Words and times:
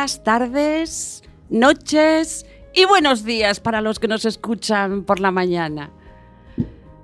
buenas 0.00 0.24
tardes, 0.24 1.22
noches 1.50 2.46
y 2.72 2.86
buenos 2.86 3.22
días 3.22 3.60
para 3.60 3.82
los 3.82 3.98
que 3.98 4.08
nos 4.08 4.24
escuchan 4.24 5.04
por 5.04 5.20
la 5.20 5.30
mañana. 5.30 5.90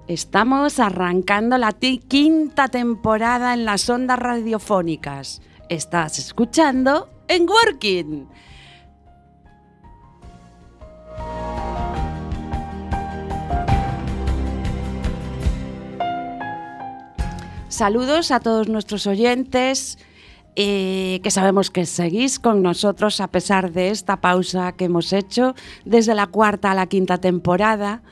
Estamos 0.09 0.81
arrancando 0.81 1.59
la 1.59 1.73
quinta 1.73 2.69
temporada 2.69 3.53
en 3.53 3.67
las 3.67 3.91
ondas 3.91 4.19
radiofónicas. 4.19 5.43
Estás 5.69 6.19
escuchando 6.19 7.11
en 7.29 7.47
Working. 7.47 8.29
Saludos 17.69 18.31
a 18.31 18.41
todos 18.41 18.71
nuestros 18.71 19.07
oyentes 19.07 19.99
eh, 20.57 21.21
que 21.23 21.31
sabemos 21.31 21.71
que 21.71 21.85
seguís 21.85 22.39
con 22.39 22.63
nosotros 22.63 23.21
a 23.21 23.29
pesar 23.29 23.73
de 23.73 23.91
esta 23.91 24.21
pausa 24.23 24.73
que 24.73 24.87
hemos 24.87 25.13
hecho 25.13 25.55
desde 25.85 26.15
la 26.15 26.27
cuarta 26.27 26.71
a 26.71 26.75
la 26.75 26.87
quinta 26.87 27.19
temporada. 27.19 28.03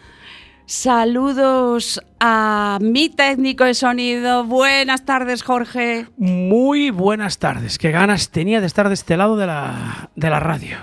Saludos 0.66 2.00
a 2.20 2.78
mi 2.80 3.08
técnico 3.08 3.64
de 3.64 3.74
sonido. 3.74 4.44
Buenas 4.44 5.04
tardes, 5.04 5.42
Jorge. 5.42 6.06
Muy 6.16 6.90
buenas 6.90 7.38
tardes. 7.38 7.78
Qué 7.78 7.90
ganas 7.90 8.30
tenía 8.30 8.60
de 8.60 8.66
estar 8.66 8.88
de 8.88 8.94
este 8.94 9.16
lado 9.16 9.36
de 9.36 9.46
la, 9.46 10.10
de 10.14 10.30
la 10.30 10.40
radio. 10.40 10.76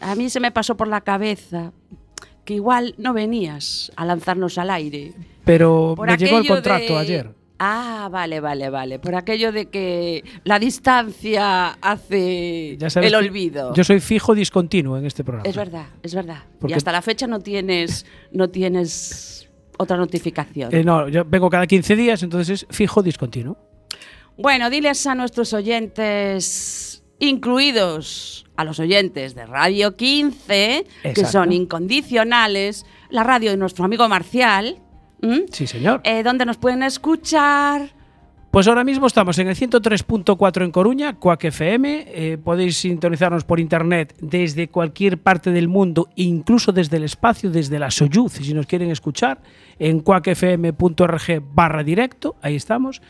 A 0.00 0.14
mí 0.14 0.28
se 0.28 0.40
me 0.40 0.50
pasó 0.52 0.76
por 0.76 0.88
la 0.88 1.02
cabeza 1.02 1.72
que 2.44 2.54
igual 2.54 2.94
no 2.98 3.12
venías 3.12 3.92
a 3.96 4.04
lanzarnos 4.04 4.58
al 4.58 4.70
aire. 4.70 5.14
Pero 5.44 5.94
me 5.98 6.16
llegó 6.16 6.38
el 6.38 6.46
contrato 6.46 6.98
ayer. 6.98 7.43
Ah, 7.66 8.08
vale, 8.10 8.40
vale, 8.40 8.68
vale. 8.68 8.98
Por 8.98 9.14
aquello 9.14 9.50
de 9.50 9.70
que 9.70 10.22
la 10.44 10.58
distancia 10.58 11.70
hace 11.80 12.74
el 12.74 13.14
olvido. 13.14 13.72
Yo 13.72 13.84
soy 13.84 14.00
fijo 14.00 14.34
discontinuo 14.34 14.98
en 14.98 15.06
este 15.06 15.24
programa. 15.24 15.48
Es 15.48 15.56
verdad, 15.56 15.86
es 16.02 16.14
verdad. 16.14 16.42
y 16.66 16.74
hasta 16.74 16.92
la 16.92 17.00
fecha 17.00 17.26
no 17.26 17.40
tienes, 17.40 18.04
no 18.32 18.50
tienes 18.50 19.48
otra 19.78 19.96
notificación. 19.96 20.74
Eh, 20.74 20.84
no, 20.84 21.08
yo 21.08 21.24
vengo 21.24 21.48
cada 21.48 21.66
15 21.66 21.96
días, 21.96 22.22
entonces 22.22 22.64
es 22.68 22.76
fijo 22.76 23.02
discontinuo. 23.02 23.56
Bueno, 24.36 24.68
diles 24.68 25.06
a 25.06 25.14
nuestros 25.14 25.54
oyentes, 25.54 27.02
incluidos 27.18 28.44
a 28.56 28.64
los 28.64 28.78
oyentes 28.78 29.34
de 29.34 29.46
Radio 29.46 29.96
15, 29.96 30.84
que 31.14 31.24
son 31.24 31.50
incondicionales, 31.50 32.84
la 33.08 33.24
radio 33.24 33.52
de 33.52 33.56
nuestro 33.56 33.86
amigo 33.86 34.06
Marcial, 34.06 34.82
¿Mm? 35.20 35.46
Sí, 35.50 35.66
señor. 35.66 36.00
Eh, 36.04 36.22
¿Dónde 36.22 36.44
nos 36.44 36.56
pueden 36.56 36.82
escuchar? 36.82 37.90
Pues 38.54 38.68
ahora 38.68 38.84
mismo 38.84 39.08
estamos 39.08 39.36
en 39.40 39.48
el 39.48 39.56
103.4 39.56 40.64
en 40.64 40.70
Coruña, 40.70 41.14
Cuac 41.14 41.42
FM. 41.42 42.04
Eh, 42.06 42.38
podéis 42.38 42.76
sintonizarnos 42.76 43.42
por 43.42 43.58
internet 43.58 44.14
desde 44.20 44.68
cualquier 44.68 45.18
parte 45.18 45.50
del 45.50 45.66
mundo, 45.66 46.08
incluso 46.14 46.70
desde 46.70 46.98
el 46.98 47.02
espacio, 47.02 47.50
desde 47.50 47.80
la 47.80 47.90
Soyuz, 47.90 48.34
si 48.34 48.54
nos 48.54 48.66
quieren 48.66 48.92
escuchar, 48.92 49.40
en 49.80 49.98
cuacfm.org 49.98 51.42
barra 51.52 51.82
directo, 51.82 52.36
ahí 52.42 52.54
estamos. 52.54 53.02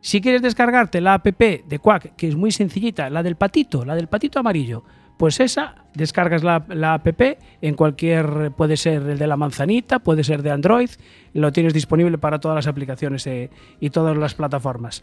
Si 0.00 0.20
quieres 0.20 0.42
descargarte 0.42 1.00
la 1.00 1.14
app 1.14 1.26
de 1.26 1.78
Quack, 1.80 2.16
que 2.16 2.26
es 2.26 2.34
muy 2.34 2.50
sencillita, 2.50 3.08
la 3.08 3.22
del 3.22 3.36
patito, 3.36 3.84
la 3.84 3.94
del 3.94 4.08
patito 4.08 4.40
amarillo, 4.40 4.82
pues 5.18 5.40
esa, 5.40 5.74
descargas 5.94 6.44
la, 6.44 6.94
app 6.94 7.20
en 7.60 7.74
cualquier, 7.74 8.52
puede 8.56 8.76
ser 8.76 9.02
el 9.02 9.18
de 9.18 9.26
la 9.26 9.36
manzanita, 9.36 9.98
puede 9.98 10.22
ser 10.24 10.42
de 10.42 10.52
Android, 10.52 10.88
lo 11.34 11.52
tienes 11.52 11.74
disponible 11.74 12.18
para 12.18 12.38
todas 12.38 12.54
las 12.54 12.68
aplicaciones 12.68 13.26
eh, 13.26 13.50
y 13.80 13.90
todas 13.90 14.16
las 14.16 14.34
plataformas. 14.34 15.02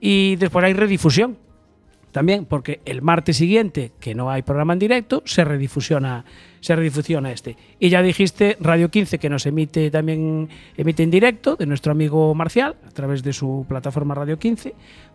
Y 0.00 0.34
después 0.36 0.64
hay 0.64 0.74
redifusión 0.74 1.38
también, 2.10 2.44
porque 2.44 2.80
el 2.84 3.02
martes 3.02 3.36
siguiente, 3.36 3.92
que 4.00 4.16
no 4.16 4.30
hay 4.30 4.42
programa 4.42 4.72
en 4.72 4.80
directo, 4.80 5.22
se 5.24 5.44
redifusiona, 5.44 6.24
se 6.62 6.76
redifusiona 6.76 7.32
este. 7.32 7.56
Y 7.78 7.90
ya 7.90 8.00
dijiste 8.00 8.56
Radio 8.60 8.88
15 8.88 9.18
que 9.18 9.28
nos 9.28 9.44
emite 9.44 9.90
también 9.90 10.48
emite 10.76 11.02
en 11.02 11.10
directo 11.10 11.56
de 11.56 11.66
nuestro 11.66 11.92
amigo 11.92 12.34
Marcial 12.34 12.76
a 12.86 12.90
través 12.90 13.22
de 13.22 13.32
su 13.32 13.66
plataforma 13.68 14.14
Radio 14.14 14.38
15 14.38 14.72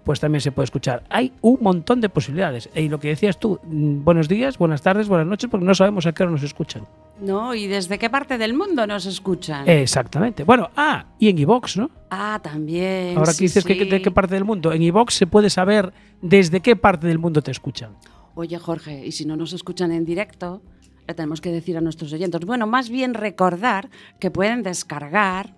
pues 0.08 0.22
también 0.22 0.40
se 0.40 0.54
puede 0.54 0.64
escuchar. 0.64 1.04
Hay 1.10 1.34
un 1.42 1.58
montón 1.60 2.00
de 2.00 2.08
posibilidades. 2.08 2.70
Y 2.74 2.88
lo 2.88 2.98
que 2.98 3.10
decías 3.10 3.38
tú, 3.38 3.60
mm, 3.62 4.06
buenos 4.06 4.30
días, 4.30 4.58
buenas 4.58 4.82
tardes, 4.82 5.10
buenas 5.10 5.28
noches, 5.28 5.50
porque 5.50 5.66
no 5.66 5.76
sabemos 5.76 6.06
a 6.06 6.14
qué 6.14 6.24
hora 6.24 6.32
nos 6.32 6.44
escuchan. 6.44 6.88
No, 7.20 7.54
y 7.54 7.68
desde 7.68 8.00
qué 8.00 8.10
parte 8.10 8.38
del 8.38 8.54
mundo 8.54 8.88
nos 8.88 9.06
escuchan. 9.06 9.68
Exactamente. 9.68 10.46
Bueno, 10.46 10.70
ah, 10.78 11.08
y 11.20 11.28
en 11.28 11.40
iVox, 11.40 11.76
¿no? 11.76 11.90
Ah, 12.10 12.40
también. 12.42 13.18
Ahora 13.18 13.34
que 13.34 13.44
dices 13.44 13.66
que 13.66 13.76
de 13.84 14.02
qué 14.02 14.10
parte 14.10 14.36
del 14.36 14.46
mundo, 14.46 14.72
en 14.72 14.82
iVox 14.82 15.14
se 15.14 15.28
puede 15.28 15.50
saber 15.50 15.92
desde 16.22 16.62
qué 16.62 16.78
parte 16.78 17.06
del 17.06 17.20
mundo 17.20 17.42
te 17.42 17.52
escuchan. 17.52 17.98
Oye, 18.34 18.58
Jorge, 18.60 19.06
y 19.06 19.12
si 19.12 19.26
no 19.26 19.36
nos 19.36 19.52
escuchan 19.52 19.92
en 19.92 20.06
directo, 20.06 20.62
le 21.08 21.14
tenemos 21.14 21.42
que 21.42 21.52
decir 21.52 21.78
a 21.78 21.82
nuestros 21.82 22.12
oyentes, 22.14 22.42
bueno, 22.42 22.68
más 22.68 22.90
bien 22.90 23.14
recordar 23.14 23.90
que 24.20 24.30
pueden 24.30 24.62
descargar 24.64 25.56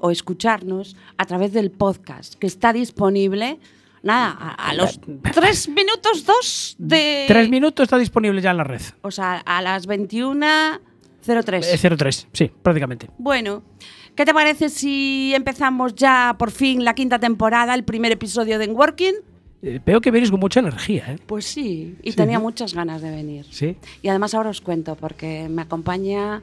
o 0.00 0.10
escucharnos 0.10 0.96
a 1.16 1.26
través 1.26 1.52
del 1.52 1.70
podcast 1.70 2.34
que 2.34 2.46
está 2.46 2.72
disponible. 2.72 3.60
Nada, 4.02 4.32
a, 4.58 4.74
los 4.74 5.00
tres 5.32 5.68
minutos 5.68 6.26
dos 6.26 6.76
de... 6.78 7.24
Tres 7.28 7.48
minutos 7.48 7.84
está 7.84 7.96
disponible 7.96 8.42
ya 8.42 8.50
en 8.50 8.56
la 8.56 8.64
red. 8.64 8.82
O 9.02 9.10
sea, 9.10 9.36
a 9.46 9.62
las 9.62 9.88
21.03. 9.88 11.44
03, 11.44 12.24
eh, 12.24 12.28
sí, 12.32 12.50
prácticamente. 12.62 13.08
Bueno, 13.16 13.62
¿qué 14.14 14.26
te 14.26 14.34
parece 14.34 14.68
si 14.68 15.32
empezamos 15.34 15.94
ya 15.94 16.36
por 16.38 16.50
fin 16.50 16.84
la 16.84 16.94
quinta 16.94 17.18
temporada, 17.18 17.74
el 17.74 17.84
primer 17.84 18.12
episodio 18.12 18.58
de 18.58 18.66
Working? 18.66 19.14
Eh, 19.64 19.80
veo 19.84 20.00
que 20.00 20.10
venís 20.10 20.30
con 20.30 20.40
mucha 20.40 20.60
energía, 20.60 21.12
¿eh? 21.12 21.18
Pues 21.26 21.46
sí, 21.46 21.96
y 22.02 22.12
tenía 22.12 22.38
muchas 22.38 22.74
ganas 22.74 23.00
de 23.00 23.10
venir. 23.10 23.46
Sí. 23.50 23.76
Y 24.02 24.08
además 24.08 24.34
ahora 24.34 24.50
os 24.50 24.60
cuento, 24.60 24.94
porque 24.94 25.48
me 25.48 25.62
acompaña 25.62 26.42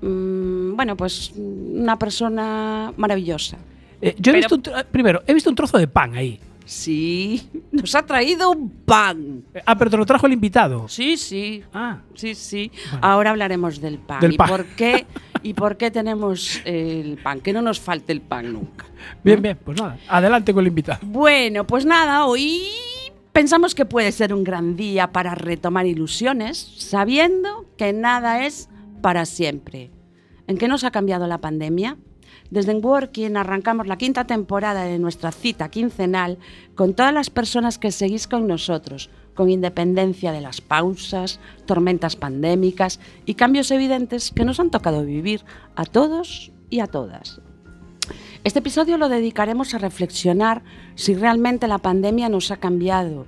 Mm, 0.00 0.76
bueno, 0.76 0.96
pues 0.96 1.32
una 1.36 1.98
persona 1.98 2.92
maravillosa. 2.96 3.58
Eh, 4.00 4.14
yo 4.18 4.32
he 4.32 4.36
visto 4.36 4.54
un, 4.54 4.62
primero, 4.90 5.22
he 5.26 5.34
visto 5.34 5.50
un 5.50 5.56
trozo 5.56 5.78
de 5.78 5.88
pan 5.88 6.14
ahí. 6.14 6.38
Sí, 6.64 7.48
nos 7.72 7.94
ha 7.94 8.02
traído 8.02 8.50
un 8.50 8.68
pan. 8.68 9.42
Ah, 9.64 9.76
pero 9.76 9.90
te 9.90 9.96
lo 9.96 10.04
trajo 10.04 10.26
el 10.26 10.34
invitado. 10.34 10.86
Sí, 10.86 11.16
sí. 11.16 11.64
Ah. 11.72 12.00
Sí, 12.14 12.34
sí. 12.34 12.70
Ahora 13.00 13.30
hablaremos 13.30 13.80
del 13.80 13.98
pan. 13.98 14.20
Del 14.20 14.34
¿Y, 14.34 14.36
Por 14.36 14.66
qué, 14.66 15.06
¿Y 15.42 15.54
por 15.54 15.76
qué 15.76 15.90
tenemos 15.90 16.60
el 16.64 17.18
pan? 17.22 17.40
Que 17.40 17.52
no 17.52 17.62
nos 17.62 17.80
falte 17.80 18.12
el 18.12 18.20
pan 18.20 18.52
nunca. 18.52 18.86
Bien, 19.22 19.40
bien. 19.40 19.58
Pues 19.64 19.80
nada, 19.80 19.98
adelante 20.08 20.52
con 20.52 20.62
el 20.62 20.68
invitado. 20.68 21.00
Bueno, 21.02 21.66
pues 21.66 21.84
nada, 21.84 22.26
hoy 22.26 22.62
pensamos 23.32 23.74
que 23.74 23.84
puede 23.84 24.12
ser 24.12 24.34
un 24.34 24.44
gran 24.44 24.76
día 24.76 25.12
para 25.12 25.34
retomar 25.34 25.86
ilusiones, 25.86 26.58
sabiendo 26.78 27.66
que 27.76 27.92
nada 27.92 28.44
es 28.44 28.68
para 29.00 29.26
siempre. 29.26 29.90
¿En 30.46 30.58
qué 30.58 30.66
nos 30.66 30.84
ha 30.84 30.90
cambiado 30.90 31.26
la 31.26 31.38
pandemia? 31.38 31.96
Desde 32.50 32.72
en 32.72 32.84
Working 32.84 33.36
arrancamos 33.36 33.86
la 33.86 33.98
quinta 33.98 34.26
temporada 34.26 34.84
de 34.84 34.98
nuestra 34.98 35.32
cita 35.32 35.68
quincenal 35.68 36.38
con 36.74 36.94
todas 36.94 37.12
las 37.12 37.28
personas 37.28 37.78
que 37.78 37.92
seguís 37.92 38.26
con 38.26 38.46
nosotros, 38.46 39.10
con 39.38 39.50
independencia 39.50 40.32
de 40.32 40.40
las 40.40 40.60
pausas, 40.60 41.38
tormentas 41.64 42.16
pandémicas 42.16 42.98
y 43.24 43.34
cambios 43.34 43.70
evidentes 43.70 44.32
que 44.32 44.44
nos 44.44 44.58
han 44.58 44.72
tocado 44.72 45.04
vivir 45.04 45.44
a 45.76 45.84
todos 45.84 46.50
y 46.70 46.80
a 46.80 46.88
todas. 46.88 47.40
Este 48.42 48.58
episodio 48.58 48.98
lo 48.98 49.08
dedicaremos 49.08 49.74
a 49.74 49.78
reflexionar 49.78 50.64
si 50.96 51.14
realmente 51.14 51.68
la 51.68 51.78
pandemia 51.78 52.28
nos 52.28 52.50
ha 52.50 52.56
cambiado 52.56 53.26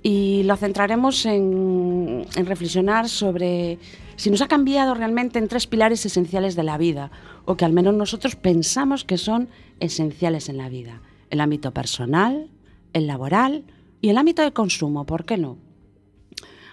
y 0.00 0.44
lo 0.44 0.54
centraremos 0.54 1.26
en, 1.26 2.24
en 2.36 2.46
reflexionar 2.46 3.08
sobre 3.08 3.80
si 4.14 4.30
nos 4.30 4.42
ha 4.42 4.46
cambiado 4.46 4.94
realmente 4.94 5.40
en 5.40 5.48
tres 5.48 5.66
pilares 5.66 6.06
esenciales 6.06 6.54
de 6.54 6.62
la 6.62 6.78
vida, 6.78 7.10
o 7.46 7.56
que 7.56 7.64
al 7.64 7.72
menos 7.72 7.94
nosotros 7.94 8.36
pensamos 8.36 9.04
que 9.04 9.18
son 9.18 9.48
esenciales 9.80 10.48
en 10.48 10.58
la 10.58 10.68
vida. 10.68 11.00
El 11.30 11.40
ámbito 11.40 11.72
personal, 11.72 12.48
el 12.92 13.08
laboral 13.08 13.64
y 14.04 14.10
el 14.10 14.18
ámbito 14.18 14.42
de 14.42 14.52
consumo, 14.52 15.06
¿por 15.06 15.24
qué 15.24 15.38
no? 15.38 15.56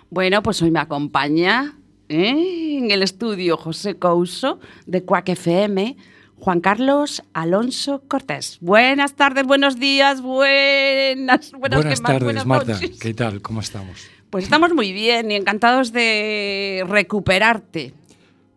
Bueno, 0.10 0.44
pues 0.44 0.62
hoy 0.62 0.70
me 0.70 0.82
acompaña 0.82 1.78
¿eh? 2.10 2.78
en 2.78 2.92
el 2.92 3.02
estudio 3.04 3.56
José 3.56 3.96
Couso 3.96 4.60
de 4.86 5.04
Cuac 5.04 5.30
FM, 5.30 5.96
Juan 6.36 6.60
Carlos 6.60 7.24
Alonso 7.32 8.04
Cortés. 8.10 8.58
Buenas 8.60 9.16
tardes, 9.16 9.46
buenos 9.46 9.80
días, 9.80 10.22
buenas, 10.22 11.54
buenas, 11.54 12.02
tardes, 12.02 12.46
Marta. 12.46 12.78
¿Qué 13.00 13.14
tal? 13.14 13.42
¿Cómo 13.42 13.62
estamos? 13.62 14.10
Pues 14.30 14.44
estamos 14.44 14.74
muy 14.74 14.92
bien 14.92 15.32
y 15.32 15.36
encantados 15.36 15.94
de 15.94 16.84
recuperarte. 16.86 17.94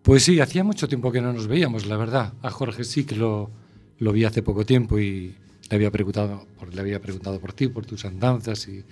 Pues 0.02 0.24
sí, 0.24 0.40
hacía 0.40 0.64
mucho 0.64 0.88
tiempo 0.88 1.12
que 1.12 1.20
no 1.20 1.32
nos 1.32 1.46
veíamos, 1.46 1.86
la 1.86 1.96
verdad. 1.96 2.32
A 2.42 2.50
Jorge 2.50 2.82
sí 2.82 3.04
que 3.04 3.14
lo, 3.14 3.52
lo 4.00 4.10
vi 4.10 4.24
hace 4.24 4.42
poco 4.42 4.66
tiempo 4.66 4.98
y 4.98 5.36
le 5.70 5.76
había 5.76 5.90
preguntado, 5.90 6.46
le 6.70 6.80
había 6.80 7.00
preguntado 7.00 7.40
por 7.40 7.52
ti, 7.52 7.68
por 7.68 7.86
tus 7.86 8.04
andanzas 8.04 8.68
y, 8.68 8.84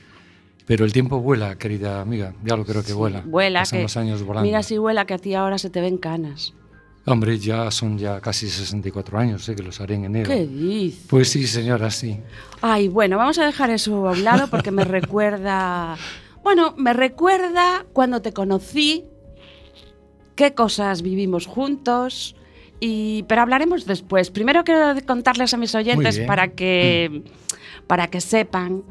pero 0.67 0.85
el 0.85 0.93
tiempo 0.93 1.21
vuela, 1.21 1.57
querida 1.57 2.01
amiga, 2.01 2.35
ya 2.45 2.57
lo 2.57 2.65
creo 2.65 2.83
que 2.83 2.93
vuela. 2.93 3.23
Vuela. 3.27 3.61
Pasan 3.61 3.83
los 3.83 3.97
años 3.97 4.23
volando. 4.23 4.47
Mira 4.47 4.63
si 4.63 4.79
vuela 4.79 5.05
que 5.05 5.15
a 5.15 5.19
ti 5.19 5.35
ahora 5.35 5.59
se 5.59 5.71
te 5.71 5.81
ven 5.81 5.99
canas. 5.99 6.55
Hombre, 7.05 7.37
ya 7.39 7.69
son 7.73 7.99
ya 7.99 8.21
casi 8.21 8.49
64 8.49 9.19
años, 9.19 9.49
¿eh? 9.49 9.57
que 9.57 9.63
los 9.63 9.81
haré 9.81 9.97
en 9.97 10.05
enero. 10.05 10.29
¿Qué 10.29 10.47
dices? 10.47 11.07
Pues 11.09 11.31
sí, 11.31 11.49
señora, 11.49 11.91
sí. 11.91 12.21
Ay, 12.61 12.87
bueno, 12.87 13.17
vamos 13.17 13.39
a 13.39 13.45
dejar 13.45 13.71
eso 13.71 14.07
a 14.07 14.13
un 14.13 14.23
lado 14.23 14.47
porque 14.49 14.71
me 14.71 14.85
recuerda. 14.87 15.97
Bueno, 16.45 16.75
me 16.77 16.93
recuerda 16.93 17.85
cuando 17.93 18.23
te 18.23 18.33
conocí, 18.33 19.05
qué 20.37 20.55
cosas 20.55 21.03
vivimos 21.03 21.47
juntos. 21.47 22.37
Y, 22.85 23.23
pero 23.29 23.43
hablaremos 23.43 23.87
después. 23.87 24.33
Primero 24.33 24.65
quiero 24.65 25.01
contarles 25.07 25.55
a 25.55 25.57
mis 25.57 25.73
oyentes 25.77 26.19
para 26.19 26.49
que, 26.49 27.23
para 27.87 28.09
que 28.09 28.21
sepan 28.21 28.83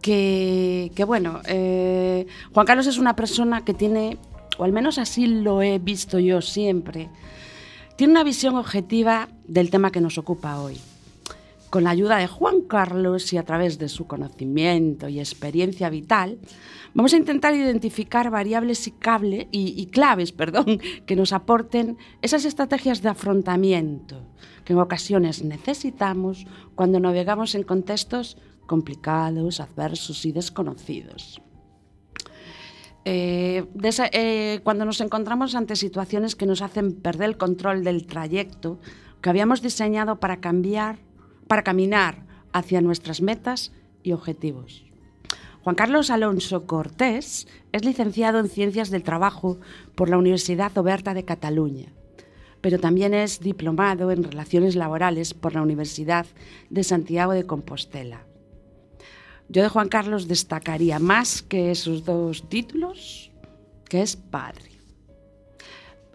que, 0.00 0.90
que, 0.94 1.04
bueno, 1.04 1.42
eh, 1.46 2.26
Juan 2.54 2.64
Carlos 2.64 2.86
es 2.86 2.96
una 2.96 3.14
persona 3.14 3.62
que 3.62 3.74
tiene, 3.74 4.16
o 4.56 4.64
al 4.64 4.72
menos 4.72 4.96
así 4.96 5.26
lo 5.26 5.60
he 5.60 5.78
visto 5.78 6.18
yo 6.18 6.40
siempre, 6.40 7.10
tiene 7.96 8.12
una 8.12 8.24
visión 8.24 8.56
objetiva 8.56 9.28
del 9.46 9.68
tema 9.68 9.92
que 9.92 10.00
nos 10.00 10.16
ocupa 10.16 10.58
hoy. 10.58 10.80
Con 11.74 11.82
la 11.82 11.90
ayuda 11.90 12.18
de 12.18 12.28
Juan 12.28 12.60
Carlos 12.60 13.32
y 13.32 13.36
a 13.36 13.42
través 13.42 13.80
de 13.80 13.88
su 13.88 14.06
conocimiento 14.06 15.08
y 15.08 15.18
experiencia 15.18 15.90
vital, 15.90 16.38
vamos 16.94 17.12
a 17.12 17.16
intentar 17.16 17.52
identificar 17.52 18.30
variables 18.30 18.86
y, 18.86 18.92
cable, 18.92 19.48
y, 19.50 19.84
claves 19.86 20.30
perdón, 20.40 20.80
que 21.04 21.16
nos 21.16 21.32
aporten 21.32 21.98
esas 22.22 22.44
estrategias 22.44 23.02
de 23.02 23.08
afrontamiento 23.08 24.22
que 24.64 24.74
en 24.74 24.78
ocasiones 24.78 25.42
necesitamos 25.42 26.46
cuando 26.76 27.00
navegamos 27.00 27.56
en 27.56 27.64
contextos 27.64 28.38
complicados, 28.66 29.58
adversos 29.58 30.24
y 30.26 30.30
desconocidos. 30.30 31.42
Eh, 33.04 33.64
eh, 34.12 34.60
cuando 34.62 34.84
nos 34.84 35.00
encontramos 35.00 35.56
ante 35.56 35.74
situaciones 35.74 36.36
que 36.36 36.46
nos 36.46 36.62
hacen 36.62 36.92
perder 36.92 37.30
el 37.30 37.36
control 37.36 37.82
del 37.82 38.06
trayecto 38.06 38.78
que 39.20 39.28
habíamos 39.28 39.60
diseñado 39.60 40.20
para 40.20 40.40
cambiar, 40.40 40.98
para 41.46 41.62
caminar 41.62 42.24
hacia 42.52 42.80
nuestras 42.80 43.20
metas 43.20 43.72
y 44.02 44.12
objetivos. 44.12 44.84
Juan 45.62 45.76
Carlos 45.76 46.10
Alonso 46.10 46.66
Cortés 46.66 47.48
es 47.72 47.84
licenciado 47.84 48.38
en 48.38 48.48
Ciencias 48.48 48.90
del 48.90 49.02
Trabajo 49.02 49.58
por 49.94 50.10
la 50.10 50.18
Universidad 50.18 50.76
Oberta 50.76 51.14
de 51.14 51.24
Cataluña, 51.24 51.92
pero 52.60 52.78
también 52.78 53.14
es 53.14 53.40
diplomado 53.40 54.10
en 54.10 54.24
Relaciones 54.24 54.76
Laborales 54.76 55.32
por 55.32 55.54
la 55.54 55.62
Universidad 55.62 56.26
de 56.68 56.84
Santiago 56.84 57.32
de 57.32 57.46
Compostela. 57.46 58.26
Yo 59.48 59.62
de 59.62 59.68
Juan 59.68 59.88
Carlos 59.88 60.28
destacaría 60.28 60.98
más 60.98 61.42
que 61.42 61.70
esos 61.70 62.04
dos 62.04 62.48
títulos, 62.48 63.30
que 63.88 64.02
es 64.02 64.16
padre. 64.16 64.70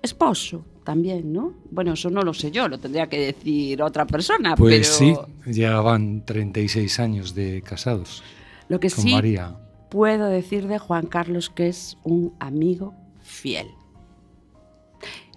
Esposo 0.01 0.63
también, 0.89 1.31
¿no? 1.31 1.53
Bueno, 1.69 1.93
eso 1.93 2.09
no 2.09 2.23
lo 2.23 2.33
sé 2.33 2.49
yo, 2.49 2.67
lo 2.67 2.79
tendría 2.79 3.05
que 3.07 3.19
decir 3.19 3.79
otra 3.83 4.07
persona, 4.07 4.55
Pues 4.55 4.97
pero 4.99 5.23
sí, 5.45 5.51
ya 5.51 5.79
van 5.81 6.25
36 6.25 6.99
años 6.99 7.35
de 7.35 7.61
casados 7.61 8.23
lo 8.69 8.79
que 8.79 8.89
con 8.89 9.03
sí 9.03 9.13
María. 9.13 9.55
puedo 9.91 10.25
decir 10.25 10.67
de 10.67 10.79
Juan 10.79 11.05
Carlos 11.05 11.51
que 11.51 11.67
es 11.67 11.95
un 12.03 12.33
amigo 12.39 12.95
fiel. 13.21 13.67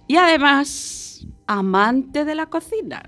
Y 0.07 0.15
además, 0.15 1.23
amante 1.45 2.25
de 2.25 2.33
la 2.33 2.47
cocina. 2.47 3.03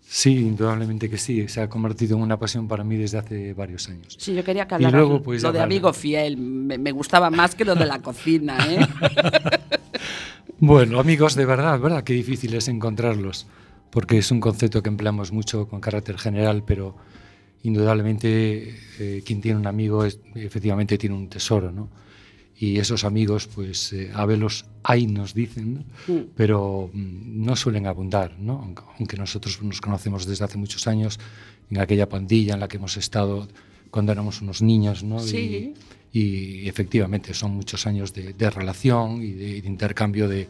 Sí, 0.00 0.38
indudablemente 0.38 1.10
que 1.10 1.18
sí. 1.18 1.46
Se 1.48 1.60
ha 1.60 1.68
convertido 1.68 2.16
en 2.16 2.22
una 2.22 2.36
pasión 2.38 2.66
para 2.68 2.82
mí 2.84 2.96
desde 2.96 3.18
hace 3.18 3.54
varios 3.54 3.88
años. 3.88 4.16
Sí, 4.18 4.34
yo 4.34 4.42
quería 4.44 4.66
que 4.66 4.74
Y 4.74 4.76
hablaras 4.76 5.00
luego, 5.00 5.22
pues, 5.22 5.42
lo 5.42 5.52
de 5.52 5.60
amigo 5.60 5.92
fiel. 5.92 6.36
Me, 6.36 6.78
me 6.78 6.92
gustaba 6.92 7.28
más 7.30 7.54
que 7.56 7.64
lo 7.64 7.74
de 7.74 7.86
la 7.86 8.00
cocina, 8.00 8.56
¿eh? 8.68 8.80
Bueno, 10.60 11.00
amigos 11.00 11.34
de 11.36 11.46
verdad, 11.46 11.80
¿verdad? 11.80 12.04
Qué 12.04 12.12
difícil 12.12 12.54
es 12.54 12.68
encontrarlos, 12.68 13.46
porque 13.90 14.18
es 14.18 14.30
un 14.30 14.40
concepto 14.40 14.82
que 14.82 14.90
empleamos 14.90 15.32
mucho 15.32 15.66
con 15.68 15.80
carácter 15.80 16.18
general, 16.18 16.64
pero 16.66 16.94
indudablemente 17.62 18.76
eh, 18.98 19.22
quien 19.24 19.40
tiene 19.40 19.58
un 19.58 19.66
amigo 19.66 20.04
es- 20.04 20.20
efectivamente 20.34 20.98
tiene 20.98 21.16
un 21.16 21.28
tesoro, 21.28 21.72
¿no? 21.72 21.88
Y 22.58 22.78
esos 22.78 23.04
amigos, 23.04 23.46
pues 23.46 23.90
eh, 23.94 24.10
a 24.14 24.26
velos 24.26 24.66
hay, 24.82 25.06
nos 25.06 25.32
dicen, 25.32 25.74
¿no? 25.74 25.84
Pero 26.36 26.90
mm, 26.92 27.42
no 27.44 27.56
suelen 27.56 27.86
abundar, 27.86 28.38
¿no? 28.38 28.74
Aunque 28.98 29.16
nosotros 29.16 29.62
nos 29.62 29.80
conocemos 29.80 30.26
desde 30.26 30.44
hace 30.44 30.58
muchos 30.58 30.86
años, 30.86 31.18
en 31.70 31.80
aquella 31.80 32.08
pandilla 32.08 32.52
en 32.54 32.60
la 32.60 32.68
que 32.68 32.76
hemos 32.76 32.98
estado 32.98 33.48
cuando 33.90 34.12
éramos 34.12 34.40
unos 34.40 34.62
niños, 34.62 35.02
¿no? 35.02 35.18
Sí. 35.20 35.74
Y, 36.12 36.20
y 36.20 36.68
efectivamente 36.68 37.34
son 37.34 37.52
muchos 37.52 37.86
años 37.86 38.12
de, 38.12 38.32
de 38.32 38.50
relación 38.50 39.22
y 39.22 39.32
de, 39.32 39.60
de 39.62 39.68
intercambio 39.68 40.28
de 40.28 40.48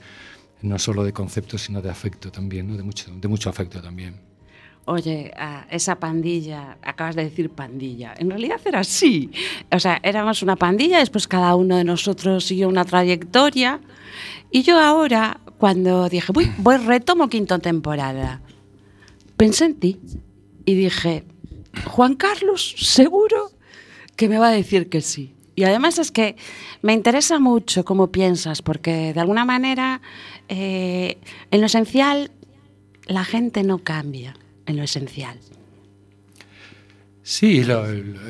no 0.62 0.78
solo 0.78 1.04
de 1.04 1.12
conceptos, 1.12 1.62
sino 1.62 1.80
de 1.80 1.90
afecto 1.90 2.30
también, 2.30 2.68
¿no? 2.68 2.76
de, 2.76 2.82
mucho, 2.82 3.10
de 3.14 3.28
mucho 3.28 3.50
afecto 3.50 3.80
también. 3.80 4.14
Oye, 4.86 5.30
a 5.36 5.66
esa 5.70 5.96
pandilla, 5.96 6.78
acabas 6.82 7.14
de 7.14 7.24
decir 7.24 7.50
pandilla, 7.50 8.14
en 8.16 8.30
realidad 8.30 8.60
era 8.64 8.80
así. 8.80 9.30
O 9.70 9.78
sea, 9.78 10.00
éramos 10.02 10.42
una 10.42 10.56
pandilla, 10.56 10.98
después 10.98 11.28
cada 11.28 11.54
uno 11.54 11.76
de 11.76 11.84
nosotros 11.84 12.44
siguió 12.44 12.68
una 12.68 12.84
trayectoria. 12.84 13.80
Y 14.50 14.62
yo 14.62 14.80
ahora, 14.80 15.40
cuando 15.58 16.08
dije, 16.08 16.32
voy, 16.32 16.50
voy 16.58 16.78
retomo 16.78 17.28
quinta 17.28 17.58
temporada, 17.58 18.40
pensé 19.36 19.66
en 19.66 19.74
ti 19.74 20.00
y 20.64 20.74
dije, 20.74 21.24
Juan 21.86 22.14
Carlos, 22.14 22.74
seguro 22.78 23.50
que 24.16 24.28
me 24.28 24.38
va 24.38 24.48
a 24.48 24.52
decir 24.52 24.88
que 24.88 25.00
sí. 25.00 25.34
Y 25.56 25.64
además 25.64 25.98
es 25.98 26.10
que 26.10 26.36
me 26.82 26.92
interesa 26.92 27.38
mucho 27.38 27.84
cómo 27.84 28.10
piensas, 28.10 28.62
porque 28.62 29.12
de 29.12 29.20
alguna 29.20 29.44
manera, 29.44 30.00
eh, 30.48 31.18
en 31.50 31.60
lo 31.60 31.66
esencial, 31.66 32.30
la 33.06 33.24
gente 33.24 33.62
no 33.62 33.78
cambia 33.78 34.36
en 34.66 34.76
lo 34.76 34.82
esencial. 34.82 35.38
Sí, 37.22 37.62
lo- 37.64 37.82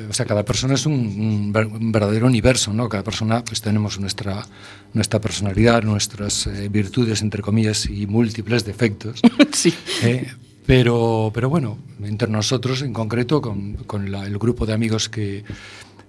o 0.09 0.13
sea, 0.13 0.25
cada 0.25 0.43
persona 0.43 0.73
es 0.75 0.85
un 0.85 1.51
verdadero 1.91 2.27
universo, 2.27 2.73
¿no? 2.73 2.89
Cada 2.89 3.03
persona, 3.03 3.43
pues 3.43 3.61
tenemos 3.61 3.99
nuestra, 3.99 4.45
nuestra 4.93 5.19
personalidad, 5.21 5.81
nuestras 5.83 6.45
eh, 6.47 6.67
virtudes, 6.69 7.21
entre 7.21 7.41
comillas, 7.41 7.85
y 7.85 8.05
múltiples 8.07 8.65
defectos. 8.65 9.21
Sí. 9.53 9.73
Eh, 10.03 10.31
pero, 10.65 11.31
pero 11.33 11.49
bueno, 11.49 11.77
entre 12.03 12.29
nosotros 12.29 12.81
en 12.81 12.93
concreto, 12.93 13.41
con, 13.41 13.73
con 13.85 14.11
la- 14.11 14.25
el 14.25 14.37
grupo 14.37 14.65
de 14.65 14.73
amigos 14.73 15.09
que, 15.09 15.43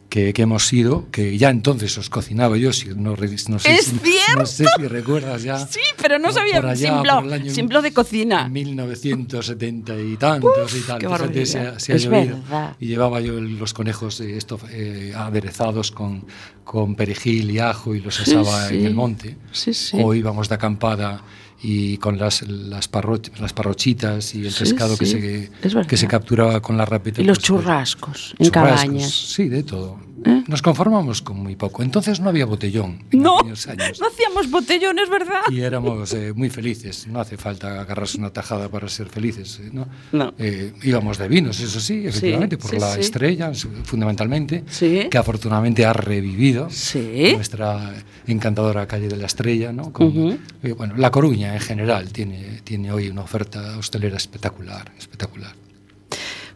que, 0.09 0.35
que 0.35 0.43
hemos 0.43 0.67
sido, 0.67 1.11
que 1.11 1.39
ya 1.39 1.49
entonces 1.49 1.97
os 1.97 2.11
cocinaba 2.11 2.59
yo, 2.59 2.71
si 2.75 2.89
no, 2.91 3.17
no 3.17 3.59
sé, 3.59 3.75
¡Es 3.75 3.87
si, 3.87 3.99
cierto! 3.99 4.41
no 4.41 4.47
sé 4.47 4.67
si 4.77 4.87
recuerdas 4.87 5.43
ya. 5.43 5.59
Sí, 5.67 5.81
pero 6.01 6.19
no 6.19 6.25
por- 6.27 6.35
sabía 6.35 6.57
por 6.61 6.67
allá, 6.71 6.93
sin 6.93 7.03
blog, 7.03 7.51
sin 7.51 7.67
blog 7.69 7.83
de 7.83 7.93
cocina. 7.95 8.47
1970 8.49 9.99
y 10.01 10.17
tantos 10.19 10.77
y 10.77 10.81
tal. 10.83 10.99
qué 11.33 11.47
se, 11.47 11.81
se 11.81 11.93
ha 11.93 11.97
Es 11.97 12.05
llovido. 12.05 12.37
verdad. 12.43 12.77
Y 12.79 12.89
llevaba 12.89 13.21
yo 13.21 13.41
los 13.41 13.73
conejos 13.73 14.21
eh, 14.21 14.37
esto, 14.37 14.61
eh, 14.71 15.13
aderezados 15.17 15.91
con, 15.91 16.27
con 16.65 16.95
perejil 16.95 17.51
y 17.51 17.59
ajo 17.59 17.95
y 17.95 18.01
los 18.01 18.17
Sí, 18.17 18.23
asaba 18.35 18.69
sí. 18.69 18.77
en 18.77 18.87
el 18.87 18.95
monte. 18.95 19.37
Sí, 19.51 19.73
sí. 19.73 19.97
O 20.03 20.15
íbamos 20.15 20.49
de 20.51 20.55
acampada 20.57 21.23
y 21.63 21.97
con 21.99 22.19
las, 22.19 22.43
las, 22.43 22.91
parro- 22.91 23.21
las 23.41 23.53
parrochitas 23.53 24.35
y 24.35 24.47
el 24.47 24.53
Sí, 24.53 24.65
pescado 24.65 24.97
que, 24.97 25.07
sí, 25.07 25.13
se, 25.13 25.87
que 25.87 25.97
se 25.97 26.09
capturaba 26.09 26.61
con 26.61 26.77
la 26.77 26.85
rapeta. 26.85 27.21
Y 27.23 27.25
los 27.25 27.39
pues, 27.39 27.47
churrascos 27.47 28.35
en 28.39 28.47
churrascos, 28.47 28.81
cabañas. 28.81 29.11
Sí, 29.13 29.49
de 29.49 29.63
todo. 29.63 29.99
¿Eh? 30.25 30.45
Nos 30.47 30.63
conformamos 30.63 31.23
con 31.23 31.39
muy 31.39 31.57
poco. 31.57 31.83
Entonces 31.83 32.21
no 32.21 32.29
había 32.29 32.47
botellón 32.47 33.05
en 33.11 33.23
No, 33.23 33.39
años. 33.41 33.67
no 34.01 34.07
hacíamos 34.07 34.51
botellones, 34.51 35.09
¿verdad? 35.09 35.41
Y 35.51 35.61
éramos 35.61 36.13
eh, 36.15 36.33
muy 36.35 36.51
felices. 36.51 37.07
No 37.07 37.21
hace 37.21 37.37
falta 37.37 37.81
agarrarse 37.81 38.19
una 38.19 38.31
tajada 38.31 38.69
para 38.69 38.89
ser 38.89 39.09
felices. 39.09 39.61
eh, 39.63 39.71
¿no? 39.73 39.87
No. 40.13 40.35
Eh, 40.39 40.73
íbamos 40.83 41.19
de 41.19 41.29
vinos, 41.29 41.61
eso 41.61 41.81
sí, 41.81 42.07
efectivamente, 42.07 42.57
por 42.59 42.71
sí, 42.71 42.79
la 42.79 42.95
sí. 42.95 43.01
estrella, 43.01 43.53
fundamentalmente, 43.85 44.65
Sí. 44.69 45.09
que 45.11 45.19
afortunadamente 45.19 45.85
ha 45.85 45.93
revivido. 45.93 46.69
Sí. 46.71 47.33
Nuestra 47.35 47.93
encantadora 48.27 48.87
calle 48.87 49.09
de 49.09 49.17
la 49.17 49.27
Estrella, 49.27 49.73
¿no? 49.73 49.93
Con- 49.93 50.07
Ujú. 50.09 50.39
eh, 50.63 50.73
bueno, 50.73 50.95
La 50.97 51.11
Coruña 51.11 51.55
en 51.55 51.61
general 51.61 52.13
tiene, 52.13 52.61
tiene 52.65 52.93
hoy 52.93 53.09
una 53.09 53.23
oferta 53.23 53.77
hostelera 53.79 54.17
espectacular, 54.17 54.93
espectacular. 54.99 55.53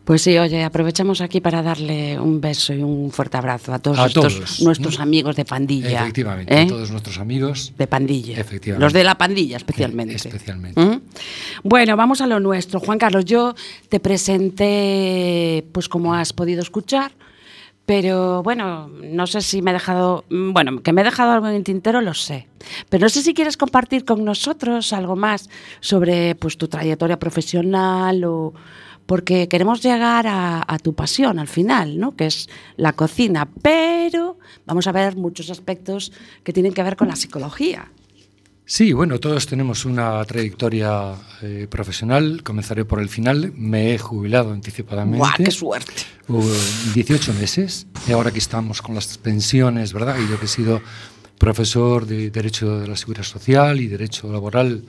Pues 0.06 0.22
sí, 0.22 0.38
oye, 0.38 0.62
aprovechamos 0.62 1.20
aquí 1.20 1.40
para 1.40 1.62
darle 1.62 2.16
un 2.20 2.40
beso 2.40 2.72
y 2.72 2.80
un 2.80 3.10
fuerte 3.10 3.38
abrazo 3.38 3.75
a 3.75 3.80
todos 3.80 3.98
A 3.98 4.06
estos 4.06 4.34
todos. 4.34 4.62
nuestros 4.62 5.00
amigos 5.00 5.34
de 5.34 5.44
pandilla. 5.44 6.02
Efectivamente, 6.02 6.54
¿eh? 6.54 6.62
a 6.62 6.66
todos 6.68 6.92
nuestros 6.92 7.18
amigos. 7.18 7.72
De 7.76 7.88
pandilla. 7.88 8.38
Efectivamente. 8.38 8.84
Los 8.84 8.92
de 8.92 9.02
la 9.02 9.18
pandilla, 9.18 9.56
especialmente. 9.56 10.12
Eh, 10.12 10.16
especialmente. 10.16 10.80
¿Mm? 10.80 11.00
Bueno, 11.64 11.96
vamos 11.96 12.20
a 12.20 12.28
lo 12.28 12.38
nuestro. 12.38 12.78
Juan 12.78 13.00
Carlos, 13.00 13.25
yo 13.25 13.56
te 13.88 13.98
presenté, 13.98 15.66
pues 15.72 15.88
como 15.88 16.14
has 16.14 16.32
podido 16.32 16.62
escuchar, 16.62 17.10
pero 17.84 18.44
bueno, 18.44 18.86
no 18.88 19.26
sé 19.26 19.40
si 19.40 19.60
me 19.60 19.72
he 19.72 19.75
dejado, 19.75 20.25
mm, 20.30 20.52
bueno, 20.52 20.84
que 20.84 20.92
me 20.92 21.00
he 21.00 21.04
dejado 21.04 21.32
algo 21.32 21.48
en 21.48 21.56
el 21.56 21.64
tintero, 21.64 22.00
lo 22.00 22.14
sé. 22.14 22.46
Pero 22.88 23.06
no 23.06 23.08
sé 23.08 23.22
si 23.22 23.34
quieres 23.34 23.56
compartir 23.56 24.04
con 24.04 24.25
nosotros 24.25 24.92
algo 24.92 25.16
más 25.16 25.50
sobre 25.80 26.36
pues, 26.36 26.56
tu 26.56 26.68
trayectoria 26.68 27.18
profesional 27.18 28.22
o 28.22 28.54
porque 29.06 29.48
queremos 29.48 29.82
llegar 29.82 30.26
a, 30.26 30.62
a 30.66 30.78
tu 30.78 30.94
pasión 30.94 31.38
al 31.38 31.48
final, 31.48 31.98
¿no? 31.98 32.16
que 32.16 32.26
es 32.26 32.48
la 32.76 32.92
cocina, 32.92 33.48
pero 33.62 34.38
vamos 34.66 34.86
a 34.86 34.92
ver 34.92 35.16
muchos 35.16 35.50
aspectos 35.50 36.12
que 36.44 36.52
tienen 36.52 36.75
que 36.75 36.82
ver 36.82 36.96
con 36.96 37.08
la 37.08 37.16
psicología. 37.16 37.90
Sí, 38.68 38.92
bueno, 38.92 39.20
todos 39.20 39.46
tenemos 39.46 39.84
una 39.84 40.25
trayectoria 40.25 41.14
eh, 41.40 41.68
profesional. 41.70 42.42
Comenzaré 42.42 42.84
por 42.84 43.00
el 43.00 43.08
final. 43.08 43.52
Me 43.54 43.94
he 43.94 43.98
jubilado 43.98 44.52
anticipadamente. 44.52 45.18
¡Guau, 45.18 45.32
qué 45.36 45.52
suerte! 45.52 45.92
Hubo 46.26 46.50
18 46.92 47.32
meses. 47.34 47.86
Y 48.08 48.12
ahora 48.12 48.32
que 48.32 48.40
estamos 48.40 48.82
con 48.82 48.96
las 48.96 49.18
pensiones, 49.18 49.92
¿verdad? 49.92 50.16
Y 50.18 50.28
yo 50.28 50.40
que 50.40 50.46
he 50.46 50.48
sido 50.48 50.82
profesor 51.38 52.06
de 52.06 52.30
Derecho 52.30 52.80
de 52.80 52.88
la 52.88 52.96
Seguridad 52.96 53.22
Social 53.22 53.80
y 53.80 53.86
Derecho 53.86 54.32
Laboral 54.32 54.82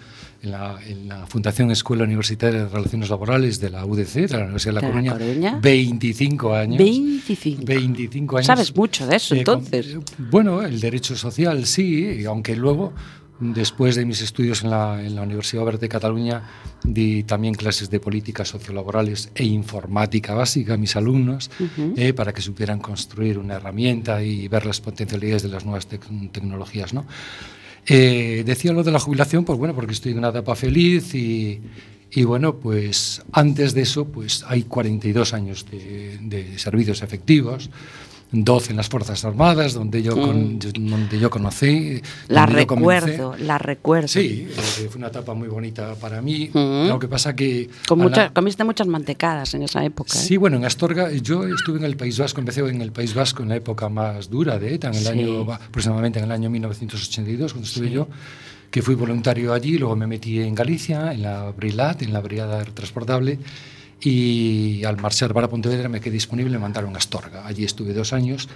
en 0.44 0.52
la, 0.52 0.78
en 0.86 1.08
la 1.08 1.26
Fundación 1.28 1.72
Escuela 1.72 2.04
Universitaria 2.04 2.64
de 2.66 2.70
Relaciones 2.70 3.10
Laborales 3.10 3.60
de 3.60 3.70
la 3.70 3.86
UDC, 3.86 4.14
de 4.14 4.38
la 4.38 4.44
Universidad 4.44 4.76
de 4.76 4.82
La, 4.82 4.88
Coruña, 4.88 5.12
Coruña. 5.14 5.60
25 5.62 6.54
años. 6.54 6.78
25. 6.78 7.64
25 7.66 8.38
años. 8.38 8.46
Sabes 8.48 8.76
mucho 8.76 9.08
de 9.08 9.16
eso, 9.16 9.36
Eh, 9.36 9.44
con- 9.44 9.60
entonces. 9.60 9.98
bueno, 10.32 10.62
el 10.62 10.80
derecho 10.80 11.16
social 11.16 11.66
sí, 11.66 12.18
y 12.22 12.26
aunque 12.26 12.56
luego, 12.56 12.94
después 13.40 13.96
de 13.96 14.06
mis 14.06 14.22
estudios 14.22 14.64
en 14.64 14.70
la, 14.72 15.04
en 15.04 15.16
la 15.16 15.22
Universidad 15.24 15.64
Oberta 15.64 15.82
de 15.82 15.90
Cataluña, 15.90 16.44
di 16.84 17.24
también 17.24 17.54
clases 17.54 17.90
de 17.90 18.00
políticas 18.00 18.48
sociolaborales 18.48 19.32
e 19.36 19.44
informática 19.46 20.34
básica 20.34 20.76
a 20.76 20.78
mis 20.78 20.96
alumnos 20.96 21.50
eh, 21.98 22.14
para 22.14 22.34
que 22.34 22.42
supieran 22.42 22.80
construir 22.80 23.38
una 23.38 23.56
herramienta 23.56 24.24
y 24.24 24.48
ver 24.48 24.66
las 24.66 24.80
potencialidades 24.82 25.44
de 25.44 25.50
las 25.50 25.66
nuevas 25.66 25.88
tec- 25.90 26.32
tecnologías. 26.32 26.94
¿no? 26.94 27.06
Eh, 27.88 28.44
decía 28.46 28.74
lo 28.74 28.84
de 28.84 28.92
la 28.92 29.00
jubilación, 29.00 29.46
pues 29.46 29.58
bueno, 29.58 29.74
porque 29.74 29.94
estoy 29.94 30.12
en 30.12 30.18
una 30.18 30.30
etapa 30.30 30.56
feliz 30.56 31.16
y, 31.16 31.62
y 32.12 32.24
bueno, 32.24 32.58
pues 32.58 33.22
antes 33.32 33.74
de 33.74 33.82
eso, 33.82 34.06
pues 34.06 34.44
hay 34.48 34.64
42 34.64 35.34
años 35.34 35.66
de, 35.72 36.18
de 36.22 36.60
servicios 36.60 37.02
efectivos, 37.02 37.70
12 38.32 38.72
en 38.72 38.78
las 38.78 38.90
Fuerzas 38.90 39.24
Armadas, 39.24 39.74
donde 39.74 40.04
yo, 40.04 40.14
con- 40.20 40.60
yo- 40.60 40.72
donde 40.74 41.18
yo 41.20 41.30
conocí. 41.30 42.02
La 42.28 42.46
recuerdo, 42.46 43.36
la 43.38 43.58
recuerdo. 43.58 44.08
Sí, 44.10 44.48
eh, 44.50 44.88
fue 44.90 44.98
una 44.98 45.08
etapa 45.08 45.34
muy 45.34 45.48
bonita 45.48 45.96
para 45.96 46.22
mí. 46.22 46.50
Mm. 46.54 46.88
Lo 46.88 47.00
que 47.00 47.08
pasa 47.08 47.36
que... 47.36 47.70
Con 47.88 48.02
a 48.02 48.04
la- 48.04 48.10
mucha- 48.10 48.34
comiste 48.34 48.64
muchas 48.64 48.88
mantecadas 48.88 49.54
en 49.54 49.64
esa 49.64 49.84
época. 49.86 50.12
¿eh? 50.14 50.22
Sí, 50.22 50.36
bueno, 50.38 50.58
en 50.58 50.66
Astorga, 50.66 51.12
yo 51.12 51.46
estuve 51.48 51.80
en 51.80 51.86
el 51.86 51.96
País 51.96 52.18
Vasco, 52.20 52.40
empecé 52.42 52.60
en 52.62 52.82
el 52.82 52.92
País 52.92 53.14
Vasco 53.14 53.44
en 53.44 53.50
la 53.50 53.56
época 53.56 53.88
más 53.90 54.30
dura 54.30 54.60
de 54.60 54.74
ETA, 54.74 54.90
en 54.90 54.96
el 54.96 55.04
Sí. 55.04 55.08
año, 55.10 55.42
aproximadamente 55.52 56.20
en 56.20 56.26
el 56.26 56.32
año 56.32 56.50
1982, 56.50 57.54
cuando 57.54 57.68
estuve 57.68 57.90
yo, 57.92 58.08
que 58.70 58.82
fui 58.82 58.96
voluntario 58.96 59.54
allí, 59.54 59.78
luego 59.78 59.96
me 59.96 60.06
metí 60.08 60.42
en 60.42 60.54
Galicia, 60.54 61.14
en 61.14 61.22
la 61.22 61.52
Brilat, 61.52 62.02
en 62.02 62.12
la 62.12 62.20
Brigada 62.20 62.64
Transportable, 62.66 63.40
y 64.02 64.84
al 64.84 64.98
marchar 64.98 65.34
para 65.34 65.48
Pontevedra 65.48 65.90
me 65.90 66.00
quedé 66.00 66.14
disponible, 66.14 66.52
me 66.52 66.60
mandaron 66.60 66.94
a 66.96 66.98
Astorga. 66.98 67.48
Allí 67.48 67.64
estuve 67.64 67.94
dos 67.94 68.14
años. 68.14 68.48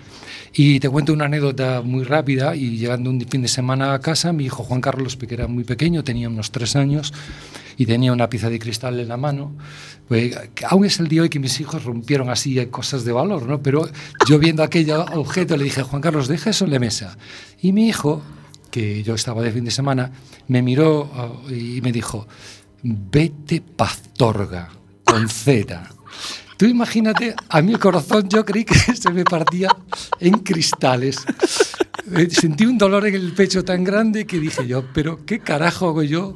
Y 0.53 0.79
te 0.79 0.89
cuento 0.89 1.13
una 1.13 1.25
anécdota 1.25 1.81
muy 1.81 2.03
rápida, 2.03 2.55
y 2.55 2.77
llegando 2.77 3.09
un 3.09 3.21
fin 3.21 3.41
de 3.41 3.47
semana 3.47 3.93
a 3.93 3.99
casa, 3.99 4.33
mi 4.33 4.45
hijo 4.45 4.63
Juan 4.63 4.81
Carlos, 4.81 5.15
que 5.15 5.33
era 5.33 5.47
muy 5.47 5.63
pequeño, 5.63 6.03
tenía 6.03 6.29
unos 6.29 6.51
tres 6.51 6.75
años, 6.75 7.13
y 7.77 7.85
tenía 7.85 8.13
una 8.13 8.29
pieza 8.29 8.49
de 8.49 8.59
cristal 8.59 8.99
en 8.99 9.07
la 9.07 9.17
mano, 9.17 9.55
pues, 10.07 10.37
aún 10.67 10.85
es 10.85 10.99
el 10.99 11.07
día 11.07 11.23
hoy 11.23 11.29
que 11.29 11.39
mis 11.39 11.59
hijos 11.59 11.83
rompieron 11.83 12.29
así 12.29 12.59
eh, 12.59 12.69
cosas 12.69 13.05
de 13.05 13.11
valor, 13.11 13.47
¿no? 13.47 13.61
Pero 13.61 13.89
yo 14.27 14.39
viendo 14.39 14.61
aquel 14.61 14.91
objeto 14.91 15.57
le 15.57 15.63
dije, 15.63 15.81
Juan 15.83 16.01
Carlos, 16.01 16.27
deja 16.27 16.49
eso 16.49 16.65
en 16.65 16.71
la 16.71 16.79
mesa. 16.79 17.17
Y 17.61 17.71
mi 17.71 17.87
hijo, 17.87 18.21
que 18.69 19.03
yo 19.03 19.15
estaba 19.15 19.41
de 19.41 19.51
fin 19.51 19.65
de 19.65 19.71
semana, 19.71 20.11
me 20.47 20.61
miró 20.61 21.09
ah, 21.15 21.31
y 21.49 21.81
me 21.81 21.91
dijo, 21.91 22.27
vete 22.83 23.61
pastorga, 23.61 24.69
con 25.11 25.27
Z. 25.27 25.89
Tú 26.57 26.65
imagínate, 26.65 27.35
a 27.49 27.59
el 27.59 27.79
corazón 27.79 28.29
yo 28.29 28.45
creí 28.45 28.63
que 28.65 28.75
se 28.95 29.09
me 29.11 29.23
partía 29.23 29.75
en 30.19 30.33
cristales. 30.39 31.17
Eh, 32.15 32.29
Sentí 32.29 32.65
un 32.65 32.77
dolor 32.77 33.07
en 33.07 33.15
el 33.15 33.33
pecho 33.33 33.63
tan 33.65 33.83
grande 33.83 34.25
que 34.25 34.39
dije 34.39 34.67
yo, 34.67 34.83
pero 34.93 35.25
¿qué 35.25 35.39
carajo 35.39 35.89
hago 35.89 36.03
yo 36.03 36.35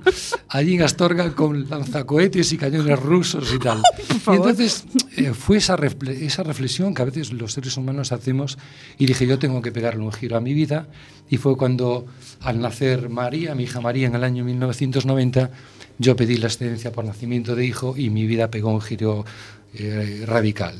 allí 0.49 0.75
en 0.75 0.83
Astorga 0.83 1.31
con 1.35 1.69
lanzacohetes 1.69 2.51
y 2.53 2.57
cañones 2.57 2.99
rusos 2.99 3.53
y 3.53 3.59
tal? 3.59 3.81
Y 4.27 4.31
entonces 4.37 4.85
eh, 5.17 5.33
fue 5.35 5.57
esa, 5.57 5.77
refle- 5.77 6.19
esa 6.23 6.41
reflexión 6.41 6.95
que 6.95 7.03
a 7.03 7.05
veces 7.05 7.31
los 7.31 7.53
seres 7.53 7.77
humanos 7.77 8.11
hacemos 8.11 8.57
y 8.97 9.05
dije 9.05 9.27
yo 9.27 9.37
tengo 9.37 9.61
que 9.61 9.71
pegarle 9.71 10.01
un 10.01 10.11
giro 10.11 10.35
a 10.35 10.41
mi 10.41 10.53
vida 10.55 10.87
y 11.29 11.37
fue 11.37 11.55
cuando 11.55 12.07
al 12.41 12.59
nacer 12.59 13.09
María, 13.09 13.53
mi 13.53 13.63
hija 13.63 13.81
María 13.81 14.07
en 14.07 14.15
el 14.15 14.23
año 14.23 14.43
1990, 14.43 15.51
yo 15.97 16.15
pedí 16.15 16.37
la 16.37 16.47
excedencia 16.47 16.91
por 16.91 17.05
nacimiento 17.05 17.55
de 17.55 17.65
hijo 17.65 17.95
y 17.97 18.09
mi 18.09 18.25
vida 18.25 18.49
pegó 18.49 18.71
un 18.71 18.81
giro 18.81 19.25
eh, 19.73 20.23
radical. 20.25 20.75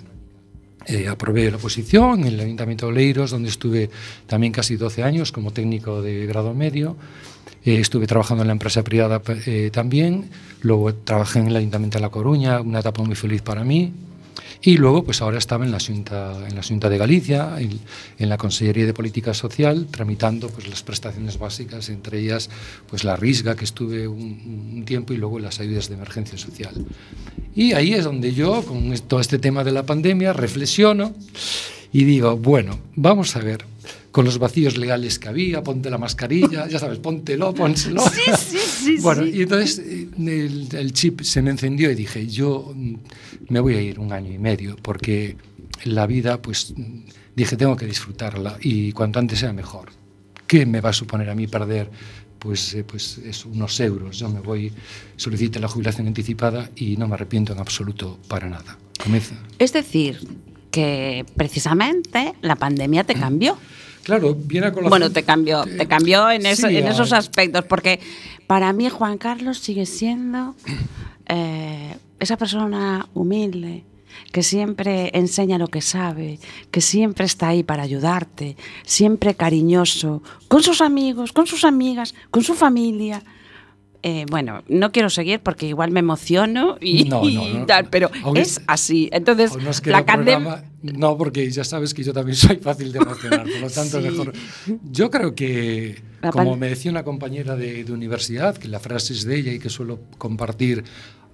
Eh, 0.88 1.08
aprobé 1.08 1.50
la 1.50 1.58
oposición 1.58 2.22
en 2.22 2.28
el 2.28 2.40
Ayuntamiento 2.40 2.86
de 2.86 2.92
Oleiros, 2.92 3.32
donde 3.32 3.50
estuve 3.50 3.90
también 4.28 4.54
casi 4.54 4.76
12 4.76 5.04
años 5.04 5.32
como 5.32 5.52
técnico 5.52 6.02
de 6.02 6.28
grado 6.28 6.54
medio. 6.54 6.96
Eh, 7.66 7.80
estuve 7.80 8.06
trabajando 8.06 8.44
en 8.44 8.48
la 8.48 8.54
empresa 8.54 8.84
privada 8.84 9.22
eh, 9.48 9.72
también. 9.74 10.30
Luego 10.62 10.94
trabajé 10.94 11.40
en 11.40 11.48
el 11.48 11.56
Ayuntamiento 11.56 11.98
de 11.98 12.02
La 12.04 12.10
Coruña, 12.10 12.62
una 12.62 12.80
etapa 12.80 13.02
muy 13.02 13.16
feliz 13.16 13.42
para 13.42 13.64
mí. 13.64 13.92
Y 14.66 14.78
luego, 14.78 15.04
pues 15.04 15.22
ahora 15.22 15.38
estaba 15.38 15.64
en 15.64 15.72
la 15.72 15.80
Junta, 15.80 16.44
en 16.48 16.56
la 16.56 16.64
Junta 16.64 16.90
de 16.90 16.98
Galicia, 16.98 17.54
en, 17.60 17.80
en 18.18 18.30
la 18.30 18.38
Consellería 18.38 18.88
de 18.88 18.96
Política 18.96 19.36
Social, 19.36 19.86
tramitando 19.92 20.50
pues, 20.50 20.68
las 20.68 20.82
prestaciones 20.82 21.38
básicas, 21.38 21.90
entre 21.90 22.20
ellas 22.20 22.50
pues, 22.90 23.04
la 23.04 23.16
RISGA, 23.16 23.56
que 23.56 23.64
estuve 23.64 24.08
un, 24.08 24.74
un 24.74 24.84
tiempo, 24.84 25.14
y 25.14 25.18
luego 25.18 25.38
las 25.38 25.60
ayudas 25.60 25.88
de 25.88 25.94
emergencia 25.94 26.40
social. 26.40 26.74
Y 27.54 27.74
ahí 27.74 27.94
es 27.94 28.06
donde 28.06 28.34
yo, 28.34 28.64
con 28.64 28.92
todo 29.08 29.20
este 29.20 29.38
tema 29.38 29.64
de 29.64 29.72
la 29.72 29.86
pandemia, 29.86 30.34
reflexiono 30.34 31.14
y 31.94 32.04
digo, 32.04 32.36
bueno, 32.36 32.80
vamos 32.96 33.36
a 33.36 33.42
ver, 33.42 33.66
con 34.16 34.24
los 34.24 34.40
vacíos 34.40 34.78
legales 34.78 35.20
que 35.20 35.28
había, 35.28 35.62
ponte 35.62 35.90
la 35.90 35.98
mascarilla, 35.98 36.70
ya 36.70 36.80
sabes, 36.80 37.00
póntelo, 37.00 37.54
pónselo. 37.54 38.02
Sí, 38.02 38.32
sí, 38.38 38.58
sí. 38.60 38.98
Bueno, 39.02 39.24
sí. 39.24 39.32
y 39.34 39.42
entonces 39.42 39.80
eh, 39.80 40.08
el, 40.18 40.70
el 40.72 40.94
chip 40.94 41.20
se 41.20 41.42
me 41.42 41.52
encendió 41.52 41.92
y 41.92 41.96
dije, 41.96 42.26
yo 42.26 42.72
mm, 42.74 42.96
me 43.50 43.60
voy 43.60 43.76
a 43.76 43.82
ir 43.82 44.00
un 44.00 44.14
año 44.14 44.32
y 44.32 44.38
medio, 44.38 44.78
porque 44.82 45.36
la 45.84 46.08
vida, 46.08 46.42
pues 46.42 46.74
mm, 46.78 47.00
dije, 47.36 47.58
tengo 47.58 47.76
que 47.76 47.86
disfrutarla 47.86 48.58
y 48.62 48.94
cuanto 48.94 49.20
antes 49.20 49.40
sea 49.40 49.52
mejor. 49.52 49.90
¿Qué 50.48 50.66
me 50.66 50.80
va 50.80 50.92
a 50.92 50.94
suponer 50.94 51.30
a 51.30 51.36
mí 51.36 51.48
perder? 51.48 51.92
Pues, 52.40 52.74
eh, 52.74 52.86
pues 52.86 53.18
es 53.18 53.44
unos 53.44 53.78
euros. 53.82 54.18
Yo 54.18 54.30
me 54.30 54.40
voy, 54.40 54.72
solicité 55.18 55.60
la 55.60 55.68
jubilación 55.68 56.08
anticipada 56.08 56.70
y 56.78 56.96
no 56.96 57.10
me 57.10 57.16
arrepiento 57.16 57.52
en 57.52 57.60
absoluto 57.60 58.18
para 58.30 58.48
nada. 58.48 58.78
Comienza. 58.98 59.36
Es 59.60 59.74
decir, 59.74 60.26
que 60.72 61.26
precisamente 61.36 62.34
la 62.42 62.56
pandemia 62.56 63.04
te 63.04 63.16
cambió. 63.16 63.58
Claro, 64.06 64.34
viene 64.36 64.68
a 64.68 64.72
colación. 64.72 64.90
Bueno, 64.92 65.12
te 65.12 65.24
cambió, 65.24 65.66
te 65.66 65.86
cambió 65.88 66.30
en, 66.32 66.46
eso- 66.46 66.68
Sí, 66.70 66.78
en 66.78 66.88
esos 66.88 67.12
aspectos, 67.12 67.66
porque 67.66 68.00
para 68.48 68.72
mí 68.72 68.88
Juan 68.90 69.18
Carlos 69.18 69.58
sigue 69.60 69.86
siendo 69.86 70.56
eh, 71.28 71.98
esa 72.20 72.38
persona 72.38 73.08
humilde 73.14 73.84
que 74.32 74.44
siempre 74.44 75.12
enseña 75.14 75.58
lo 75.58 75.68
que 75.68 75.82
sabe, 75.82 76.40
que 76.72 76.82
siempre 76.82 77.26
está 77.26 77.50
ahí 77.50 77.64
para 77.64 77.84
ayudarte, 77.84 78.56
siempre 78.86 79.34
cariñoso, 79.36 80.22
con 80.48 80.62
sus 80.64 80.82
amigos, 80.82 81.34
con 81.34 81.48
sus 81.48 81.64
amigas, 81.66 82.14
con 82.32 82.44
su 82.44 82.54
familia. 82.54 83.24
Eh, 84.08 84.28
bueno, 84.30 84.64
no 84.68 84.92
quiero 84.92 85.10
seguir 85.10 85.40
porque 85.40 85.66
igual 85.66 85.90
me 85.90 86.00
emociono 86.00 86.78
y, 86.80 87.06
No, 87.06 87.22
no, 87.24 87.28
y 87.28 87.54
no. 87.56 87.66
tal, 87.66 87.90
pero 87.90 88.12
es 88.36 88.62
así. 88.68 89.10
Entonces, 89.12 89.52
la 89.86 90.06
programa- 90.06 90.64
No, 90.84 91.18
porque 91.18 91.50
ya 91.50 91.64
sabes 91.64 91.92
que 91.96 92.04
yo 92.04 92.14
también 92.14 92.36
soy 92.54 92.58
fácil 92.58 92.92
de 92.92 93.00
emocionar, 93.00 93.42
por 93.50 93.60
lo 93.62 93.70
tanto 93.72 93.98
Sí. 94.00 94.08
mejor. 94.08 94.34
Yo 94.92 95.10
creo 95.10 95.34
que, 95.34 96.04
como 96.32 96.56
me 96.56 96.70
decía 96.70 96.92
una 96.92 97.04
compañera 97.04 97.56
de, 97.56 97.84
de 97.84 97.92
universidad, 97.92 98.56
que 98.56 98.68
la 98.68 98.80
frase 98.80 99.14
es 99.14 99.26
de 99.26 99.38
ella 99.40 99.52
y 99.54 99.58
que 99.58 99.70
suelo 99.72 100.00
compartir 100.20 100.84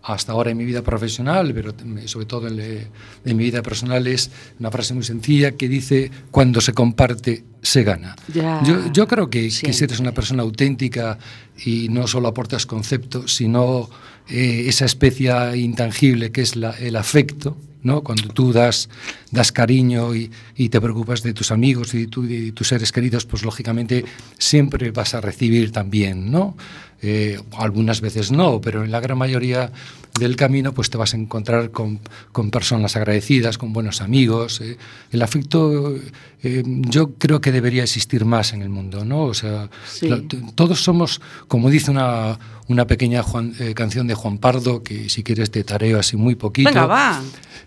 hasta 0.03 0.31
ahora 0.31 0.51
en 0.51 0.57
mi 0.57 0.65
vida 0.65 0.81
profesional, 0.81 1.53
pero 1.53 1.73
sobre 2.05 2.25
todo 2.25 2.47
en, 2.47 2.55
le- 2.55 2.87
en 3.25 3.37
mi 3.37 3.43
vida 3.43 3.61
personal, 3.61 4.07
es 4.07 4.31
una 4.59 4.71
frase 4.71 4.93
muy 4.93 5.03
sencilla 5.03 5.51
que 5.51 5.67
dice, 5.69 6.09
cuando 6.31 6.59
se 6.61 6.73
comparte, 6.73 7.43
se 7.61 7.83
gana. 7.83 8.15
Ya, 8.33 8.61
yo, 8.63 8.91
yo 8.91 9.07
creo 9.07 9.29
que, 9.29 9.41
que 9.61 9.73
si 9.73 9.83
eres 9.83 9.99
una 9.99 10.11
persona 10.13 10.41
auténtica 10.43 11.19
y 11.63 11.87
no 11.89 12.07
solo 12.07 12.27
aportas 12.29 12.65
conceptos, 12.65 13.35
sino 13.35 13.89
eh, 14.29 14.65
esa 14.67 14.85
especie 14.85 15.31
intangible 15.57 16.31
que 16.31 16.41
es 16.41 16.55
la- 16.55 16.71
el 16.79 16.95
afecto, 16.95 17.55
¿no? 17.83 18.01
Cuando 18.03 18.27
tú 18.29 18.53
das, 18.53 18.89
das 19.31 19.51
cariño 19.51 20.13
y, 20.15 20.29
y 20.55 20.69
te 20.69 20.79
preocupas 20.79 21.23
de 21.23 21.33
tus 21.33 21.51
amigos 21.51 21.93
y 21.95 22.07
tu- 22.07 22.23
de 22.27 22.51
tus 22.51 22.67
seres 22.67 22.91
queridos, 22.91 23.25
pues 23.25 23.43
lógicamente 23.43 24.05
siempre 24.37 24.91
vas 24.91 25.13
a 25.15 25.21
recibir 25.21 25.71
también, 25.71 26.31
¿no? 26.31 26.55
Eh, 27.01 27.39
algunas 27.57 28.01
veces 28.01 28.31
no, 28.31 28.61
pero 28.61 28.83
en 28.83 28.91
la 28.91 28.99
gran 28.99 29.17
mayoría 29.17 29.71
del 30.19 30.35
camino 30.35 30.73
pues 30.73 30.89
te 30.89 30.97
vas 30.97 31.13
a 31.13 31.17
encontrar 31.17 31.71
con, 31.71 31.99
con 32.31 32.51
personas 32.51 32.95
agradecidas, 32.95 33.57
con 33.57 33.73
buenos 33.73 34.01
amigos. 34.01 34.61
eh. 34.61 34.77
El 35.11 35.21
afecto 35.21 35.95
eh, 36.43 36.63
yo 36.65 37.13
creo 37.15 37.39
que 37.41 37.51
debería 37.51 37.83
existir 37.83 38.25
más 38.25 38.53
en 38.53 38.61
el 38.61 38.69
mundo, 38.69 39.05
¿no? 39.05 39.23
O 39.23 39.33
sea, 39.33 39.69
Sí. 39.87 40.07
la- 40.07 40.21
todos 40.55 40.83
somos, 40.83 41.21
como 41.47 41.69
dice 41.69 41.91
una, 41.91 42.37
una 42.67 42.87
pequeña 42.87 43.23
Juan- 43.23 43.53
eh, 43.59 43.73
canción 43.73 44.07
de 44.07 44.15
Juan 44.15 44.37
Pardo, 44.37 44.83
que 44.83 45.09
si 45.09 45.23
quieres 45.23 45.51
te 45.51 45.63
tareo 45.63 45.99
así 45.99 46.17
muy 46.17 46.35
poquito. 46.35 46.69
Venga, 46.69 46.85
va. 46.87 47.21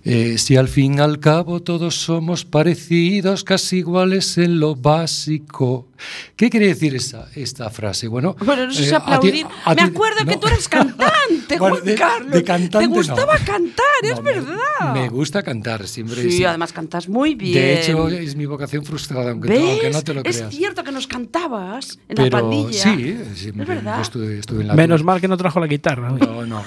Eh, 0.06 0.36
si 0.36 0.56
al 0.56 0.68
fin 0.68 0.96
y 0.98 1.00
al 1.00 1.18
cabo 1.20 1.62
todos 1.62 1.94
somos 1.94 2.44
parecidos, 2.44 3.42
casi 3.42 3.78
iguales 3.78 4.36
en 4.36 4.60
lo 4.60 4.74
básico. 4.76 5.88
¿Qué 6.36 6.50
quiere 6.50 6.66
decir 6.66 6.94
esa, 6.94 7.28
esta 7.34 7.70
frase? 7.70 8.08
Bueno, 8.08 8.36
Bueno, 8.44 8.64
eso 8.64 8.82
es 8.82 8.88
eh, 8.88 8.90
ti- 8.90 8.94
aplaudir. 8.96 9.46
a 9.64 9.70
Me 9.70 9.76
ti- 9.76 9.82
acuerdo 9.88 10.18
que 10.26 10.34
no. 10.34 10.40
tú 10.40 10.46
eres 10.48 10.68
cantante, 10.68 11.56
Bueno, 11.58 11.76
Juan 11.76 11.86
de- 11.86 11.94
Carlos. 11.94 12.32
de 12.32 12.43
cantante 12.44 12.78
Te 12.78 12.88
no. 12.88 12.94
gustaba 12.94 13.36
cantar, 13.38 13.84
es 14.02 14.22
me- 14.22 14.32
verdad. 14.32 14.92
Me, 14.94 15.08
gusta 15.08 15.42
cantar, 15.42 15.86
siempre. 15.88 16.22
Sí, 16.22 16.30
sí. 16.32 16.44
además 16.44 16.72
cantas 16.72 17.08
muy 17.08 17.34
bien. 17.34 17.54
De 17.54 17.80
hecho, 17.80 18.08
es 18.08 18.36
mi 18.36 18.46
vocación 18.46 18.84
frustrada, 18.84 19.30
aunque, 19.32 19.48
tú- 19.48 19.54
¿Ves? 19.54 19.70
aunque 19.70 19.90
no 19.90 20.02
te 20.02 20.14
lo 20.14 20.20
es 20.24 20.36
creas. 20.36 20.54
cierto 20.54 20.84
que 20.84 20.92
nos 20.92 21.06
cantabas 21.06 21.98
en 22.08 22.22
la 22.24 22.30
pandilla. 22.30 22.82
sí, 22.82 23.16
sí, 23.34 23.48
Es 23.48 23.66
verdad. 23.66 23.96
yo 23.96 24.02
estuve, 24.02 24.38
estuve 24.38 24.62
en 24.62 24.68
la 24.68 24.74
Menos 24.74 25.02
mal 25.02 25.20
que 25.20 25.28
no 25.28 25.36
trajo 25.36 25.58
la 25.60 25.66
guitarra. 25.66 26.12
hoy. 26.12 26.20
No, 26.20 26.46
no. 26.46 26.62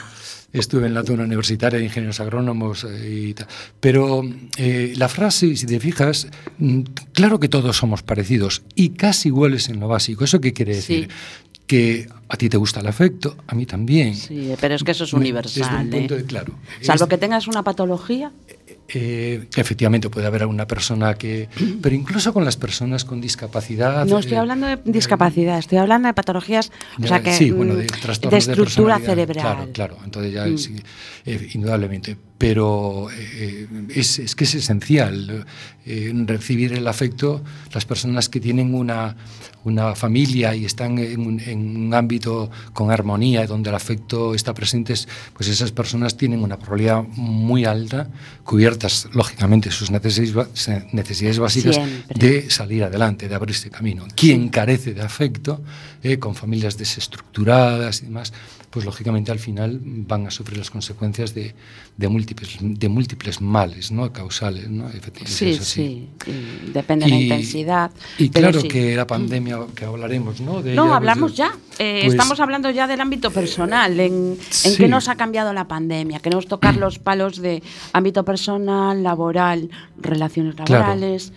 Estuve 0.53 0.87
en 0.87 0.93
la 0.93 1.03
zona 1.03 1.23
universitaria 1.25 1.77
de 1.77 1.83
ingenieros 1.85 2.21
agrónomos 2.21 2.85
eh, 2.85 3.25
y 3.29 3.33
tal. 3.33 3.47
Pero 3.81 4.23
eh, 4.55 4.93
la 4.95 5.09
frase, 5.09 5.57
si 5.57 5.65
te 5.65 5.77
fijas, 5.79 6.29
mm, 6.57 6.81
claro 7.11 7.37
que 7.39 7.49
todos 7.49 7.75
somos 7.75 8.01
parecidos 8.01 8.63
y 8.73 8.89
casi 8.91 9.27
iguales 9.27 9.67
en 9.67 9.81
lo 9.81 9.89
básico. 9.89 10.23
¿Eso 10.23 10.39
qué 10.39 10.53
quiere 10.53 10.75
decir? 10.75 11.09
Que 11.67 12.07
a 12.29 12.37
ti 12.37 12.47
te 12.49 12.55
gusta 12.57 12.79
el 12.79 12.87
afecto, 12.87 13.35
a 13.45 13.53
mí 13.53 13.65
también. 13.65 14.15
Sí, 14.15 14.53
pero 14.61 14.75
es 14.75 14.83
que 14.83 14.91
eso 14.91 15.03
es 15.03 15.09
Desde 15.09 15.17
un 15.17 15.21
universal. 15.21 15.89
punto 15.89 16.15
¿eh? 16.15 16.17
de- 16.19 16.23
claro. 16.25 16.53
Salvo 16.81 17.03
Es- 17.05 17.09
que 17.09 17.17
tengas 17.17 17.47
una 17.47 17.61
patología. 17.63 18.31
eh, 18.89 19.47
efectivamente 19.57 20.09
puede 20.09 20.27
haber 20.27 20.43
alguna 20.43 20.65
persona 20.65 21.15
que... 21.15 21.49
Pero 21.81 21.93
incluso 21.93 22.31
con 22.33 22.45
las 22.45 22.55
personas 22.55 23.03
con 23.03 23.19
discapacidad... 23.19 24.05
No 24.05 24.17
estoy 24.19 24.35
eh, 24.35 24.39
hablando 24.39 24.65
de 24.65 24.79
discapacidad, 24.85 25.57
estoy 25.59 25.77
hablando 25.77 26.07
de 26.07 26.13
patologías, 26.13 26.71
o 27.03 27.05
sea 27.05 27.21
que 27.21 27.33
sí, 27.33 27.51
bueno, 27.51 27.73
mm, 27.73 27.77
de, 27.77 27.83
de 27.83 27.87
trastornos 27.89 28.45
de 28.45 28.51
estructura 28.53 28.97
cerebral. 28.99 29.41
Claro, 29.43 29.69
claro. 29.73 29.97
Entonces 30.05 30.31
ya 30.33 30.45
Mm. 30.47 30.57
sí, 30.57 30.75
eh, 31.25 31.49
indudablemente. 31.53 32.15
Pero 32.37 33.07
eh, 33.11 33.67
es, 33.95 34.19
es 34.19 34.35
que 34.35 34.43
es 34.43 34.55
esencial 34.55 35.45
eh, 35.89 36.11
recibir 36.25 36.73
el 36.73 36.85
afecto. 36.85 37.41
Las 37.73 37.85
personas 37.85 38.27
que 38.29 38.39
tienen 38.39 38.75
una, 38.75 39.15
una 39.63 39.95
familia 39.95 40.53
y 40.53 40.65
están 40.65 40.99
en 40.99 41.21
un, 41.21 41.39
en 41.39 41.77
un 41.77 41.93
ámbito 41.93 42.51
con 42.73 42.91
armonía, 42.91 43.47
donde 43.47 43.69
el 43.69 43.75
afecto 43.75 44.35
está 44.35 44.53
presente, 44.53 44.93
pues 45.33 45.47
esas 45.47 45.71
personas 45.71 46.17
tienen 46.17 46.43
una 46.43 46.57
probabilidad 46.57 47.03
muy 47.15 47.65
alta, 47.65 48.09
cubiertas 48.43 49.07
lógicamente 49.13 49.71
sus 49.71 49.89
necesidades, 49.89 50.69
necesidades 50.91 51.39
básicas, 51.39 51.75
Siempre. 51.75 52.15
de 52.19 52.49
salir 52.49 52.83
adelante, 52.83 53.29
de 53.29 53.35
abrirse 53.35 53.69
camino. 53.69 54.05
Quien 54.15 54.49
carece 54.49 54.93
de 54.93 55.01
afecto, 55.01 55.61
eh, 56.03 56.19
con 56.19 56.35
familias 56.35 56.77
desestructuradas 56.77 58.01
y 58.01 58.05
demás, 58.05 58.33
pues 58.69 58.85
lógicamente 58.85 59.31
al 59.31 59.39
final 59.39 59.79
van 59.81 60.27
a 60.27 60.31
sufrir 60.31 60.57
las 60.57 60.69
consecuencias 60.69 61.33
de, 61.33 61.55
de 61.95 62.07
múltiples, 62.09 62.57
de 62.59 62.89
múltiples 62.89 63.39
males 63.41 63.91
¿no? 63.91 64.11
causales. 64.11 64.69
¿no? 64.69 64.87
Efectivamente, 64.89 65.31
Sí, 65.31 65.49
es 65.51 65.61
así. 65.61 66.09
sí, 66.25 66.31
y 66.67 66.71
depende 66.71 67.05
de 67.05 67.11
la 67.11 67.17
intensidad. 67.17 67.91
Y 68.17 68.29
claro 68.29 68.59
sí. 68.59 68.67
que 68.67 68.95
la 68.95 69.07
pandemia, 69.07 69.59
que 69.73 69.85
hablaremos, 69.85 70.41
¿no? 70.41 70.61
De 70.61 70.75
No, 70.75 70.83
ella, 70.83 70.89
pues, 70.91 70.97
hablamos 70.97 71.35
ya. 71.35 71.51
Eh, 71.79 72.01
pues, 72.03 72.13
estamos 72.13 72.39
hablando 72.39 72.69
ya 72.69 72.87
del 72.87 72.99
ámbito 73.01 73.31
personal, 73.31 73.99
en, 73.99 74.13
en 74.31 74.37
Sí. 74.49 74.75
qué 74.77 74.87
nos 74.87 75.07
ha 75.07 75.15
cambiado 75.15 75.53
la 75.53 75.67
pandemia. 75.67 76.19
Queremos 76.19 76.47
tocar 76.47 76.75
los 76.75 76.99
palos 76.99 77.37
de 77.37 77.63
ámbito 77.93 78.25
personal, 78.25 79.01
laboral, 79.01 79.69
relaciones 79.97 80.55
Claro. 80.55 80.71
laborales 80.73 81.31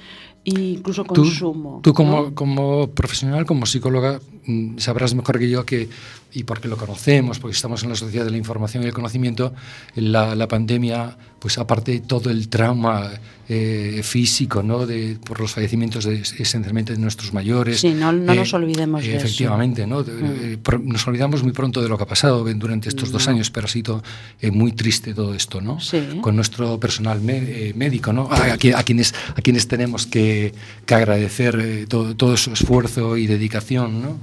e 0.44 0.50
incluso 0.58 1.04
consumo. 1.04 1.80
tú 1.82 1.92
como, 1.92 2.22
¿no? 2.22 2.34
como 2.34 2.88
profesional, 2.90 3.44
como 3.44 3.66
psicóloga, 3.66 4.20
mm, 4.46 4.78
sabrás 4.78 5.14
mejor 5.14 5.38
que 5.38 5.50
yo 5.50 5.66
que, 5.66 5.88
y 6.32 6.44
porque 6.44 6.68
lo 6.68 6.76
conocemos, 6.76 7.38
porque 7.38 7.54
estamos 7.56 7.82
en 7.82 7.88
la 7.90 7.96
sociedad 7.96 8.24
de 8.24 8.30
la 8.30 8.36
información 8.36 8.82
y 8.82 8.86
el 8.86 8.92
conocimiento, 8.92 9.52
la, 9.96 10.34
la 10.34 10.46
pandemia, 10.48 11.16
pues 11.38 11.58
aparte 11.58 11.92
de 11.92 12.00
todo 12.00 12.30
el 12.30 12.48
trauma 12.48 13.10
eh, 13.48 14.00
físico, 14.04 14.62
¿no? 14.62 14.86
De, 14.86 15.16
por 15.24 15.40
los 15.40 15.50
fallecimientos 15.52 16.04
de, 16.04 16.14
esencialmente 16.20 16.92
de 16.92 16.98
nuestros 17.00 17.32
mayores. 17.32 17.80
Sí, 17.80 17.94
no- 17.94 18.12
no 18.12 18.34
nos 18.34 18.54
olvidemos 18.54 19.02
de 19.02 19.16
eso. 19.16 19.26
Efectivamente, 19.26 19.86
¿no? 19.86 20.02
De- 20.04 20.12
Mm. 20.12 20.24
eh, 20.52 20.58
nos 20.84 21.06
olvidamos 21.08 21.42
muy 21.42 21.52
pronto 21.52 21.82
de 21.82 21.88
lo 21.88 21.96
que 21.96 22.04
ha 22.04 22.06
pasado 22.06 22.44
durante 22.44 22.88
estos 22.88 23.10
dos 23.10 23.26
No. 23.26 23.32
años, 23.32 23.50
pero 23.50 23.66
ha 23.66 23.68
sido 23.70 24.02
eh, 24.40 24.50
muy 24.52 24.72
triste 24.72 25.14
todo 25.14 25.34
esto, 25.34 25.60
¿no? 25.60 25.80
Sí. 25.80 26.00
Con 26.20 26.36
nuestro 26.36 26.78
personal 26.78 27.20
me- 27.20 27.38
eh, 27.38 27.72
médico, 27.74 28.12
¿no? 28.12 28.28
A, 28.30 28.36
a 28.36 28.52
a 28.54 28.82
quienes, 28.84 29.14
a 29.34 29.40
quienes 29.42 29.66
tenemos 29.66 30.06
que, 30.06 30.52
que 30.86 30.94
agradecer 30.94 31.58
eh, 31.60 31.86
todo, 31.88 32.14
todo 32.14 32.36
su 32.36 32.52
esfuerzo 32.52 33.16
y 33.16 33.26
dedicación, 33.26 34.00
¿no? 34.02 34.18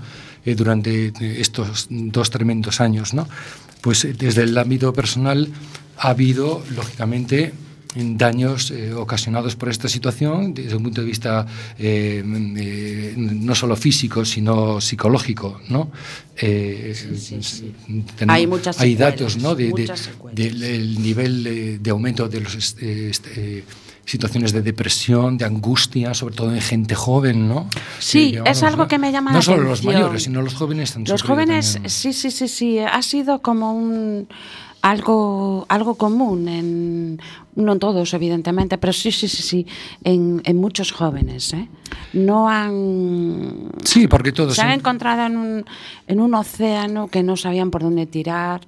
Eh, 0.48 0.56
durante 0.56 1.08
eh, 1.08 1.42
estos 1.42 1.88
dos 1.90 2.30
tremendos 2.30 2.80
años, 2.80 3.14
¿no? 3.14 3.28
Pues 3.82 4.06
eh, 4.06 4.16
desde 4.18 4.44
el 4.44 4.58
ámbito 4.58 4.94
personal 4.94 5.50
ha 5.98 6.10
habido, 6.12 6.64
lógicamente, 6.74 7.52
daños 7.94 8.72
eh, 8.72 8.94
ocasionados 8.94 9.58
por 9.58 9.68
esta 9.70 9.90
situación 9.90 10.54
desde 10.54 10.76
un 10.78 10.84
punto 10.84 11.02
de 11.02 11.08
vista 11.08 11.46
eh, 11.80 12.24
eh, 12.58 13.14
no 13.18 13.56
solo 13.56 13.76
físico 13.76 14.24
sino 14.24 14.80
psicológico 14.80 15.60
no 15.70 15.90
sí, 16.38 17.42
sí. 17.42 17.74
tenemos- 18.16 18.36
Hay 18.36 18.46
muchas 18.46 18.80
hay 18.80 18.96
datos 18.96 19.38
no 19.38 19.56
de, 19.56 19.64
de- 19.70 19.72
del 20.36 20.62
el 20.64 21.02
nivel 21.02 21.80
de, 21.82 21.90
aumento 21.90 22.28
de 22.30 22.42
las 22.42 22.76
situaciones 24.08 24.54
de 24.54 24.62
depresión 24.64 25.38
de 25.38 25.46
angustia 25.46 26.14
sobre 26.16 26.34
todo 26.34 26.52
en 26.54 26.62
gente 26.62 26.96
joven 26.96 27.48
no 27.48 27.68
Sí, 28.00 28.36
es 28.46 28.64
algo 28.64 28.88
que 28.88 28.98
me 28.98 29.12
llama 29.12 29.32
no 29.32 29.38
la 29.38 29.42
solo 29.44 29.64
los 29.64 29.80
atención. 29.82 29.94
mayores 29.94 30.24
sino 30.24 30.42
los 30.42 30.56
jóvenes 30.56 30.96
han 30.96 31.04
Los 31.06 31.22
jóvenes, 31.22 31.74
también. 31.74 31.90
sí, 31.92 32.14
sí, 32.14 32.32
sí, 32.32 32.48
sí, 32.48 32.80
ha 32.80 33.02
sido 33.02 33.42
como 33.42 33.74
un 33.74 34.28
algo, 34.82 35.66
algo 35.70 35.96
común 35.96 36.48
en 36.48 37.20
no 37.56 37.74
en 37.74 37.80
todos 37.80 38.14
evidentemente, 38.14 38.78
pero 38.78 38.94
sí, 38.94 39.12
sí, 39.12 39.28
sí, 39.28 39.42
sí, 39.44 39.68
en, 40.04 40.42
en 40.46 40.56
muchos 40.58 40.92
jóvenes, 40.92 41.52
¿eh? 41.54 41.68
No 42.14 42.48
han 42.48 43.72
sí 43.84 44.08
porque 44.08 44.32
todos 44.32 44.56
se 44.56 44.62
han 44.62 44.70
en- 44.70 44.80
encontrado 44.80 45.26
en 45.26 45.36
un 45.38 45.66
en 46.08 46.20
un 46.22 46.34
océano 46.36 47.08
que 47.08 47.24
no 47.24 47.36
sabían 47.36 47.72
por 47.72 47.82
dónde 47.82 48.06
tirar. 48.06 48.62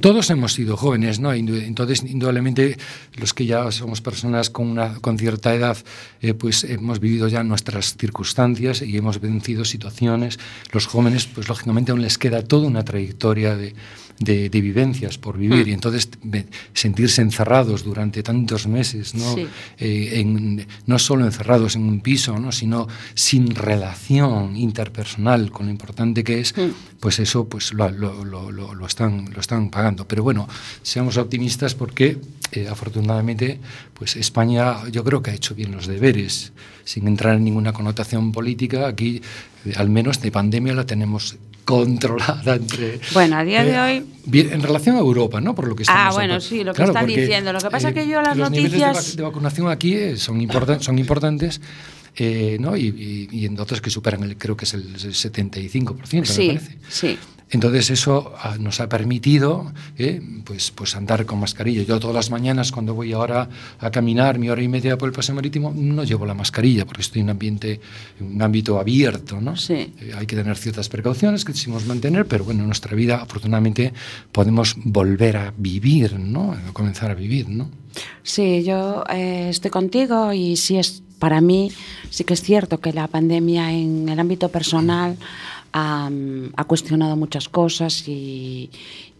Todos 0.00 0.30
hemos 0.30 0.52
sido 0.52 0.76
jóvenes, 0.76 1.18
¿no? 1.18 1.32
Entonces, 1.32 2.04
indudablemente, 2.04 2.76
los 3.14 3.34
que 3.34 3.44
ya 3.46 3.70
somos 3.72 4.00
personas 4.00 4.50
con, 4.50 4.68
una, 4.68 4.94
con 4.94 5.18
cierta 5.18 5.54
edad, 5.54 5.76
eh, 6.20 6.34
pues 6.34 6.64
hemos 6.64 7.00
vivido 7.00 7.26
ya 7.26 7.42
nuestras 7.42 7.96
circunstancias 7.96 8.82
y 8.82 8.96
hemos 8.96 9.20
vencido 9.20 9.64
situaciones. 9.64 10.38
Los 10.72 10.86
jóvenes, 10.86 11.26
pues 11.26 11.48
lógicamente 11.48 11.90
aún 11.90 12.02
les 12.02 12.18
queda 12.18 12.42
toda 12.42 12.68
una 12.68 12.84
trayectoria 12.84 13.56
de, 13.56 13.74
de- 14.20 14.50
de 14.50 14.60
vivencias 14.60 15.16
por 15.16 15.38
vivir 15.38 15.66
y 15.66 15.72
entonces 15.72 16.10
me- 16.22 16.44
sentirse 16.74 17.22
encerrados 17.22 17.82
durante 17.84 18.22
tantos 18.22 18.66
meses, 18.68 19.14
¿no? 19.14 19.34
Sí. 19.34 19.46
Eh, 19.78 20.20
en- 20.20 20.66
no 20.86 20.98
solo 20.98 21.24
encerrados 21.24 21.74
en 21.74 21.84
un 21.84 22.00
piso, 22.02 22.38
¿no? 22.38 22.52
sino 22.52 22.86
sin 23.14 23.54
relación 23.54 24.56
interpersonal 24.58 25.50
con 25.50 25.66
lo 25.66 25.72
importante 25.72 26.22
que 26.22 26.40
es, 26.40 26.54
pues 27.00 27.18
eso 27.18 27.48
pues 27.48 27.72
lo, 27.72 27.90
lo- 27.90 28.24
lo- 28.24 28.50
lo- 28.52 28.74
lo 28.74 28.86
están, 28.86 29.30
lo 29.32 29.40
están 29.40 29.70
pagando. 29.70 30.06
Pero 30.06 30.22
bueno, 30.22 30.46
seamos 30.82 31.16
optimistas 31.16 31.74
porque 31.74 32.18
eh, 32.52 32.68
afortunadamente 32.68 33.58
pues 33.94 34.16
España 34.16 34.86
yo 34.90 35.02
creo 35.02 35.22
que 35.22 35.30
ha 35.30 35.34
hecho 35.34 35.54
bien 35.54 35.72
los 35.72 35.86
deberes, 35.86 36.52
sin 36.84 37.06
entrar 37.08 37.36
en 37.36 37.44
ninguna 37.44 37.72
connotación 37.72 38.32
política. 38.32 38.86
Aquí, 38.88 39.22
eh, 39.64 39.72
al 39.76 39.88
menos 39.88 40.20
de 40.20 40.30
pandemia, 40.30 40.74
la 40.74 40.84
tenemos 40.84 41.36
controlada 41.64 42.54
entre 42.56 43.00
Bueno, 43.12 43.36
a 43.36 43.44
día 43.44 43.64
de 43.64 43.78
hoy- 43.78 44.06
bien, 44.24 44.52
en 44.52 44.62
relación 44.62 44.96
a 44.96 44.98
Europa 45.00 45.40
no 45.40 45.54
por 45.54 45.68
lo 45.68 45.74
que 45.76 45.82
Ah, 45.82 45.92
estamos 45.92 46.14
bueno, 46.14 46.34
hablando. 46.34 46.40
sí, 46.48 46.64
lo 46.64 46.74
que 46.74 46.82
están 46.82 47.06
diciendo. 47.06 47.52
Lo 47.52 47.58
que 47.60 47.70
pasa 47.70 47.88
es 47.88 47.94
que 47.94 48.08
yo 48.08 48.20
las 48.22 48.36
los 48.36 48.50
niveles 48.50 48.72
de 48.72 48.78
vac- 48.78 48.86
noticias- 48.94 49.16
de 49.16 49.22
vacunación 49.22 49.68
aquí 49.70 49.94
eh, 49.94 50.16
son, 50.16 50.40
importan- 50.40 50.80
son 50.80 50.98
importantes 50.98 51.60
eh, 52.16 52.56
¿no? 52.60 52.76
y, 52.76 52.86
y- 52.88 53.28
y 53.30 53.46
en 53.46 53.58
otras 53.60 53.80
que 53.80 53.88
superan, 53.90 54.22
el, 54.24 54.36
creo 54.36 54.56
que 54.56 54.64
es 54.64 54.74
el 54.74 54.96
75%, 54.98 56.24
Sí, 56.26 56.48
me 56.48 56.54
parece. 56.54 56.78
sí. 56.88 57.18
Entonces 57.50 57.90
eso 57.90 58.32
ah, 58.38 58.56
nos 58.58 58.80
ha 58.80 58.88
permitido 58.88 59.72
eh, 59.98 60.20
pues, 60.44 60.70
pues 60.70 60.94
andar 60.94 61.26
con 61.26 61.40
mascarilla. 61.40 61.82
Yo 61.82 61.98
todas 61.98 62.14
las 62.14 62.30
mañanas 62.30 62.70
cuando 62.70 62.94
voy 62.94 63.12
ahora 63.12 63.48
a 63.78 63.90
caminar 63.90 64.38
mi 64.38 64.48
hora 64.48 64.62
y 64.62 64.68
media 64.68 64.96
por 64.96 65.08
el 65.08 65.14
paseo 65.14 65.34
marítimo 65.34 65.72
no 65.74 66.04
llevo 66.04 66.26
la 66.26 66.34
mascarilla 66.34 66.86
porque 66.86 67.02
estoy 67.02 67.20
en 67.20 67.26
un 67.26 67.30
ambiente, 67.30 67.80
en 68.20 68.36
un 68.36 68.42
ámbito 68.42 68.78
abierto, 68.78 69.40
¿no? 69.40 69.56
Sí. 69.56 69.92
Eh, 70.00 70.12
hay 70.16 70.26
que 70.26 70.36
tener 70.36 70.56
ciertas 70.56 70.88
precauciones 70.88 71.44
que 71.44 71.52
decimos 71.52 71.86
mantener, 71.86 72.26
pero 72.26 72.44
bueno, 72.44 72.60
en 72.60 72.66
nuestra 72.66 72.94
vida 72.94 73.16
afortunadamente 73.16 73.92
podemos 74.30 74.76
volver 74.84 75.36
a 75.36 75.52
vivir, 75.56 76.18
¿no? 76.18 76.52
A 76.52 76.72
comenzar 76.72 77.10
a 77.10 77.14
vivir, 77.14 77.48
¿no? 77.48 77.68
Sí, 78.22 78.62
yo 78.62 79.04
eh, 79.12 79.48
estoy 79.50 79.72
contigo 79.72 80.32
y 80.32 80.56
sí 80.56 80.78
es 80.78 81.02
para 81.18 81.40
mí 81.40 81.70
sí 82.08 82.24
que 82.24 82.34
es 82.34 82.42
cierto 82.42 82.80
que 82.80 82.92
la 82.92 83.06
pandemia 83.06 83.72
en 83.72 84.08
el 84.08 84.18
ámbito 84.18 84.48
personal 84.48 85.16
ha, 85.72 86.10
ha 86.56 86.64
cuestionado 86.64 87.16
muchas 87.16 87.48
cosas 87.48 88.08
y, 88.08 88.70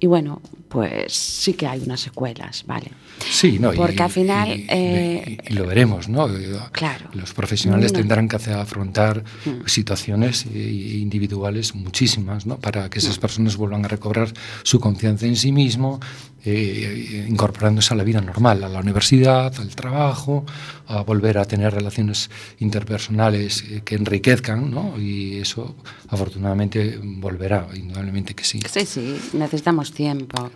Y 0.02 0.06
bueno, 0.06 0.40
pues 0.68 1.12
sí 1.12 1.52
que 1.52 1.66
hay 1.66 1.80
unas 1.80 2.00
secuelas, 2.00 2.64
¿vale? 2.66 2.90
Sí, 3.30 3.58
no, 3.58 3.70
Porque 3.72 3.96
y, 3.96 4.00
al 4.02 4.10
final, 4.10 4.48
y- 4.48 4.66
eh, 4.70 5.38
y 5.50 5.52
lo 5.52 5.66
veremos, 5.66 6.08
¿no? 6.08 6.26
Claro. 6.72 7.10
Los 7.12 7.34
profesionales 7.34 7.92
No. 7.92 7.98
tendrán 7.98 8.26
que 8.26 8.36
hacer- 8.36 8.54
afrontar 8.54 9.22
Mm. 9.44 9.66
situaciones 9.66 10.46
eh, 10.46 10.98
individuales 11.02 11.74
muchísimas, 11.74 12.46
¿no? 12.46 12.56
Para 12.58 12.88
que 12.88 12.98
esas 12.98 13.18
Mm. 13.18 13.20
personas 13.20 13.56
vuelvan 13.58 13.84
a 13.84 13.88
recobrar 13.88 14.32
su 14.62 14.80
confianza 14.80 15.26
en 15.26 15.36
sí 15.36 15.52
mismo, 15.52 16.00
eh, 16.46 17.26
incorporándose 17.28 17.92
a 17.92 17.96
la 17.98 18.02
vida 18.04 18.22
normal, 18.22 18.64
a 18.64 18.68
la 18.70 18.80
universidad, 18.80 19.52
al 19.60 19.76
trabajo, 19.76 20.46
a 20.86 21.02
volver 21.02 21.36
a 21.36 21.44
tener 21.44 21.74
relaciones 21.74 22.30
interpersonales 22.60 23.62
eh, 23.68 23.82
que 23.84 23.96
enriquezcan, 23.96 24.70
¿no? 24.70 24.98
Y 24.98 25.36
eso, 25.38 25.76
afortunadamente, 26.08 26.98
volverá, 27.02 27.66
indudablemente 27.74 28.34
que 28.34 28.44
sí. 28.44 28.60
Sí, 28.72 28.86
sí, 28.86 29.16
necesitamos 29.34 29.89
tiempo. 29.92 30.50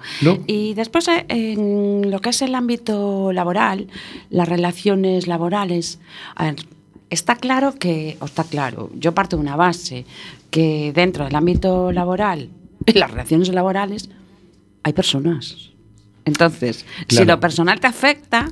Y 0.46 0.74
después, 0.74 1.08
eh, 1.08 1.24
en 1.28 2.10
lo 2.10 2.20
que 2.20 2.30
es 2.30 2.42
el 2.42 2.54
ámbito 2.54 3.32
laboral, 3.32 3.88
las 4.30 4.48
relaciones 4.48 5.26
laborales, 5.26 5.98
a 6.34 6.44
ver, 6.44 6.56
está 7.10 7.36
claro 7.36 7.74
que, 7.74 8.16
o 8.20 8.26
está 8.26 8.44
claro, 8.44 8.90
yo 8.94 9.14
parto 9.14 9.36
de 9.36 9.42
una 9.42 9.56
base, 9.56 10.04
que 10.50 10.92
dentro 10.94 11.24
del 11.24 11.34
ámbito 11.34 11.92
laboral, 11.92 12.50
en 12.86 13.00
las 13.00 13.10
relaciones 13.10 13.48
laborales, 13.48 14.10
hay 14.82 14.92
personas. 14.92 15.70
Entonces, 16.24 16.86
si 17.08 17.24
lo 17.24 17.38
personal 17.38 17.80
te 17.80 17.86
afecta, 17.86 18.50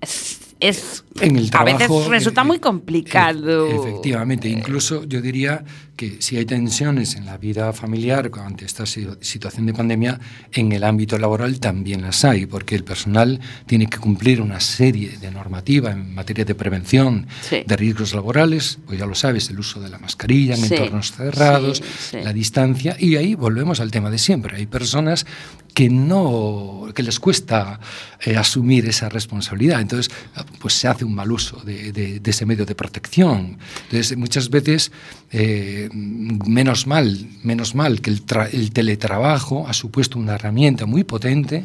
es, 0.00 1.04
En 1.20 1.36
el 1.36 1.50
a 1.52 1.64
veces 1.64 1.88
resulta 2.08 2.44
muy 2.44 2.58
complicado. 2.58 3.68
Efectivamente, 3.68 4.48
incluso 4.48 5.04
yo 5.04 5.20
diría 5.20 5.64
que 5.96 6.22
si 6.22 6.36
hay 6.36 6.46
tensiones 6.46 7.14
en 7.16 7.26
la 7.26 7.36
vida 7.36 7.72
familiar 7.72 8.30
ante 8.44 8.64
esta 8.64 8.86
si- 8.86 9.06
situación 9.20 9.66
de 9.66 9.74
pandemia, 9.74 10.18
en 10.52 10.72
el 10.72 10.84
ámbito 10.84 11.18
laboral 11.18 11.60
también 11.60 12.02
las 12.02 12.24
hay, 12.24 12.46
porque 12.46 12.74
el 12.74 12.82
personal 12.82 13.38
tiene 13.66 13.86
que 13.86 13.98
cumplir 13.98 14.40
una 14.40 14.58
serie 14.58 15.18
de 15.18 15.30
normativa 15.30 15.90
en 15.92 16.14
materia 16.14 16.44
de 16.44 16.54
prevención 16.54 17.26
Sí. 17.48 17.62
de 17.66 17.76
riesgos 17.76 18.14
laborales, 18.14 18.78
pues 18.86 18.98
ya 18.98 19.06
lo 19.06 19.14
sabes, 19.14 19.50
el 19.50 19.58
uso 19.60 19.80
de 19.80 19.90
la 19.90 19.98
mascarilla 19.98 20.54
en 20.54 20.64
Sí, 20.66 20.74
entornos 20.74 21.12
cerrados, 21.12 21.82
sí. 22.10 22.16
la 22.22 22.32
distancia, 22.32 22.96
y 22.98 23.16
ahí 23.16 23.34
volvemos 23.34 23.78
al 23.80 23.90
tema 23.90 24.10
de 24.10 24.18
siempre. 24.18 24.56
Hay 24.56 24.66
personas 24.66 25.26
que 25.74 25.88
no, 25.88 26.88
que 26.94 27.02
les 27.02 27.18
cuesta 27.18 27.80
eh, 28.24 28.36
asumir 28.36 28.86
esa 28.86 29.08
responsabilidad, 29.08 29.80
entonces 29.80 30.12
pues 30.60 30.74
se 30.74 30.86
hace 30.88 31.04
un 31.04 31.14
mal 31.14 31.32
uso 31.32 31.56
de, 31.64 31.92
de- 31.92 32.20
de 32.20 32.30
ese 32.30 32.44
medio 32.46 32.66
de 32.66 32.74
protección. 32.74 33.58
Entonces 33.84 34.16
muchas 34.16 34.50
veces 34.50 34.92
eh, 35.32 35.88
menos 35.92 36.86
mal, 36.86 37.26
menos 37.42 37.74
mal 37.74 38.00
que 38.00 38.10
el, 38.10 38.26
tra- 38.26 38.48
el 38.52 38.70
teletrabajo 38.72 39.66
ha 39.66 39.72
supuesto 39.72 40.18
una 40.18 40.34
herramienta 40.34 40.86
muy 40.86 41.04
potente 41.04 41.64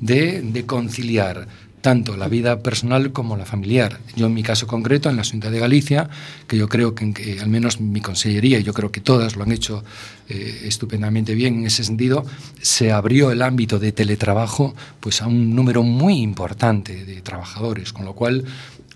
de, 0.00 0.42
de 0.42 0.66
conciliar 0.66 1.48
tanto 1.80 2.16
la 2.16 2.26
vida 2.26 2.64
personal 2.64 3.12
como 3.12 3.36
la 3.36 3.44
familiar. 3.44 4.00
Yo 4.16 4.26
en 4.26 4.34
mi 4.34 4.42
caso 4.42 4.66
concreto, 4.66 5.08
en 5.08 5.16
la 5.16 5.22
Junta 5.22 5.50
de 5.52 5.60
Galicia, 5.60 6.10
que 6.48 6.56
yo 6.56 6.68
creo 6.68 6.96
que, 6.96 7.12
que 7.12 7.38
al 7.38 7.48
menos 7.48 7.80
mi 7.80 8.00
consellería, 8.00 8.58
y 8.58 8.64
yo 8.64 8.74
creo 8.74 8.90
que 8.90 9.00
todas 9.00 9.36
lo 9.36 9.44
han 9.44 9.52
hecho 9.52 9.84
eh, 10.28 10.62
estupendamente 10.64 11.36
bien 11.36 11.60
en 11.60 11.66
ese 11.66 11.84
sentido, 11.84 12.26
se 12.60 12.90
abrió 12.90 13.30
el 13.30 13.40
ámbito 13.40 13.78
de 13.78 13.92
teletrabajo 13.92 14.74
pues 14.98 15.22
a 15.22 15.28
un 15.28 15.54
número 15.54 15.84
muy 15.84 16.14
importante 16.22 17.04
de 17.04 17.20
trabajadores, 17.20 17.92
con 17.92 18.04
lo 18.04 18.14
cual 18.14 18.44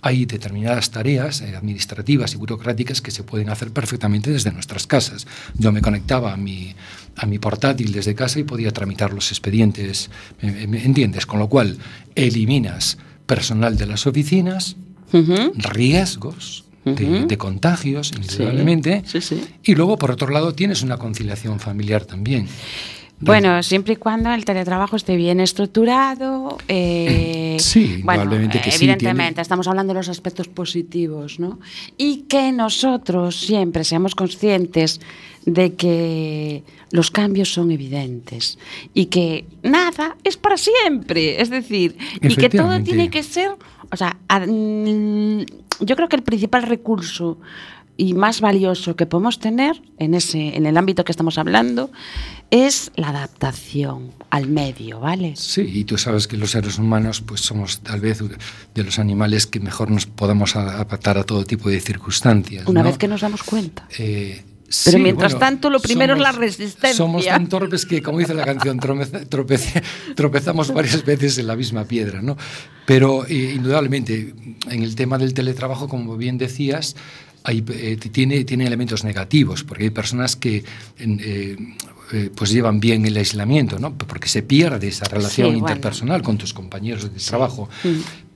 hay 0.02 0.24
determinadas 0.26 0.90
tareas 0.90 1.40
eh, 1.42 1.54
administrativas 1.56 2.32
y 2.34 2.36
burocráticas 2.36 3.00
que 3.00 3.10
se 3.10 3.22
pueden 3.22 3.50
hacer 3.50 3.70
perfectamente 3.70 4.30
desde 4.30 4.50
nuestras 4.52 4.86
casas. 4.86 5.26
Yo 5.56 5.72
me 5.72 5.82
conectaba 5.82 6.32
a 6.32 6.36
mi, 6.36 6.74
a 7.16 7.26
mi 7.26 7.38
portátil 7.38 7.92
desde 7.92 8.14
casa 8.14 8.38
y 8.40 8.44
podía 8.44 8.70
tramitar 8.72 9.12
los 9.12 9.30
expedientes, 9.30 10.10
¿me, 10.40 10.66
me 10.66 10.84
entiendes? 10.84 11.26
Con 11.26 11.38
lo 11.38 11.48
cual 11.48 11.78
eliminas 12.14 12.98
personal 13.26 13.76
de 13.76 13.86
las 13.86 14.06
oficinas, 14.06 14.76
Ujú. 15.12 15.52
riesgos 15.56 16.64
de, 16.84 17.04
Ujú. 17.04 17.26
de 17.26 17.36
contagios, 17.38 18.12
indudablemente, 18.16 19.02
Sí, 19.06 19.20
sí. 19.20 19.44
y 19.62 19.74
luego 19.74 19.98
por 19.98 20.10
otro 20.12 20.28
lado 20.28 20.54
tienes 20.54 20.82
una 20.82 20.96
conciliación 20.96 21.60
familiar 21.60 22.04
también. 22.06 22.46
Bueno, 23.20 23.62
siempre 23.62 23.92
y 23.94 23.96
cuando 23.96 24.32
el 24.32 24.44
teletrabajo 24.44 24.96
esté 24.96 25.16
bien 25.16 25.40
estructurado. 25.40 26.58
eh, 26.68 27.56
Sí, 27.60 28.00
bueno, 28.02 28.22
indudablemente 28.22 28.60
que 28.62 28.68
eh, 28.70 28.72
sí, 28.72 28.84
Evidentemente, 28.84 29.32
tiene- 29.34 29.42
estamos 29.42 29.68
hablando 29.68 29.92
de 29.92 30.00
los 30.00 30.08
aspectos 30.08 30.48
positivos, 30.48 31.38
¿no? 31.38 31.58
Y 31.98 32.22
que 32.22 32.52
nosotros 32.52 33.38
siempre 33.38 33.84
seamos 33.84 34.14
conscientes 34.14 35.00
de 35.44 35.74
que 35.74 36.64
los 36.90 37.10
cambios 37.10 37.52
son 37.52 37.70
evidentes 37.70 38.58
y 38.94 39.06
que 39.06 39.44
nada 39.62 40.16
es 40.24 40.36
para 40.38 40.56
siempre. 40.56 41.40
Es 41.42 41.50
decir, 41.50 41.96
y 42.22 42.34
que 42.34 42.48
todo 42.48 42.82
tiene 42.82 43.10
que 43.10 43.22
ser. 43.22 43.50
O 43.92 43.96
sea, 43.96 44.16
yo 44.46 45.96
creo 45.96 46.08
que 46.08 46.16
el 46.16 46.22
principal 46.22 46.62
recurso 46.62 47.38
y 48.00 48.14
más 48.14 48.40
valioso 48.40 48.96
que 48.96 49.04
podemos 49.04 49.38
tener 49.40 49.82
en 49.98 50.14
ese 50.14 50.56
en 50.56 50.64
el 50.64 50.78
ámbito 50.78 51.04
que 51.04 51.12
estamos 51.12 51.36
hablando 51.36 51.90
es 52.50 52.92
la 52.96 53.10
adaptación 53.10 54.12
al 54.30 54.48
medio, 54.48 55.00
¿vale? 55.00 55.34
Sí, 55.36 55.70
y 55.70 55.84
tú 55.84 55.98
sabes 55.98 56.26
que 56.26 56.38
los 56.38 56.52
seres 56.52 56.78
humanos 56.78 57.20
pues 57.20 57.42
somos 57.42 57.80
tal 57.80 58.00
vez 58.00 58.22
de 58.74 58.84
los 58.84 58.98
animales 58.98 59.46
que 59.46 59.60
mejor 59.60 59.90
nos 59.90 60.06
podamos 60.06 60.56
adaptar 60.56 61.18
a 61.18 61.24
todo 61.24 61.44
tipo 61.44 61.68
de 61.68 61.78
circunstancias. 61.78 62.66
Una 62.66 62.82
¿no? 62.82 62.88
vez 62.88 62.96
que 62.96 63.06
nos 63.06 63.20
damos 63.20 63.42
cuenta. 63.42 63.86
Eh, 63.98 64.44
Pero 64.84 64.96
sí, 64.96 65.02
mientras 65.02 65.38
tanto, 65.38 65.68
lo 65.68 65.78
primero 65.78 66.14
es 66.14 66.20
la 66.20 66.32
resistencia. 66.32 66.94
Somos 66.94 67.26
tan 67.26 67.50
torpes 67.50 67.84
que, 67.84 68.00
como 68.00 68.18
dice 68.18 68.32
la 68.32 68.46
canción, 68.46 68.80
tropezamos 70.16 70.72
varias 70.72 71.04
veces 71.04 71.36
en 71.36 71.48
la 71.48 71.54
misma 71.54 71.84
piedra, 71.84 72.22
¿no? 72.22 72.38
Pero 72.86 73.26
eh, 73.26 73.52
indudablemente, 73.54 74.34
en 74.70 74.82
el 74.82 74.94
tema 74.96 75.18
del 75.18 75.34
teletrabajo, 75.34 75.86
como 75.86 76.16
bien 76.16 76.38
decías, 76.38 76.96
hay, 77.44 77.64
eh, 77.68 77.96
tiene, 77.96 78.44
tiene 78.44 78.66
elementos 78.66 79.04
negativos, 79.04 79.64
porque 79.64 79.84
hay 79.84 79.90
personas 79.90 80.36
que 80.36 80.64
eh, 80.98 81.56
eh, 82.12 82.30
pues 82.34 82.50
llevan 82.50 82.80
bien 82.80 83.06
el 83.06 83.16
aislamiento, 83.16 83.78
¿no? 83.78 83.94
Porque 83.94 84.28
se 84.28 84.42
pierde 84.42 84.88
esa 84.88 85.06
relación 85.06 85.48
Sí, 85.48 85.52
bueno. 85.52 85.68
interpersonal 85.68 86.22
con 86.22 86.36
tus 86.38 86.52
compañeros 86.52 87.04
de 87.04 87.20
trabajo. 87.20 87.68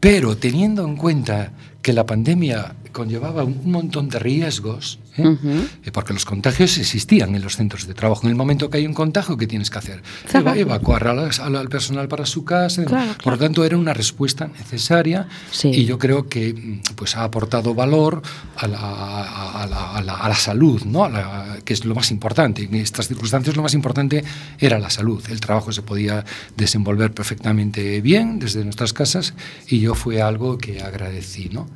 Pero 0.00 0.36
teniendo 0.36 0.84
en 0.84 0.96
cuenta 0.96 1.52
que 1.82 1.92
la 1.92 2.06
pandemia 2.06 2.76
conllevaba 2.92 3.44
un 3.44 3.70
montón 3.70 4.08
de 4.08 4.18
riesgos, 4.18 4.98
¿eh? 5.16 5.26
Ujú. 5.26 5.48
Eh, 5.84 5.90
porque 5.92 6.12
los 6.12 6.24
contagios 6.24 6.76
existían 6.78 7.34
en 7.34 7.42
los 7.42 7.56
centros 7.56 7.86
de 7.86 7.94
trabajo. 7.94 8.22
En 8.24 8.30
el 8.30 8.36
momento 8.36 8.70
que 8.70 8.78
hay 8.78 8.86
un 8.86 8.94
contagio, 8.94 9.36
¿qué 9.36 9.46
tienes 9.46 9.70
que 9.70 9.78
hacer? 9.78 10.02
Eva- 10.32 10.56
evacuar 10.56 11.06
a 11.08 11.14
las- 11.14 11.40
al, 11.40 11.56
al 11.56 11.68
personal 11.68 12.08
para 12.08 12.26
su 12.26 12.44
casa. 12.44 12.84
Claro, 12.84 13.08
Por 13.12 13.16
claro. 13.22 13.36
lo 13.36 13.42
tanto, 13.44 13.64
era 13.64 13.76
una 13.76 13.94
respuesta 13.94 14.46
necesaria 14.48 15.28
Sí. 15.50 15.68
y 15.68 15.84
yo 15.84 15.98
creo 15.98 16.28
que 16.28 16.52
mm, 16.54 16.94
pues, 16.96 17.16
ha 17.16 17.24
aportado 17.24 17.74
valor 17.74 18.22
a 18.56 18.66
la, 18.68 18.78
a- 18.78 19.66
la- 19.66 19.92
a 19.96 20.02
la- 20.02 20.14
a 20.16 20.28
la 20.28 20.34
salud, 20.34 20.82
¿no? 20.84 21.04
A 21.04 21.08
la- 21.08 21.58
que 21.64 21.72
es 21.74 21.84
lo 21.84 21.94
más 21.94 22.10
importante. 22.10 22.62
En 22.64 22.74
estas 22.74 23.08
circunstancias 23.08 23.56
lo 23.56 23.62
más 23.62 23.74
importante 23.74 24.24
era 24.58 24.78
la 24.78 24.90
salud. 24.90 25.22
El 25.28 25.40
trabajo 25.40 25.72
se 25.72 25.82
podía 25.82 26.24
desenvolver 26.56 27.12
perfectamente 27.12 28.00
bien 28.00 28.38
desde 28.38 28.64
nuestras 28.64 28.92
casas 28.92 29.34
y 29.68 29.80
yo 29.80 29.94
fue 29.94 30.20
algo 30.22 30.58
que 30.58 30.82
agradecí. 30.82 31.48
¿no? 31.52 31.68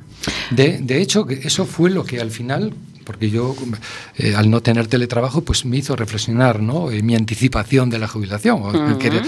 De, 0.51 0.79
de 0.79 1.01
hecho, 1.01 1.27
eso 1.29 1.65
fue 1.65 1.89
lo 1.89 2.03
que 2.03 2.19
al 2.19 2.31
final 2.31 2.73
porque 3.09 3.31
yo 3.31 3.55
eh, 4.19 4.35
al 4.35 4.51
no 4.51 4.61
tener 4.61 4.85
teletrabajo 4.85 5.41
pues 5.41 5.65
me 5.65 5.77
hizo 5.77 5.95
reflexionar 5.95 6.61
¿no? 6.61 6.91
Eh, 6.91 7.01
mi 7.01 7.15
anticipación 7.15 7.89
de 7.89 7.97
la 7.97 8.07
jubilación 8.07 8.61
que 8.99 9.23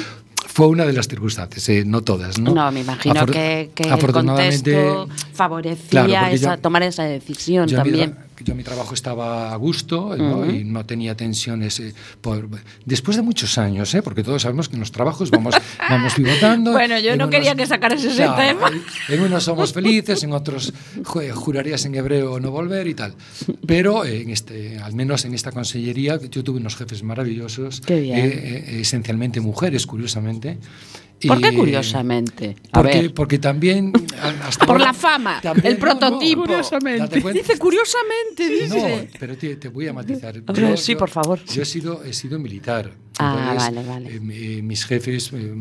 fue 0.45 0.67
una 0.67 0.85
de 0.85 0.93
las 0.93 1.07
circunstancias 1.07 1.67
eh, 1.69 1.83
no 1.83 2.03
todas 2.03 2.37
no, 2.37 2.53
No, 2.53 2.71
me 2.71 2.81
imagino 2.81 3.15
Afor- 3.15 3.31
que, 3.31 3.71
que 3.73 3.83
el 3.89 4.11
contexto 4.11 5.09
favorecía 5.33 6.05
Claro, 6.05 6.27
esa- 6.35 6.55
yo- 6.57 6.61
tomar 6.61 6.83
esa 6.83 7.03
decisión 7.05 7.67
también. 7.71 8.15
Yo 8.43 8.55
mi 8.55 8.63
trabajo 8.63 8.93
estaba 8.93 9.51
a 9.53 9.55
gusto 9.55 10.15
¿no? 10.17 10.39
Ujú. 10.39 10.51
y 10.51 10.63
no 10.63 10.85
tenía 10.85 11.15
tensiones. 11.15 11.79
eh, 11.79 11.93
por, 12.21 12.47
después 12.85 13.17
de 13.17 13.23
muchos 13.23 13.57
años, 13.57 13.93
¿eh? 13.95 14.01
porque 14.01 14.23
todos 14.23 14.41
sabemos 14.41 14.69
que 14.69 14.75
en 14.75 14.79
los 14.81 14.91
trabajos 14.91 15.31
vamos, 15.31 15.55
vamos 15.89 16.13
pivotando. 16.13 16.71
Bueno, 16.71 16.99
yo 16.99 17.15
no 17.15 17.29
quería 17.29 17.55
que 17.55 17.65
sacaras 17.65 18.03
ese 18.03 18.23
tema. 18.23 18.71
En 19.09 19.21
unos 19.21 19.43
somos 19.43 19.73
felices, 19.73 20.23
en 20.23 20.33
otros 20.33 20.73
ju- 21.03 21.31
jurarías 21.31 21.85
en 21.85 21.95
hebreo 21.95 22.39
no 22.39 22.51
volver 22.51 22.87
y 22.87 22.93
tal. 22.95 23.15
Pero 23.65 24.05
eh, 24.05 24.21
en 24.21 24.29
este, 24.29 24.77
al 24.79 24.93
menos 24.93 25.25
en 25.25 25.33
esta 25.33 25.51
consellería 25.51 26.19
yo 26.19 26.43
tuve 26.43 26.59
unos 26.59 26.75
jefes 26.75 27.03
maravillosos, 27.03 27.81
Qué 27.81 27.99
bien. 28.01 28.17
eh, 28.19 28.23
eh, 28.33 28.79
esencialmente 28.81 29.39
mujeres, 29.41 29.85
curiosamente. 29.87 30.57
¿Por 31.27 31.41
qué 31.41 31.53
curiosamente? 31.55 32.55
A 32.71 32.81
Porque, 32.81 33.01
ver. 33.01 33.13
porque 33.13 33.39
también... 33.39 33.93
hasta 34.43 34.65
Por 34.65 34.75
ahora- 34.77 34.85
la 34.85 34.93
fama, 34.93 35.39
también- 35.41 35.67
el 35.67 35.77
prototipo. 35.77 36.45
Date 36.47 37.21
cuenta. 37.21 37.39
Dice 37.41 37.57
curiosamente, 37.57 38.47
dice. 38.49 39.07
No, 39.11 39.19
pero 39.19 39.37
te, 39.37 39.55
te 39.57 39.67
voy 39.69 39.87
a 39.87 39.93
matizar. 39.93 40.41
Ver, 40.41 40.77
sí, 40.77 40.95
por 40.95 41.09
favor. 41.09 41.43
Yo 41.45 41.61
he 41.61 41.65
sido, 41.65 42.03
he 42.03 42.13
sido 42.13 42.39
militar. 42.39 42.91
Ah, 43.19 43.53
vale, 43.55 43.83
vale. 43.83 44.09
eh, 44.15 44.19
eh, 44.57 44.61
mis 44.63 44.83
jefes 44.85 45.31
eh, 45.33 45.53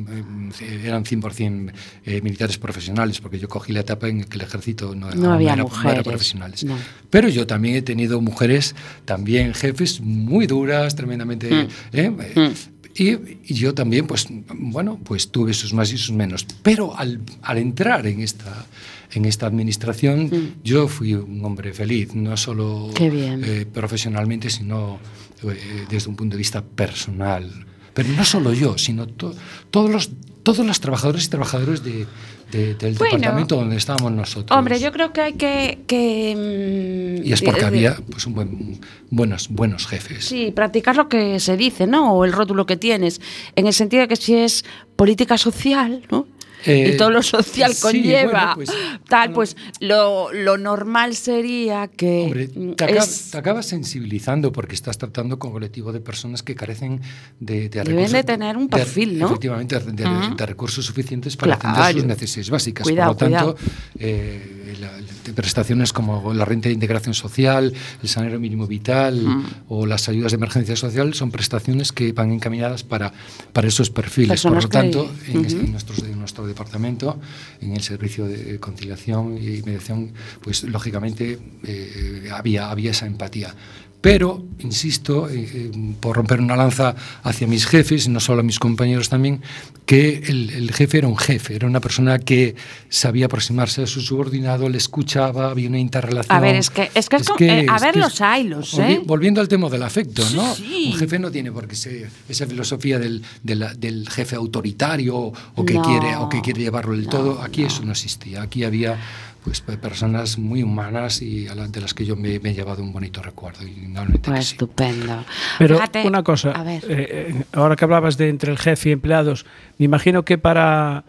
eran 0.85 1.05
100% 1.05 1.73
eh, 2.07 2.20
militares 2.23 2.57
profesionales, 2.59 3.20
porque 3.20 3.38
yo 3.38 3.49
cogí 3.49 3.73
la 3.73 3.81
etapa 3.81 4.09
en 4.09 4.25
que 4.25 4.37
el 4.37 4.42
ejército 4.44 4.94
no, 4.94 5.11
No 5.11 5.33
había 5.33 5.53
era, 5.55 5.64
mujeres, 5.64 5.92
era 5.94 6.03
profesionales. 6.03 6.64
no. 6.64 6.77
Pero 7.11 7.29
yo 7.29 7.46
también 7.46 7.75
he 7.75 7.83
tenido 7.83 8.20
mujeres, 8.20 8.75
también 9.05 9.53
jefes 9.53 10.01
muy 10.01 10.46
duras, 10.46 10.94
tremendamente... 10.96 11.51
Mm. 11.53 11.68
eh, 11.92 12.53
Y, 12.94 13.11
y 13.46 13.55
yo 13.55 13.72
también, 13.74 14.07
pues, 14.07 14.26
bueno, 14.55 14.98
pues 15.05 15.31
tuve 15.31 15.55
sus 15.55 15.72
más 15.72 15.92
y 15.92 15.98
sus 15.98 16.12
menos. 16.12 16.44
Pero 16.62 16.96
al, 16.96 17.20
al 17.42 17.59
entrar 17.59 18.07
en 18.07 18.20
esta, 18.20 18.66
en 19.12 19.24
esta 19.24 19.46
administración, 19.46 20.24
Mm. 20.26 20.62
yo 20.64 20.88
fui 20.88 21.14
un 21.14 21.44
hombre 21.44 21.72
feliz, 21.72 22.14
no 22.14 22.37
solo 22.37 22.90
eh, 22.98 23.66
profesionalmente, 23.72 24.50
sino 24.50 24.98
eh, 25.44 25.87
desde 25.88 26.09
un 26.09 26.16
punto 26.16 26.35
de 26.35 26.38
vista 26.38 26.62
personal. 26.64 27.66
Pero 27.94 28.09
no 28.11 28.24
solo 28.24 28.53
yo, 28.53 28.76
sino 28.79 29.07
to- 29.07 29.35
todos 29.70 29.90
los 29.90 30.11
todos 30.42 30.64
los 30.66 30.81
trabajadores 30.81 31.26
y 31.26 31.29
trabajadores 31.29 31.83
de, 31.85 32.07
de- 32.50 32.74
del 32.74 32.94
Bueno. 32.94 33.16
departamento 33.16 33.57
donde 33.57 33.76
estábamos 33.76 34.12
nosotros. 34.12 34.57
Hombre, 34.59 34.79
yo 34.81 34.90
creo 34.92 35.12
que 35.12 35.20
hay 35.20 35.33
que... 35.35 35.81
que 35.87 37.18
mm, 37.22 37.26
Y 37.26 37.33
es 37.33 37.42
porque 37.42 37.61
eh, 37.61 37.64
había 37.64 37.96
pues, 38.11 38.26
un 38.26 38.35
buen- 38.35 38.81
buenos, 39.11 39.48
buenos 39.48 39.87
jefes. 39.87 40.24
Sí, 40.24 40.50
practicar 40.50 40.96
lo 40.96 41.09
que 41.09 41.38
se 41.40 41.57
dice, 41.57 41.87
¿no? 41.87 42.12
O 42.14 42.24
el 42.24 42.33
rótulo 42.33 42.66
que 42.66 42.76
tienes. 42.76 43.20
En 43.57 43.66
el 43.66 43.72
sentido 43.74 44.03
de 44.03 44.09
que 44.09 44.16
si 44.16 44.35
es 44.35 44.64
política 44.96 45.37
social, 45.38 46.03
¿no? 46.11 46.26
Eh, 46.66 46.92
y 46.94 46.96
todo 46.96 47.11
lo 47.11 47.23
social 47.23 47.75
sí, 47.75 47.81
conlleva 47.81 48.31
bueno, 48.33 48.53
pues, 48.57 48.70
tal, 49.09 49.33
pues 49.33 49.57
lo, 49.81 50.33
lo 50.33 50.59
normal 50.59 51.14
sería 51.14 51.88
que 51.88 52.25
Hombre, 52.25 52.49
mm, 52.55 52.73
te, 52.73 52.85
acab- 52.87 53.03
es- 53.03 53.31
te 53.31 53.38
acabas 53.38 53.66
sensibilizando 53.66 54.53
porque 54.53 54.75
estás 54.75 54.99
tratando 54.99 55.38
con 55.38 55.53
colectivo 55.53 55.92
de 55.92 56.01
personas 56.01 56.42
que 56.42 56.55
carecen 56.55 57.01
de, 57.38 57.55
de 57.62 57.68
Deben 57.68 57.87
recursos. 57.87 58.12
de 58.12 58.25
tener 58.25 58.57
un 58.57 58.68
perfil, 58.68 59.18
¿no? 59.18 59.27
Efectivamente, 59.27 59.79
de, 59.79 59.92
de- 59.92 60.07
Ujú. 60.07 60.37
de 60.37 60.46
recursos 60.46 60.85
suficientes 60.85 61.37
para 61.37 61.59
Claro. 61.59 61.75
atender 61.81 61.94
sus 62.03 62.07
necesidades 62.07 62.51
básicas. 62.51 62.83
Cuidado, 62.85 63.16
Por 63.16 63.31
lo 63.31 63.37
tanto, 63.37 63.57
eh, 63.99 64.77
la- 64.81 64.92
la- 65.01 65.35
prestaciones 65.35 65.92
como 65.92 66.35
la 66.35 66.44
renta 66.44 66.68
de 66.68 66.75
integración 66.75 67.14
social, 67.14 67.73
el 68.03 68.09
salario 68.09 68.40
mínimo 68.40 68.66
vital 68.66 69.20
Mm. 69.23 69.44
o 69.68 69.87
las 69.87 70.09
ayudas 70.09 70.33
de 70.33 70.37
emergencia 70.37 70.75
social 70.77 71.14
son 71.14 71.31
prestaciones 71.31 71.92
que 71.92 72.12
van 72.12 72.33
encaminadas 72.33 72.83
para, 72.83 73.12
para 73.53 73.68
esos 73.68 73.90
perfiles. 73.90 74.31
Personas 74.31 74.66
Por 74.66 74.75
lo 74.75 74.81
tanto, 74.81 75.12
que- 75.25 75.33
en, 75.33 75.38
Ujú. 75.38 75.57
en 75.61 75.73
nuestros- 75.73 75.99
en 76.03 76.18
nuestro 76.18 76.46
departamento, 76.50 77.18
en 77.60 77.72
el 77.72 77.82
servicio 77.82 78.26
de 78.26 78.60
conciliación 78.60 79.38
y 79.38 79.62
mediación, 79.62 80.12
pues 80.42 80.64
lógicamente 80.64 81.38
eh, 81.64 82.28
había, 82.32 82.70
había 82.70 82.90
esa 82.90 83.06
empatía. 83.06 83.54
Pero, 84.00 84.42
insisto, 84.60 85.28
eh, 85.28 85.46
eh, 85.52 85.70
por 86.00 86.16
romper 86.16 86.40
una 86.40 86.56
lanza 86.56 86.94
hacia 87.22 87.46
mis 87.46 87.66
jefes, 87.66 88.08
no 88.08 88.18
solo 88.18 88.40
a 88.40 88.42
mis 88.42 88.58
compañeros 88.58 89.10
también, 89.10 89.42
que 89.84 90.22
el, 90.26 90.50
el 90.50 90.72
jefe 90.72 90.98
era 90.98 91.08
un 91.08 91.18
jefe, 91.18 91.56
era 91.56 91.66
una 91.66 91.80
persona 91.80 92.18
que 92.18 92.54
sabía 92.88 93.26
aproximarse 93.26 93.82
a 93.82 93.86
su 93.86 94.00
subordinado, 94.00 94.68
le 94.70 94.78
escuchaba, 94.78 95.50
había 95.50 95.68
una 95.68 95.78
interrelación. 95.80 96.34
A 96.34 96.40
ver, 96.40 96.56
es 96.56 96.70
que- 96.70 96.90
es 96.94 97.08
que 97.10 97.16
es 97.16 97.28
como- 97.28 97.40
eh, 97.40 97.66
a 97.68 97.78
ver, 97.78 97.90
es- 97.96 98.00
los 98.00 98.20
hay, 98.22 98.44
los, 98.44 98.72
¿eh? 98.78 99.02
Volviendo 99.04 99.40
al 99.40 99.48
tema 99.48 99.68
del 99.68 99.82
afecto, 99.82 100.22
Sí, 100.24 100.36
¿no? 100.36 100.54
sí. 100.54 100.90
Un 100.94 100.98
jefe 100.98 101.18
no 101.18 101.30
tiene 101.30 101.52
por 101.52 101.66
qué 101.68 101.76
ser 101.76 102.08
esa 102.28 102.46
filosofía 102.46 102.98
del, 102.98 103.22
del 103.42 104.08
jefe 104.08 104.34
autoritario 104.36 105.14
o 105.16 105.64
que, 105.66 105.74
No, 105.74 105.82
quiere, 105.82 106.16
o 106.16 106.28
que 106.28 106.40
quiere 106.40 106.60
llevarlo 106.62 106.92
del 106.92 107.04
no, 107.04 107.10
todo. 107.10 107.42
Aquí 107.42 107.62
no. 107.62 107.66
eso 107.66 107.84
no 107.84 107.92
existía. 107.92 108.42
Aquí 108.42 108.64
había 108.64 108.96
pues 109.44 109.61
pe- 109.61 109.76
personas 109.79 110.38
muy 110.38 110.62
humanas 110.62 111.22
y 111.22 111.48
a 111.48 111.55
la- 111.55 111.66
de 111.68 111.81
las 111.81 111.94
que 111.94 112.05
yo 112.05 112.14
me, 112.16 112.38
me 112.40 112.50
he 112.50 112.55
llevado 112.55 112.83
un 112.83 112.92
bonito 112.92 113.22
recuerdo. 113.22 113.66
Y 113.66 113.92
Pues 114.22 114.46
sí. 114.46 114.53
estupendo. 114.55 115.24
Pero 115.59 115.76
Fíjate, 115.76 116.07
una 116.07 116.22
cosa, 116.22 116.50
A 116.53 116.62
ver. 116.62 116.85
eh, 116.88 117.35
eh, 117.38 117.44
ahora 117.53 117.76
que 117.76 117.85
hablabas 117.85 118.16
de 118.18 118.29
entre 118.29 118.53
el 118.53 118.59
jefe 118.59 118.90
y 118.90 118.92
empleados, 118.92 119.46
me 119.79 119.87
imagino 119.87 120.24
que 120.24 120.37
para, 120.38 121.05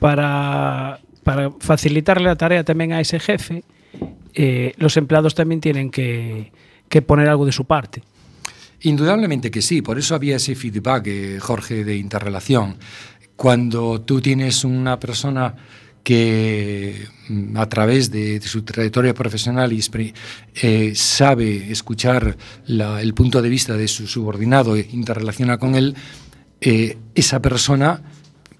para, 0.00 1.00
para 1.22 1.50
facilitarle 1.60 2.24
la 2.28 2.36
tarea 2.36 2.64
también 2.64 2.92
a 2.92 3.00
ese 3.00 3.20
jefe, 3.20 3.64
eh, 4.34 4.72
los 4.78 4.96
empleados 4.96 5.34
también 5.34 5.60
tienen 5.60 5.90
que, 5.90 6.52
que 6.88 7.02
poner 7.02 7.28
algo 7.28 7.46
de 7.46 7.52
su 7.52 7.64
parte. 7.66 8.02
Indudablemente 8.80 9.50
que 9.50 9.62
sí, 9.62 9.80
por 9.82 9.98
eso 9.98 10.14
había 10.14 10.36
ese 10.36 10.54
feedback, 10.54 11.06
eh, 11.06 11.38
Jorge, 11.40 11.84
de 11.84 11.96
interrelación. 11.96 12.76
Cuando 13.36 14.00
tú 14.02 14.20
tienes 14.20 14.64
una 14.64 14.98
persona 15.00 15.54
que 16.04 17.08
mm, 17.28 17.56
a 17.56 17.68
través 17.68 18.10
de, 18.12 18.40
su 18.42 18.62
trayectoria 18.62 19.14
profesional 19.14 19.72
y 19.72 19.80
eh, 20.62 20.92
sabe 20.94 21.72
escuchar 21.72 22.36
la- 22.66 23.00
el 23.00 23.14
punto 23.14 23.42
de 23.42 23.48
vista 23.48 23.76
de 23.76 23.88
su 23.88 24.06
subordinado 24.06 24.76
e 24.76 24.86
interrelaciona 24.92 25.58
con 25.58 25.74
él, 25.74 25.96
eh, 26.60 26.98
esa 27.14 27.40
persona, 27.40 28.02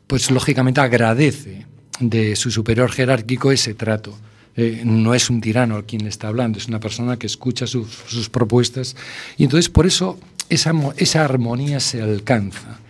pues 0.06 0.30
lógicamente 0.30 0.80
agradece 0.80 1.66
de 2.00 2.34
su 2.34 2.50
superior 2.50 2.90
jerárquico 2.90 3.52
ese 3.52 3.74
trato. 3.74 4.18
Eh, 4.56 4.82
no 4.84 5.14
es 5.14 5.30
un 5.30 5.40
tirano 5.40 5.84
quien 5.84 6.04
le 6.04 6.08
está 6.08 6.28
hablando, 6.28 6.58
es 6.58 6.66
una 6.66 6.80
persona 6.80 7.18
que 7.18 7.26
escucha 7.26 7.66
sus, 7.66 8.30
propuestas 8.30 8.96
y 9.36 9.44
entonces 9.44 9.68
por 9.68 9.84
eso 9.84 10.18
esa, 10.48 10.72
esa 10.96 11.24
armonía 11.24 11.78
se 11.80 12.00
alcanza. 12.00 12.80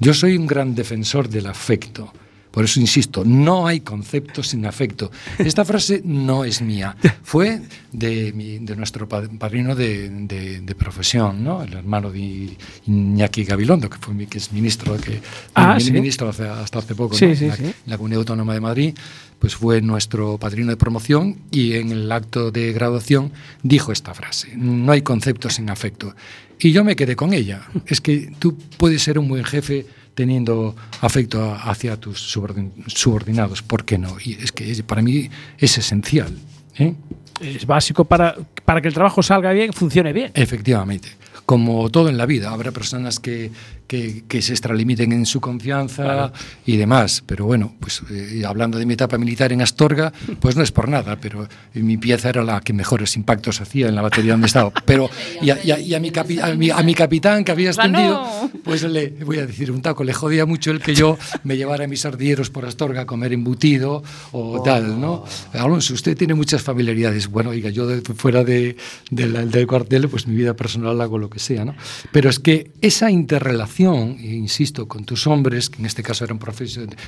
Yo 0.00 0.12
soy 0.12 0.36
un 0.36 0.46
gran 0.48 0.74
defensor 0.74 1.28
del 1.28 1.46
afecto. 1.46 2.12
Por 2.52 2.64
eso 2.64 2.78
insisto, 2.80 3.24
no 3.24 3.66
hay 3.66 3.80
concepto 3.80 4.42
sin 4.42 4.66
afecto. 4.66 5.10
Esta 5.38 5.64
frase 5.64 6.02
no 6.04 6.44
es 6.44 6.60
mía, 6.62 6.94
fue 7.24 7.62
de, 7.92 8.32
mi- 8.34 8.58
de 8.58 8.76
nuestro 8.76 9.08
pa- 9.08 9.22
padrino 9.38 9.74
de, 9.74 10.10
de- 10.10 10.60
de 10.60 10.74
profesión, 10.74 11.42
¿no? 11.42 11.62
el 11.62 11.72
hermano 11.72 12.10
de 12.12 12.54
Iñaki 12.86 13.44
Gabilondo, 13.44 13.88
que, 13.88 13.98
fue 13.98 14.14
mi, 14.14 14.26
que 14.26 14.38
es 14.38 14.52
ministro, 14.52 14.96
que, 14.98 15.20
Ah, 15.54 15.78
sí. 15.80 15.92
ministro 15.92 16.28
hace- 16.28 16.46
hasta 16.48 16.78
hace 16.80 16.94
poco 16.94 17.16
Sí, 17.16 17.26
¿no? 17.26 17.34
sí, 17.34 17.44
en, 17.44 17.50
la, 17.50 17.56
sí. 17.56 17.64
en 17.64 17.74
la 17.86 17.96
Comunidad 17.96 18.18
Autónoma 18.20 18.54
de 18.54 18.60
Madrid, 18.60 18.94
pues 19.38 19.56
fue 19.56 19.80
nuestro 19.80 20.38
padrino 20.38 20.70
de 20.70 20.76
promoción 20.76 21.36
y 21.50 21.72
en 21.74 21.90
el 21.90 22.12
acto 22.12 22.50
de 22.52 22.72
graduación 22.72 23.32
dijo 23.62 23.90
esta 23.92 24.14
frase, 24.14 24.52
no 24.56 24.92
hay 24.92 25.02
concepto 25.02 25.50
sin 25.50 25.68
afecto. 25.70 26.14
Y 26.60 26.70
yo 26.70 26.84
me 26.84 26.94
quedé 26.94 27.16
con 27.16 27.32
ella. 27.32 27.62
Es 27.86 28.00
que 28.00 28.30
tú 28.38 28.56
puedes 28.76 29.02
ser 29.02 29.18
un 29.18 29.26
buen 29.26 29.42
jefe 29.42 29.84
teniendo 30.14 30.74
afecto 31.00 31.54
hacia 31.54 31.96
tus 31.98 32.36
subordin- 32.36 32.72
subordinados, 32.86 33.62
¿por 33.62 33.84
qué 33.84 33.98
no? 33.98 34.16
Y 34.24 34.34
es 34.34 34.52
que 34.52 34.82
para 34.84 35.02
mí 35.02 35.28
es 35.58 35.78
esencial. 35.78 36.36
¿eh? 36.78 36.94
Es 37.40 37.66
básico 37.66 38.04
para, 38.04 38.36
para 38.64 38.80
que 38.80 38.88
el 38.88 38.94
trabajo 38.94 39.22
salga 39.22 39.52
bien, 39.52 39.72
funcione 39.72 40.12
bien. 40.12 40.30
Efectivamente. 40.34 41.08
Como 41.44 41.90
todo 41.90 42.08
en 42.08 42.16
la 42.16 42.24
vida, 42.26 42.50
habrá 42.50 42.70
personas 42.70 43.18
que, 43.18 43.50
que, 43.92 44.24
que 44.26 44.40
se 44.40 44.52
extralimiten 44.54 45.12
en 45.12 45.26
su 45.26 45.38
confianza 45.38 46.32
y 46.64 46.78
demás. 46.78 47.22
Pero 47.26 47.44
bueno, 47.44 47.74
pues 47.78 48.00
eh, 48.10 48.42
hablando 48.46 48.78
de 48.78 48.86
mi 48.86 48.94
etapa 48.94 49.18
militar 49.18 49.52
en 49.52 49.60
Astorga, 49.60 50.14
pues 50.40 50.56
no 50.56 50.62
es 50.62 50.72
por 50.72 50.88
nada, 50.88 51.18
pero 51.20 51.46
mi 51.74 51.98
pieza 51.98 52.30
era 52.30 52.42
la 52.42 52.60
que 52.62 52.72
mejores 52.72 53.16
impactos 53.16 53.60
hacía 53.60 53.88
en 53.88 53.94
la 53.94 54.00
batería 54.00 54.32
donde 54.32 54.46
estaba. 54.46 54.70
Pero 54.86 55.10
y 55.42 55.50
a, 55.50 55.62
y 55.62 55.70
a- 55.72 55.78
y 55.78 55.94
a 55.94 56.00
mi, 56.00 56.10
capi- 56.10 56.40
a, 56.40 56.54
mi, 56.54 56.70
a 56.70 56.82
mi 56.82 56.94
capitán 56.94 57.44
que 57.44 57.52
había 57.52 57.68
ascendido, 57.70 58.50
pues 58.64 58.82
le 58.84 59.10
voy 59.26 59.38
a 59.40 59.46
decir 59.46 59.70
un 59.70 59.82
taco, 59.82 60.04
le 60.04 60.14
jodía 60.14 60.46
mucho 60.46 60.70
el 60.70 60.80
que 60.80 60.94
yo 60.94 61.18
me 61.44 61.58
llevara 61.58 61.84
a 61.84 61.86
mis 61.86 62.06
ardilleros 62.06 62.48
por 62.48 62.64
Astorga 62.64 63.02
a 63.02 63.06
comer 63.06 63.34
embutido 63.34 64.02
o 64.32 64.62
tal, 64.62 64.98
¿no? 64.98 65.24
Alonso, 65.52 65.92
usted 65.92 66.16
tiene 66.16 66.32
muchas 66.32 66.62
familiaridades. 66.62 67.28
Bueno, 67.28 67.50
oiga, 67.50 67.68
yo 67.68 67.86
de- 67.86 68.00
fuera 68.14 68.42
de, 68.42 68.76
de 69.10 69.26
la- 69.28 69.44
del 69.44 69.66
cuartel, 69.66 70.08
pues 70.08 70.26
mi 70.26 70.34
vida 70.34 70.54
personal 70.54 70.98
hago 71.02 71.18
lo 71.18 71.28
que 71.28 71.40
sea, 71.40 71.66
¿no? 71.66 71.74
Pero 72.10 72.30
es 72.30 72.38
que 72.38 72.70
esa 72.80 73.10
interrelación, 73.10 73.81
e 73.90 74.34
insisto, 74.34 74.86
con 74.86 75.04
tus 75.04 75.26
hombres, 75.26 75.68
que 75.68 75.78
en 75.78 75.86
este 75.86 76.02
caso 76.02 76.24
eran, 76.24 76.38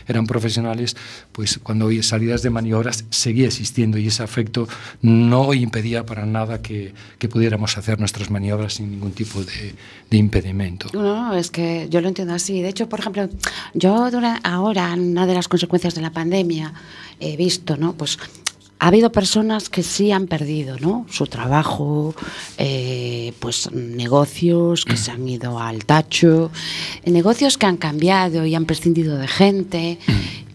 eran 0.09 0.27
profesionales, 0.27 0.97
pues 1.33 1.59
cuando 1.63 1.87
había 1.87 2.03
salidas 2.03 2.43
de 2.43 2.51
maniobras 2.51 3.05
seguía 3.11 3.47
existiendo 3.47 3.99
y 3.99 4.09
ese 4.09 4.23
afecto 4.23 4.67
no 5.03 5.55
impedía 5.55 6.05
para 6.05 6.27
nada 6.27 6.61
que, 6.63 6.93
pudiéramos 7.31 7.79
hacer 7.79 7.99
nuestras 7.99 8.31
maniobras 8.31 8.75
sin 8.75 8.91
ningún 8.91 9.13
tipo 9.13 9.43
de, 9.43 9.75
de 10.11 10.17
impedimento. 10.17 10.89
No, 10.93 11.35
es 11.35 11.51
que 11.51 11.89
yo 11.89 12.03
lo 12.03 12.09
entiendo 12.09 12.35
así. 12.35 12.61
De 12.61 12.69
hecho, 12.69 12.87
por 12.87 13.01
ejemplo, 13.01 13.31
yo 13.73 14.11
ahora, 14.43 14.95
una 14.95 15.27
de 15.27 15.35
las 15.35 15.49
consecuencias 15.49 15.95
de 15.95 16.03
la 16.03 16.11
pandemia, 16.11 16.75
he 17.21 17.37
visto, 17.37 17.79
¿no? 17.79 17.95
Pues 17.95 18.19
ha 18.81 18.89
habido 18.89 19.11
personas 19.13 19.69
que 19.71 19.83
sí 19.83 20.11
han 20.13 20.27
perdido, 20.27 20.77
¿no? 20.79 21.07
Su 21.11 21.27
trabajo, 21.27 22.15
eh, 22.59 23.33
pues 23.41 23.71
negocios 23.73 24.85
que 24.85 24.97
se 24.97 25.11
han 25.11 25.27
ido 25.29 25.59
al 25.59 25.85
tacho, 25.85 26.51
eh, 27.03 27.11
negocios 27.11 27.57
que 27.57 27.67
han 27.67 27.77
cambiado 27.77 28.45
y 28.45 28.55
han 28.55 28.67
prescindido 28.67 29.17
de 29.17 29.27
gente. 29.29 29.99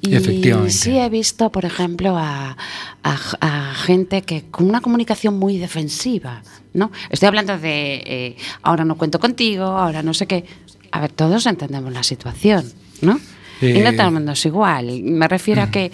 Y 0.01 0.15
Efectivamente. 0.15 0.71
sí 0.73 0.97
he 0.97 1.09
visto, 1.09 1.51
por 1.51 1.65
ejemplo, 1.65 2.17
a, 2.17 2.55
a- 3.03 3.37
a 3.41 3.73
gente 3.75 4.21
que 4.21 4.43
con 4.51 4.69
una 4.69 4.79
comunicación 4.81 5.37
muy 5.39 5.57
defensiva, 5.57 6.41
¿no? 6.73 6.91
Estoy 7.09 7.27
hablando 7.27 7.57
de 7.57 7.95
eh, 8.05 8.35
ahora 8.61 8.85
no 8.85 8.95
cuento 8.97 9.19
contigo, 9.19 9.63
ahora 9.65 10.01
no 10.03 10.13
sé 10.13 10.25
qué. 10.27 10.45
A 10.91 11.01
ver, 11.01 11.11
todos 11.11 11.45
entendemos 11.47 11.91
la 11.93 12.03
situación, 12.03 12.71
¿no? 13.01 13.19
y 13.61 13.79
no 13.79 13.91
todo 13.93 14.07
el 14.07 14.13
mundo 14.13 14.31
es 14.31 14.45
igual. 14.45 15.01
Me 15.03 15.27
refiero 15.27 15.61
a 15.63 15.69
que 15.69 15.91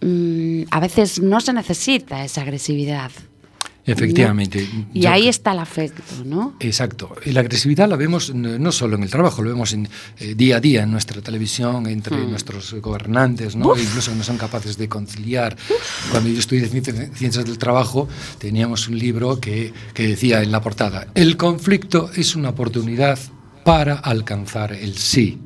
mm, 0.00 0.62
a 0.70 0.80
veces 0.80 1.20
no 1.20 1.40
se 1.40 1.52
necesita 1.52 2.24
esa 2.24 2.42
agresividad. 2.42 3.10
Efectivamente. 3.90 4.68
¿no? 4.70 4.86
Y 4.92 5.06
ahí 5.06 5.28
está 5.28 5.52
el 5.52 5.60
afecto, 5.60 6.02
¿no? 6.22 6.54
Exacto. 6.60 7.14
Y 7.24 7.32
la 7.32 7.40
agresividad 7.40 7.88
la 7.88 7.96
vemos 7.96 8.34
no 8.34 8.70
solo 8.70 8.96
en 8.96 9.02
el 9.02 9.08
trabajo, 9.10 9.40
lo 9.42 9.48
vemos 9.48 9.72
en, 9.72 9.88
eh, 10.18 10.34
día 10.34 10.58
a 10.58 10.60
día 10.60 10.82
en 10.82 10.90
nuestra 10.90 11.22
televisión, 11.22 11.86
entre 11.86 12.18
Mm. 12.18 12.28
nuestros 12.30 12.74
gobernantes, 12.82 13.56
¿no? 13.56 13.74
incluso 13.78 14.14
no 14.14 14.22
son 14.22 14.36
capaces 14.36 14.76
de 14.76 14.90
conciliar. 14.90 15.56
Cuando 16.10 16.28
yo 16.28 16.38
estudié 16.38 16.66
ciencias, 16.68 16.96
ciencias 17.14 17.46
del 17.46 17.56
trabajo, 17.56 18.08
teníamos 18.36 18.88
un 18.88 18.98
libro 18.98 19.40
que, 19.40 19.72
que 19.94 20.06
decía 20.08 20.42
en 20.42 20.52
la 20.52 20.60
portada, 20.60 21.06
el 21.14 21.38
conflicto 21.38 22.10
es 22.14 22.36
una 22.36 22.50
oportunidad 22.50 23.18
para 23.64 23.94
alcanzar 23.94 24.74
el 24.74 24.98
sí. 24.98 25.38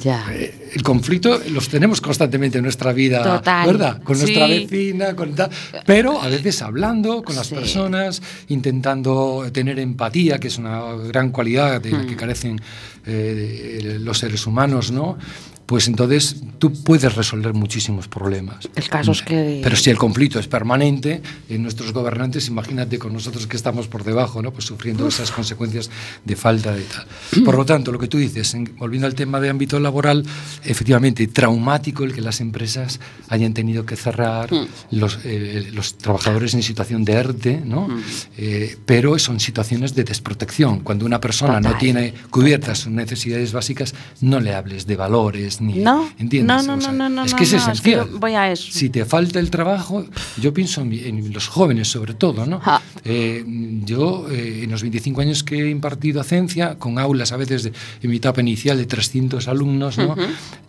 Ya. 0.00 0.26
Eh, 0.32 0.70
el 0.74 0.82
conflicto 0.82 1.40
los 1.50 1.68
tenemos 1.68 2.00
constantemente 2.00 2.58
en 2.58 2.64
nuestra 2.64 2.92
vida, 2.92 3.22
Total. 3.22 3.66
¿verdad? 3.66 4.02
Con 4.02 4.18
nuestra 4.18 4.46
vecina, 4.46 5.14
con 5.14 5.34
tal, 5.34 5.50
pero 5.86 6.20
a 6.20 6.28
veces 6.28 6.60
hablando 6.62 7.22
con 7.22 7.36
las 7.36 7.46
Sí. 7.46 7.54
personas, 7.54 8.20
intentando 8.48 9.46
tener 9.52 9.78
empatía, 9.78 10.38
que 10.38 10.48
es 10.48 10.58
una 10.58 10.92
gran 11.08 11.30
cualidad 11.30 11.80
de 11.80 11.90
Mm. 11.92 11.96
la 12.00 12.06
que 12.06 12.16
carecen 12.16 12.60
eh, 13.06 13.98
los 14.00 14.18
seres 14.18 14.46
humanos, 14.46 14.90
¿no? 14.90 15.18
Pues 15.66 15.88
entonces 15.88 16.36
tú 16.58 16.72
puedes 16.84 17.14
resolver 17.14 17.54
muchísimos 17.54 18.06
problemas. 18.08 18.68
El 18.74 18.88
caso 18.88 19.12
es 19.12 19.22
que- 19.22 19.60
Pero 19.62 19.76
si 19.76 19.88
el 19.90 19.96
conflicto 19.96 20.38
es 20.38 20.46
permanente, 20.46 21.22
en 21.48 21.62
nuestros 21.62 21.92
gobernantes, 21.92 22.48
imagínate 22.48 22.98
con 22.98 23.12
nosotros 23.14 23.46
que 23.46 23.56
estamos 23.56 23.88
por 23.88 24.04
debajo, 24.04 24.42
¿no? 24.42 24.52
Pues 24.52 24.64
sufriendo 24.66 25.08
esas 25.08 25.30
consecuencias 25.30 25.90
de 26.24 26.36
falta 26.36 26.72
de 26.74 26.82
tal. 26.82 27.06
Por 27.44 27.56
lo 27.56 27.64
tanto, 27.64 27.92
lo 27.92 27.98
que 27.98 28.08
tú 28.08 28.18
dices, 28.18 28.52
en- 28.54 28.74
volviendo 28.76 29.06
al 29.06 29.14
tema 29.14 29.40
de 29.40 29.48
ámbito 29.48 29.80
laboral, 29.80 30.24
efectivamente, 30.64 31.26
traumático 31.28 32.04
el 32.04 32.12
que 32.12 32.20
las 32.20 32.40
empresas 32.40 33.00
hayan 33.28 33.54
tenido 33.54 33.86
que 33.86 33.96
cerrar, 33.96 34.52
Mm. 34.52 34.66
los, 34.92 35.18
eh, 35.24 35.70
los 35.72 35.96
trabajadores 35.96 36.54
en 36.54 36.62
situación 36.62 37.04
de 37.04 37.12
ERTE, 37.14 37.62
¿no? 37.64 37.88
Mm. 37.88 38.00
Eh, 38.36 38.76
pero 38.84 39.18
son 39.18 39.40
situaciones 39.40 39.94
de 39.94 40.04
desprotección. 40.04 40.80
Cuando 40.80 41.06
una 41.06 41.20
persona 41.20 41.60
no 41.60 41.76
tiene 41.78 42.12
cubiertas 42.30 42.80
sus 42.80 42.92
necesidades 42.92 43.52
básicas, 43.52 43.94
no 44.20 44.40
le 44.40 44.54
hables 44.54 44.86
de 44.86 44.96
valores 44.96 45.53
ni... 45.60 45.74
No, 45.74 46.08
¿entiendes? 46.18 46.46
no, 46.46 46.62
no, 46.62 46.74
O 46.78 46.80
sea, 46.80 46.92
no, 46.92 47.08
no, 47.08 47.24
es 47.24 47.32
no, 47.32 47.38
que 47.38 47.44
es 47.44 47.52
no, 47.52 47.58
es 47.58 47.64
que 47.64 47.70
esencial. 47.72 48.08
yo 48.10 48.18
voy 48.18 48.34
a 48.34 48.50
eso. 48.52 48.70
Si 48.70 48.90
te 48.90 49.04
falta 49.04 49.38
el 49.40 49.50
trabajo, 49.50 50.04
yo 50.40 50.52
pienso 50.54 50.80
en, 50.82 51.32
los 51.32 51.48
jóvenes 51.48 51.88
sobre 51.88 52.14
todo, 52.14 52.46
¿no? 52.46 52.60
Eh, 53.04 53.44
yo, 53.84 54.26
eh, 54.30 54.60
en 54.64 54.70
los 54.70 54.82
25 54.82 55.20
años 55.20 55.42
que 55.44 55.62
he 55.62 55.70
impartido 55.70 56.18
docencia, 56.20 56.78
con 56.78 56.98
aulas 56.98 57.32
a 57.32 57.36
veces 57.36 57.64
de, 57.64 57.72
en 58.02 58.10
mi 58.10 58.16
etapa 58.16 58.40
inicial 58.40 58.76
de 58.78 58.86
300 58.86 59.48
alumnos, 59.48 59.98
¿no? 59.98 60.14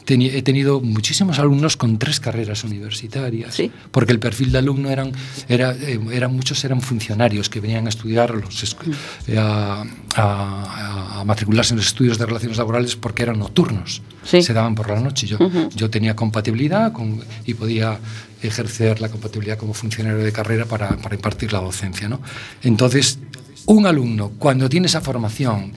He 0.07 0.41
tenido 0.43 0.81
muchísimos 0.81 1.39
alumnos 1.39 1.77
con 1.77 1.97
tres 1.97 2.19
carreras 2.19 2.63
universitarias, 2.63 3.55
Sí. 3.55 3.71
porque 3.91 4.11
el 4.11 4.19
perfil 4.19 4.51
de 4.51 4.59
alumno 4.59 4.89
eran, 4.91 5.11
era, 5.49 5.71
eh, 5.73 5.99
eran 6.11 6.35
muchos 6.35 6.63
eran 6.63 6.81
funcionarios 6.81 7.49
que 7.49 7.59
venían 7.59 7.87
a 7.87 7.89
estudiar, 7.89 8.35
los 8.35 8.63
esc- 8.63 8.93
eh, 9.27 9.37
a, 9.39 9.83
a- 10.15 11.21
a 11.21 11.23
matricularse 11.25 11.73
en 11.73 11.77
los 11.77 11.87
estudios 11.87 12.17
de 12.17 12.25
relaciones 12.27 12.57
laborales 12.57 12.95
porque 12.95 13.23
eran 13.23 13.39
nocturnos, 13.39 14.01
Sí. 14.25 14.41
se 14.41 14.53
daban 14.53 14.75
por 14.75 14.89
la 14.89 14.99
noche. 14.99 15.27
Yo, 15.27 15.38
yo 15.75 15.89
tenía 15.89 16.15
compatibilidad 16.15 16.91
con- 16.91 17.23
y 17.45 17.53
podía 17.53 17.97
ejercer 18.41 18.99
la 18.99 19.09
compatibilidad 19.09 19.57
como 19.57 19.73
funcionario 19.73 20.17
de 20.23 20.31
carrera 20.31 20.65
para, 20.65 20.89
para 20.97 21.15
impartir 21.15 21.53
la 21.53 21.59
docencia. 21.61 22.09
¿no? 22.09 22.19
Entonces, 22.63 23.19
un 23.67 23.85
alumno, 23.88 24.31
cuando 24.38 24.67
tiene 24.69 24.88
esa 24.88 25.01
formación, 25.01 25.71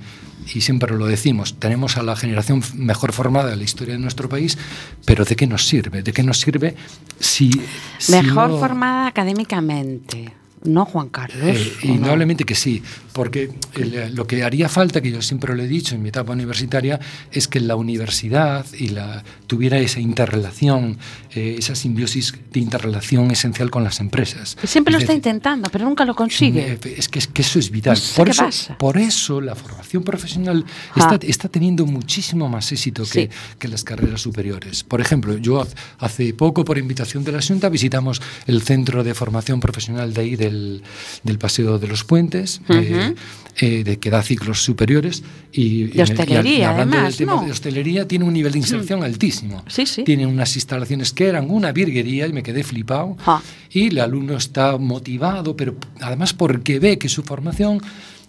y 0.54 0.62
siempre 0.62 0.96
lo 0.96 1.04
decimos, 1.06 1.56
tenemos 1.58 1.98
a 1.98 2.02
la 2.02 2.16
generación 2.16 2.62
mejor 2.74 3.12
formada 3.12 3.50
de 3.50 3.56
la 3.56 3.64
historia 3.64 3.94
de 3.94 4.00
nuestro 4.00 4.30
país, 4.30 4.56
pero 5.04 5.24
¿de 5.26 5.36
qué 5.36 5.46
nos 5.46 5.66
sirve? 5.66 6.02
¿De 6.02 6.12
qué 6.12 6.22
nos 6.22 6.40
sirve 6.40 6.74
si... 7.20 7.50
si 7.98 8.12
Mejor 8.12 8.48
no- 8.50 8.58
formada 8.58 9.06
académicamente. 9.08 10.32
No, 10.64 10.84
Juan 10.84 11.08
Carlos. 11.08 11.38
eh, 11.42 11.72
indudablemente 11.84 12.44
que 12.44 12.54
sí, 12.54 12.82
porque 13.12 13.50
el- 13.74 14.14
lo 14.14 14.26
que 14.26 14.42
haría 14.44 14.68
falta, 14.68 15.00
que 15.00 15.10
yo 15.10 15.22
siempre 15.22 15.54
lo 15.56 15.62
he 15.62 15.68
dicho 15.68 15.94
en 15.94 16.02
mi 16.02 16.08
etapa 16.10 16.32
universitaria, 16.32 16.98
es 17.32 17.48
que 17.48 17.60
la 17.60 17.76
universidad 17.76 18.66
y 18.78 18.88
la, 18.88 19.24
tuviera 19.46 19.78
esa 19.78 20.00
interrelación, 20.00 20.98
eh, 21.34 21.56
esa 21.58 21.74
simbiosis 21.74 22.34
de 22.52 22.60
interrelación 22.60 23.30
esencial 23.30 23.70
con 23.70 23.84
las 23.84 24.00
empresas. 24.00 24.56
Siempre 24.64 24.92
lo 24.92 24.98
Es 24.98 25.04
está 25.04 25.14
intentando, 25.14 25.68
pero 25.70 25.84
nunca 25.84 26.04
lo 26.04 26.14
consigue. 26.14 26.72
eh, 26.72 26.78
Es 26.96 27.08
que, 27.08 27.18
es 27.18 27.26
que 27.28 27.42
eso 27.42 27.58
es 27.58 27.70
vital. 27.70 27.94
No 27.94 28.00
sé 28.00 28.16
por, 28.16 28.28
eso, 28.28 28.42
pasa. 28.44 28.78
por 28.78 28.98
eso 28.98 29.40
la 29.40 29.54
formación 29.54 30.02
profesional 30.02 30.64
Ja. 30.92 31.00
está, 31.14 31.26
está 31.26 31.48
teniendo 31.48 31.86
muchísimo 31.86 32.48
más 32.48 32.70
éxito 32.72 33.02
que, 33.04 33.08
Sí. 33.08 33.28
que 33.58 33.68
las 33.68 33.84
carreras 33.84 34.20
superiores. 34.20 34.84
Por 34.84 35.00
ejemplo, 35.00 35.36
yo 35.38 35.66
hace 35.98 36.34
poco, 36.34 36.64
por 36.64 36.78
invitación 36.78 37.24
de 37.24 37.32
la 37.32 37.40
Junta, 37.42 37.68
visitamos 37.68 38.20
el 38.46 38.62
centro 38.62 39.04
de 39.04 39.14
formación 39.14 39.60
profesional 39.60 40.12
de 40.12 40.20
ahí 40.22 40.36
del, 40.48 40.82
del 41.22 41.38
Paseo 41.38 41.78
de 41.78 41.86
los 41.86 42.04
Puentes, 42.04 42.60
eh, 42.68 43.14
eh, 43.60 43.84
de 43.84 43.98
que 43.98 44.10
da 44.10 44.22
ciclos 44.22 44.62
superiores. 44.62 45.22
Y, 45.52 45.84
De 45.84 46.02
hostelería, 46.02 46.70
hablando 46.70 46.96
además, 46.96 47.16
del 47.18 47.26
tema 47.26 47.40
¿no? 47.40 47.46
de 47.46 47.52
hostelería, 47.52 48.06
tiene 48.06 48.24
un 48.24 48.32
nivel 48.32 48.52
de 48.52 48.58
inserción 48.58 49.02
altísimo. 49.02 49.64
Sí, 49.66 49.86
sí. 49.86 50.04
Tiene 50.04 50.26
unas 50.26 50.54
instalaciones 50.56 51.12
que 51.12 51.26
eran 51.26 51.50
una 51.50 51.72
virguería 51.72 52.26
y 52.26 52.32
me 52.32 52.42
quedé 52.42 52.64
flipado. 52.64 53.16
Y 53.70 53.88
el 53.88 53.98
alumno 53.98 54.36
está 54.36 54.76
motivado, 54.78 55.56
pero 55.56 55.76
además 56.00 56.32
porque 56.32 56.78
ve 56.78 56.98
que 56.98 57.08
su 57.08 57.22
formación, 57.22 57.80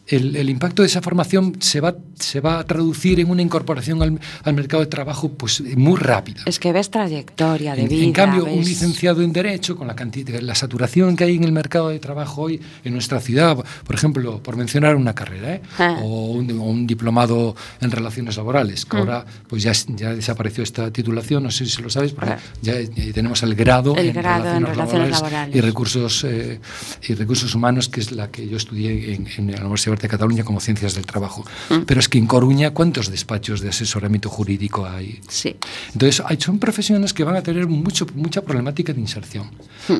el, 0.09 0.35
el 0.35 0.49
impacto 0.49 0.81
de 0.81 0.87
esa 0.87 1.01
formación 1.01 1.55
se 1.59 1.79
va, 1.81 1.95
se 2.19 2.39
va 2.41 2.59
a 2.59 2.65
traducir 2.65 3.19
en 3.19 3.29
una 3.29 3.41
incorporación 3.41 4.01
al, 4.01 4.19
al 4.43 4.53
mercado 4.53 4.81
de 4.81 4.87
trabajo 4.87 5.29
pues, 5.29 5.61
muy 5.77 5.97
rápida. 5.97 6.41
Es 6.45 6.59
que 6.59 6.71
ves 6.73 6.89
trayectoria 6.89 7.75
de 7.75 7.83
En, 7.83 7.87
vida. 7.89 8.03
en 8.05 8.13
cambio, 8.13 8.45
un 8.45 8.59
ves- 8.59 8.67
licenciado 8.67 9.21
en 9.21 9.31
Derecho, 9.33 9.75
con 9.75 9.87
la, 9.87 9.95
cantidad, 9.95 10.39
la 10.41 10.55
saturación 10.55 11.15
que 11.15 11.23
hay 11.25 11.35
en 11.35 11.43
el 11.43 11.51
mercado 11.51 11.89
de 11.89 11.99
trabajo 11.99 12.41
hoy 12.43 12.59
en 12.83 12.93
nuestra 12.93 13.19
ciudad, 13.19 13.57
por 13.85 13.95
ejemplo, 13.95 14.41
por 14.41 14.55
mencionar 14.57 14.95
una 14.95 15.13
carrera, 15.13 15.55
¿eh? 15.55 15.61
Ah. 15.77 15.99
o, 16.01 16.31
un, 16.31 16.49
o 16.59 16.63
un 16.63 16.87
diplomado 16.87 17.55
en 17.81 17.91
relaciones 17.91 18.37
laborales, 18.37 18.85
que 18.85 18.97
ahora 18.97 19.25
pues 19.47 19.63
ya, 19.63 19.71
ya 19.95 20.13
desapareció 20.15 20.63
esta 20.63 20.91
titulación, 20.91 21.43
no 21.43 21.51
sé 21.51 21.65
si 21.65 21.81
lo 21.81 21.89
sabes, 21.89 22.13
porque 22.13 22.31
Ah. 22.33 22.39
ya, 22.61 22.79
ya 22.81 23.13
tenemos 23.13 23.41
el 23.43 23.55
grado, 23.55 23.95
El 23.95 24.11
grado 24.13 24.55
en 24.55 24.65
relaciones 24.65 25.11
laborales. 25.11 25.55
y 25.55 25.61
recursos 25.61 26.23
eh, 26.23 26.59
y 27.07 27.13
recursos 27.13 27.53
humanos, 27.55 27.89
que 27.89 27.99
es 28.01 28.11
la 28.11 28.29
que 28.31 28.47
yo 28.47 28.57
estudié 28.57 29.13
en, 29.13 29.27
en 29.37 29.51
la 29.51 29.61
Universidad 29.61 29.98
de 29.99 30.07
Cataluña 30.07 30.43
como 30.43 30.59
ciencias 30.59 30.95
del 30.95 31.05
trabajo. 31.05 31.45
Mm. 31.69 31.81
Pero 31.85 31.99
es 31.99 32.09
que 32.09 32.17
en 32.17 32.27
Coruña, 32.27 32.71
¿cuántos 32.71 33.09
despachos 33.09 33.61
de 33.61 33.69
asesoramiento 33.69 34.29
jurídico 34.29 34.85
hay? 34.85 35.19
Sí. 35.27 35.55
Entonces, 35.93 36.23
hay, 36.25 36.37
son 36.39 36.59
profesiones 36.59 37.13
que 37.13 37.23
van 37.23 37.35
a 37.35 37.41
tener 37.43 37.67
mucho, 37.67 38.05
mucha 38.15 38.41
problemática 38.41 38.93
de 38.93 38.99
inserción. 39.01 39.49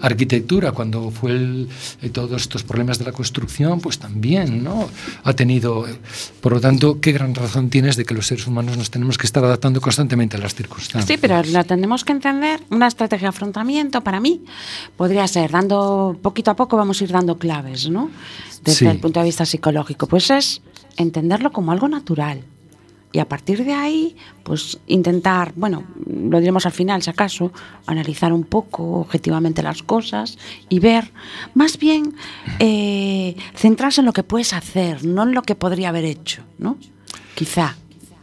Arquitectura, 0.02 0.72
cuando 0.72 1.12
fue 1.12 1.32
el- 1.32 1.70
eh, 2.02 2.10
todos 2.10 2.42
estos 2.42 2.64
problemas 2.64 3.00
de 3.00 3.06
la 3.06 3.12
construcción, 3.12 3.80
pues 3.80 4.00
también, 4.00 4.64
¿no? 4.64 4.90
Ha 5.24 5.34
tenido, 5.34 5.88
eh, 5.88 5.96
por 6.42 6.54
lo 6.54 6.62
tanto, 6.62 7.00
qué 7.02 7.12
gran 7.12 7.34
razón 7.36 7.70
tienes 7.70 7.96
de 7.96 8.06
que 8.06 8.14
los 8.14 8.28
seres 8.28 8.48
humanos 8.48 8.78
nos 8.78 8.90
tenemos 8.92 9.18
que 9.18 9.26
estar 9.26 9.44
adaptando 9.44 9.82
constantemente 9.82 10.38
a 10.38 10.40
las 10.40 10.56
circunstancias. 10.56 11.06
Sí, 11.08 11.18
pero 11.20 11.42
la 11.44 11.64
tenemos 11.64 12.04
que 12.06 12.12
entender. 12.14 12.62
Una 12.70 12.88
estrategia 12.88 13.26
de 13.26 13.30
afrontamiento 13.30 14.02
para 14.02 14.20
mí 14.20 14.42
podría 14.98 15.28
ser 15.28 15.52
dando 15.52 16.18
poquito 16.22 16.52
a 16.52 16.56
poco 16.56 16.78
vamos 16.78 17.02
a 17.02 17.04
ir 17.04 17.12
dando 17.12 17.38
claves, 17.38 17.90
¿no? 17.90 18.10
Desde 18.64 18.78
Sí. 18.80 18.86
el 18.88 19.00
punto 19.00 19.20
de 19.20 19.26
vista 19.26 19.46
psicológico, 19.46 20.08
pues 20.08 20.30
es 20.30 20.62
entenderlo 20.98 21.52
como 21.52 21.72
algo 21.72 21.88
natural. 21.88 22.44
Y 23.12 23.18
a 23.18 23.28
partir 23.28 23.64
de 23.66 23.74
ahí, 23.74 24.16
pues 24.44 24.80
intentar, 24.86 25.54
bueno, 25.56 25.84
lo 26.06 26.40
diremos 26.40 26.68
al 26.68 26.72
final, 26.74 27.02
si 27.02 27.10
acaso, 27.10 27.52
analizar 27.88 28.32
un 28.32 28.44
poco 28.44 29.00
objetivamente 29.00 29.64
las 29.64 29.82
cosas 29.82 30.38
y 30.70 30.78
ver, 30.80 31.12
más 31.56 31.80
bien, 31.80 32.14
eh, 32.60 33.36
centrarse 33.56 34.02
en 34.02 34.06
lo 34.06 34.14
que 34.14 34.22
puedes 34.22 34.54
hacer, 34.54 35.06
no 35.06 35.24
en 35.24 35.34
lo 35.34 35.42
que 35.42 35.56
podría 35.56 35.90
haber 35.90 36.06
hecho, 36.06 36.44
¿no? 36.60 36.78
Quizá. 37.34 37.76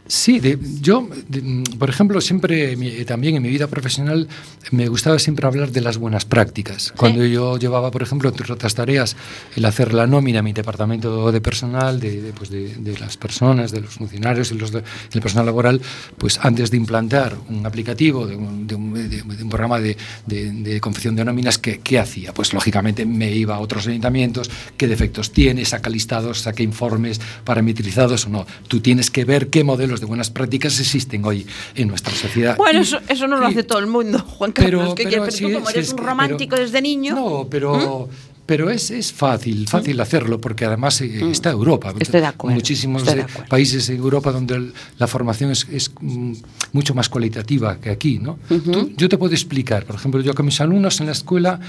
Sí, 0.07 0.39
de- 0.39 0.57
yo, 0.81 1.07
de- 1.27 1.63
por 1.77 1.89
ejemplo, 1.89 2.21
siempre, 2.21 2.73
eh, 2.73 3.05
también 3.05 3.35
en 3.35 3.43
mi 3.43 3.49
vida 3.49 3.67
profesional, 3.67 4.27
me 4.71 4.87
gustaba 4.87 5.19
siempre 5.19 5.47
hablar 5.47 5.71
de 5.71 5.81
las 5.81 5.97
buenas 5.97 6.23
prácticas. 6.25 6.93
Cuando 6.95 7.25
yo 7.25 7.57
llevaba, 7.57 7.91
por 7.91 8.03
ejemplo, 8.03 8.29
entre 8.29 8.51
otras 8.51 8.73
tareas, 8.75 9.15
el 9.55 9.65
hacer 9.65 9.93
la 9.93 10.07
nómina 10.07 10.39
a 10.39 10.43
mi 10.43 10.53
departamento 10.53 11.31
de 11.31 11.41
personal, 11.41 11.99
de, 11.99 12.21
de, 12.21 12.31
pues 12.33 12.51
las 12.99 13.17
personas, 13.17 13.71
de 13.71 13.81
los 13.81 13.93
funcionarios 13.95 14.51
y 14.51 14.55
los 14.55 14.71
de- 14.71 14.81
del 15.11 15.21
personal 15.21 15.45
laboral, 15.45 15.81
pues 16.17 16.39
antes 16.41 16.71
de 16.71 16.77
implantar 16.77 17.35
un 17.49 17.65
aplicativo, 17.65 18.25
de 18.27 18.35
un, 18.35 18.67
un- 18.73 19.41
un 19.41 19.49
programa 19.49 19.79
de 19.79 20.79
confección 20.81 21.15
de 21.15 21.25
nóminas, 21.25 21.57
¿qué, 21.57 21.79
¿qué 21.79 21.99
hacía? 21.99 22.33
Pues 22.33 22.53
lógicamente 22.53 23.05
me 23.05 23.31
iba 23.33 23.55
a 23.55 23.59
otros 23.59 23.87
ayuntamientos, 23.87 24.49
qué 24.77 24.87
defectos 24.87 25.31
tiene, 25.31 25.65
saca 25.65 25.89
listados, 25.89 26.39
saca 26.39 26.63
informes 26.63 27.19
parametrizados 27.43 28.25
o 28.25 28.29
no. 28.29 28.47
Tú 28.67 28.79
tienes 28.79 29.11
que 29.11 29.25
ver 29.25 29.49
qué 29.49 29.63
modelos 29.63 29.96
de 29.99 30.05
buenas 30.07 30.29
prácticas 30.29 30.79
existen 30.79 31.23
hoy 31.25 31.45
en 31.75 31.87
nuestra 31.87 32.13
sociedad. 32.13 32.55
Bueno, 32.57 32.79
Y- 32.79 32.83
eso, 32.83 32.99
eso 33.07 33.27
no 33.27 33.37
lo 33.37 33.47
y- 33.47 33.51
hace 33.51 33.63
todo 33.63 33.79
el 33.79 33.87
mundo, 33.87 34.19
Juan 34.19 34.51
Carlos. 34.51 34.93
¿qué 34.95 35.03
quieres? 35.03 35.19
Pero 35.19 35.31
sí, 35.31 35.43
tú, 35.45 35.53
como 35.53 35.65
sí, 35.67 35.73
eres 35.73 35.87
es 35.87 35.93
un 35.93 35.99
que- 35.99 36.05
romántico 36.05 36.51
pero- 36.51 36.63
desde 36.63 36.81
niño. 36.81 37.13
¿Mm? 37.13 37.15
No, 37.15 37.47
pero, 37.49 38.09
pero 38.47 38.71
es, 38.71 38.89
es 38.89 39.13
fácil, 39.13 39.67
fácil 39.67 39.99
hacerlo, 39.99 40.41
porque 40.41 40.65
además 40.65 40.99
eh, 41.01 41.29
está 41.29 41.51
Europa. 41.51 41.93
Estoy 41.99 42.21
de 42.21 42.27
acuerdo, 42.27 42.55
Muchísimos 42.55 43.03
estoy 43.03 43.15
de 43.15 43.21
eh, 43.21 43.25
acuerdo. 43.29 43.49
países 43.49 43.87
en 43.89 43.97
Europa 43.97 44.31
donde 44.31 44.71
la 44.97 45.05
formación 45.07 45.51
es, 45.51 45.67
es, 45.71 45.91
mm, 46.01 46.33
mucho 46.71 46.95
más 46.95 47.09
cualitativa 47.09 47.77
que 47.79 47.89
aquí. 47.91 48.17
¿no? 48.19 48.39
Tú- 48.47 48.93
yo 48.97 49.09
te 49.09 49.17
puedo 49.17 49.33
explicar, 49.33 49.85
por 49.85 49.97
ejemplo, 49.97 50.21
yo 50.21 50.33
con 50.33 50.45
mis 50.47 50.59
alumnos 50.61 50.99
en 51.01 51.05
la 51.07 51.11
escuela, 51.11 51.59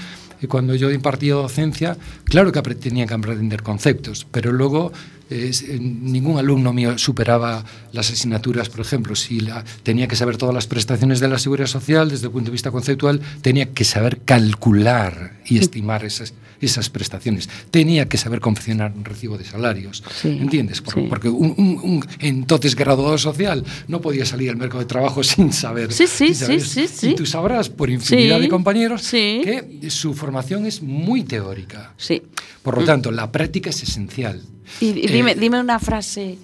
eh, 0.41 0.47
cuando 0.47 0.73
yo 0.73 0.89
impartía 0.89 1.33
docencia, 1.35 1.97
claro 2.23 2.51
que 2.51 2.61
tenían 2.75 3.07
que 3.07 3.13
aprender 3.13 3.61
conceptos, 3.61 4.25
pero 4.31 4.51
luego 4.53 4.91
es- 5.29 5.63
ningún 5.79 6.39
alumno 6.39 6.71
mío 6.73 6.97
superaba 6.97 7.63
las 7.91 8.09
asignaturas, 8.09 8.69
por 8.69 8.79
ejemplo, 8.79 9.15
si 9.15 9.41
la- 9.41 9.63
tenía 9.83 10.07
que 10.07 10.15
saber 10.15 10.37
todas 10.37 10.55
las 10.55 10.65
prestaciones 10.65 11.19
de 11.19 11.27
la 11.27 11.37
seguridad 11.37 11.67
social 11.67 12.09
desde 12.09 12.27
el 12.27 12.31
punto 12.31 12.45
de 12.45 12.53
vista 12.53 12.71
conceptual, 12.71 13.19
tenía 13.41 13.67
que 13.73 13.83
saber 13.83 14.21
calcular 14.23 15.33
y 15.45 15.57
estimar 15.59 16.03
esas, 16.05 16.33
esas 16.61 16.89
prestaciones. 16.89 17.49
Tenía 17.71 18.07
que 18.09 18.17
saber 18.17 18.39
confeccionar 18.39 18.93
un 18.95 19.05
recibo 19.05 19.37
de 19.37 19.45
salarios. 19.45 20.03
Sí, 20.21 20.29
¿Entiendes? 20.41 20.81
Por- 20.81 20.93
sí. 20.93 21.05
Porque 21.09 21.29
un, 21.29 21.53
un- 21.57 21.79
un 21.83 22.05
entonces 22.19 22.75
graduado 22.75 23.17
social 23.17 23.63
no 23.87 24.01
podía 24.01 24.25
salir 24.25 24.49
al 24.49 24.57
mercado 24.57 24.79
de 24.79 24.85
trabajo 24.85 25.23
sin 25.23 25.53
saber. 25.53 25.91
Sí, 25.93 26.07
sí, 26.07 26.33
saber 26.33 26.61
sí, 26.61 26.87
sí. 26.87 27.09
Y 27.11 27.15
tú 27.15 27.25
sabrás 27.25 27.69
por 27.69 27.89
infinidad 27.89 28.39
de 28.39 28.49
compañeros 28.49 29.01
sí. 29.03 29.41
que 29.43 29.89
su 29.89 30.13
formación 30.13 30.65
es 30.65 30.81
muy 30.81 31.23
teórica. 31.23 31.93
Sí. 31.97 32.21
Por 32.63 32.77
lo 32.77 32.83
tanto, 32.85 33.11
la 33.11 33.31
práctica 33.31 33.69
es 33.69 33.81
esencial. 33.83 34.41
Y, 34.81 34.87
y 34.87 35.07
dime, 35.07 35.31
Eh, 35.31 35.35
dime 35.39 35.59
una 35.59 35.79
frase, 35.79 36.37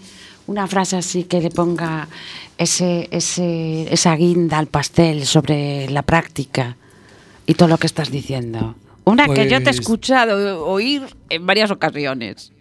una 0.48 0.66
frase 0.68 0.96
así 0.96 1.26
que 1.26 1.42
le 1.42 1.50
ponga 1.52 2.08
ese, 2.58 3.08
ese, 3.12 3.92
esa 3.94 4.16
guinda 4.16 4.58
al 4.58 4.68
pastel 4.68 5.26
sobre 5.26 5.90
la 5.90 6.02
práctica 6.04 6.78
y 7.46 7.54
todo 7.56 7.68
lo 7.70 7.78
que 7.78 7.88
estás 7.88 8.10
diciendo. 8.12 8.76
Una 9.06 9.28
que 9.28 9.44
yo 9.44 9.50
te 9.50 9.56
he 9.56 9.62
Pues- 9.62 9.80
escuchado 9.80 10.66
oír 10.66 11.04
en 11.30 11.46
varias 11.46 11.72
ocasiones. 11.72 12.52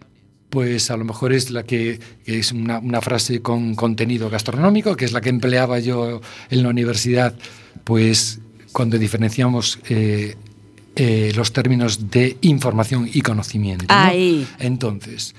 Pues 0.49 0.89
a 0.91 0.95
lo 0.95 1.03
mejor 1.03 1.33
es 1.33 1.51
la 1.51 1.63
que, 1.63 1.99
que 2.23 2.39
es 2.39 2.51
una, 2.53 2.79
una 2.79 3.01
frase 3.01 3.41
con 3.41 3.75
contenido 3.75 4.29
gastronómico, 4.29 4.95
que 4.95 5.03
es 5.05 5.11
la 5.11 5.19
que 5.19 5.29
empleaba 5.29 5.79
yo 5.79 6.21
en 6.49 6.63
la 6.63 6.69
universidad, 6.69 7.35
pues 7.83 8.39
cuando 8.71 8.97
diferenciamos 8.97 9.79
eh, 9.89 10.35
eh, 10.95 11.33
los 11.35 11.51
términos 11.51 12.09
de 12.09 12.37
información 12.41 13.09
y 13.11 13.21
conocimiento. 13.21 13.85
¿no? 13.89 13.93
Ahí. 13.95 14.47
Entonces, 14.59 15.35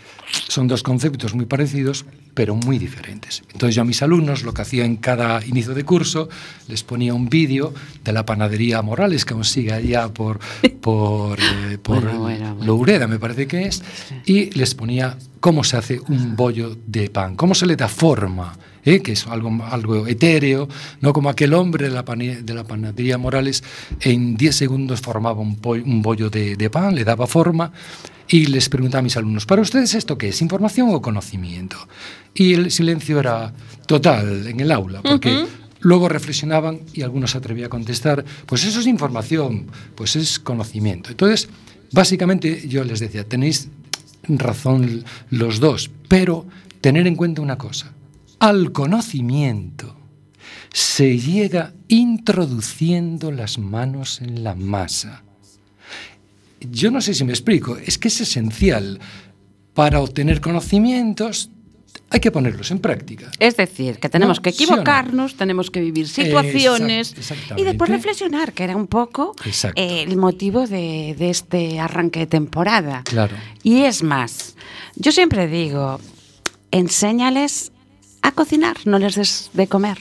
son 0.48 0.68
dos 0.68 0.82
conceptos 0.82 1.34
muy 1.34 1.46
parecidos, 1.46 2.04
pero 2.36 2.54
muy 2.54 2.78
diferentes. 2.78 3.42
Entonces 3.50 3.74
yo 3.74 3.80
a 3.80 3.84
mis 3.86 4.02
alumnos 4.02 4.42
lo 4.42 4.52
que 4.52 4.60
hacía 4.60 4.84
en 4.84 4.96
cada 4.96 5.42
inicio 5.46 5.72
de 5.72 5.84
curso, 5.84 6.28
les 6.68 6.82
ponía 6.82 7.14
un 7.14 7.30
vídeo 7.30 7.72
de 8.04 8.12
la 8.12 8.26
panadería 8.26 8.82
Morales, 8.82 9.24
que 9.24 9.32
aún 9.32 9.44
sigue 9.44 9.72
allá 9.72 10.08
por, 10.08 10.38
por, 10.82 11.40
eh, 11.40 11.78
por 11.82 12.02
bueno, 12.02 12.20
bueno, 12.20 12.54
bueno. 12.56 12.66
Loureda, 12.66 13.06
me 13.06 13.18
parece 13.18 13.46
que 13.46 13.62
es, 13.62 13.82
y 14.26 14.50
les 14.50 14.74
ponía 14.74 15.16
cómo 15.40 15.64
se 15.64 15.78
hace 15.78 15.98
un 16.08 16.36
bollo 16.36 16.76
de 16.86 17.08
pan, 17.08 17.36
cómo 17.36 17.54
se 17.54 17.64
le 17.64 17.74
da 17.74 17.88
forma 17.88 18.52
¿eh? 18.86 19.02
que 19.02 19.12
es 19.12 19.26
algo, 19.26 19.50
algo 19.70 20.06
etéreo, 20.06 20.68
no 21.02 21.12
como 21.12 21.28
aquel 21.28 21.52
hombre 21.52 21.88
de 21.88 21.94
la, 21.94 22.04
pane- 22.04 22.42
de 22.42 22.54
la 22.54 22.64
panadería 22.64 23.18
Morales, 23.18 23.62
en 24.00 24.36
10 24.38 24.56
segundos 24.56 25.00
formaba 25.02 25.40
un, 25.40 25.58
bollo 26.02 26.30
de, 26.30 26.56
de 26.56 26.70
pan, 26.70 26.94
le 26.94 27.04
daba 27.04 27.26
forma, 27.26 27.72
y 28.28 28.46
les 28.46 28.68
preguntaba 28.68 29.00
a 29.00 29.02
mis 29.02 29.16
alumnos, 29.16 29.44
¿para 29.46 29.62
ustedes 29.62 29.94
esto 29.94 30.16
qué 30.18 30.28
es? 30.30 30.40
¿Información 30.42 30.88
o 30.92 31.02
conocimiento? 31.02 31.76
Y 32.34 32.54
el 32.54 32.70
silencio 32.70 33.20
era 33.20 33.52
total 33.86 34.46
en 34.48 34.58
el 34.60 34.72
aula, 34.72 35.00
porque 35.02 35.44
luego 35.80 36.08
reflexionaban 36.08 36.80
y 36.92 37.02
algunos 37.02 37.30
se 37.32 37.38
atrevían 37.38 37.66
a 37.66 37.70
contestar, 37.70 38.24
pues 38.46 38.64
eso 38.64 38.80
es 38.80 38.86
información, 38.86 39.66
pues 39.94 40.16
es 40.16 40.38
conocimiento. 40.40 41.10
Entonces, 41.10 41.48
básicamente 41.92 42.66
yo 42.68 42.82
les 42.82 42.98
decía, 42.98 43.22
tenéis 43.24 43.68
razón 44.28 45.04
los 45.30 45.60
dos, 45.60 45.90
pero 46.08 46.46
tener 46.80 47.06
en 47.06 47.14
cuenta 47.14 47.42
una 47.42 47.56
cosa, 47.58 47.92
al 48.38 48.72
conocimiento 48.72 49.96
se 50.72 51.18
llega 51.18 51.72
introduciendo 51.88 53.30
las 53.32 53.58
manos 53.58 54.20
en 54.20 54.44
la 54.44 54.54
masa. 54.54 55.22
Yo 56.60 56.90
no 56.90 57.00
sé 57.00 57.14
si 57.14 57.24
me 57.24 57.32
explico, 57.32 57.76
es 57.76 57.98
que 57.98 58.08
es 58.08 58.20
esencial. 58.20 58.98
Para 59.74 60.00
obtener 60.00 60.40
conocimientos 60.40 61.50
hay 62.10 62.20
que 62.20 62.30
ponerlos 62.30 62.70
en 62.70 62.78
práctica. 62.78 63.30
Es 63.38 63.56
decir, 63.56 63.98
que 63.98 64.08
tenemos 64.08 64.38
No, 64.38 64.42
que 64.42 64.52
¿sí 64.52 64.64
o 64.64 64.66
no? 64.68 64.72
equivocarnos, 64.74 65.34
tenemos 65.36 65.70
que 65.70 65.80
vivir 65.80 66.08
situaciones 66.08 67.14
Exact- 67.16 67.58
y 67.58 67.64
después 67.64 67.90
reflexionar, 67.90 68.52
que 68.52 68.64
era 68.64 68.76
un 68.76 68.86
poco 68.86 69.34
Exacto. 69.44 69.80
eh, 69.80 70.02
el 70.02 70.16
motivo 70.16 70.66
de, 70.66 71.14
de 71.18 71.30
este 71.30 71.80
arranque 71.80 72.20
de 72.20 72.26
temporada. 72.26 73.02
Claro. 73.04 73.34
Y 73.62 73.82
es 73.82 74.02
más, 74.02 74.56
yo 74.94 75.10
siempre 75.12 75.48
digo, 75.48 76.00
enséñales 76.70 77.72
a 78.26 78.34
cocinar, 78.34 78.74
non 78.90 78.98
les 78.98 79.14
des 79.14 79.54
de 79.54 79.70
comer. 79.70 79.94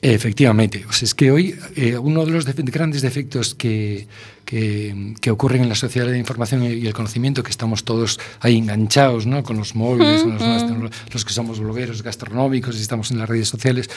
Efectivamente, 0.00 0.84
o 0.88 0.92
sea, 0.92 1.04
es 1.06 1.14
que 1.14 1.30
hoy 1.30 1.56
eh, 1.74 1.98
uno 1.98 2.24
de 2.24 2.30
los 2.30 2.44
def 2.44 2.56
grandes 2.64 3.02
defectos 3.02 3.54
que, 3.54 4.06
que, 4.44 5.14
que, 5.20 5.30
ocurren 5.30 5.62
en 5.62 5.68
la 5.68 5.74
sociedad 5.74 6.06
de 6.06 6.12
la 6.12 6.18
información 6.18 6.62
y 6.62 6.86
el 6.86 6.92
conocimiento, 6.92 7.42
que 7.42 7.50
estamos 7.50 7.82
todos 7.82 8.20
ahí 8.40 8.56
enganchados 8.56 9.26
¿no? 9.26 9.42
con 9.42 9.56
los 9.56 9.74
móviles, 9.74 10.22
uh 10.22 10.28
-huh. 10.28 10.68
con 10.68 10.82
los, 10.82 10.92
los, 11.12 11.24
que 11.24 11.32
somos 11.32 11.58
blogueros 11.60 12.02
gastronómicos 12.02 12.76
y 12.76 12.82
estamos 12.82 13.10
en 13.10 13.18
las 13.18 13.28
redes 13.28 13.48
sociales, 13.48 13.90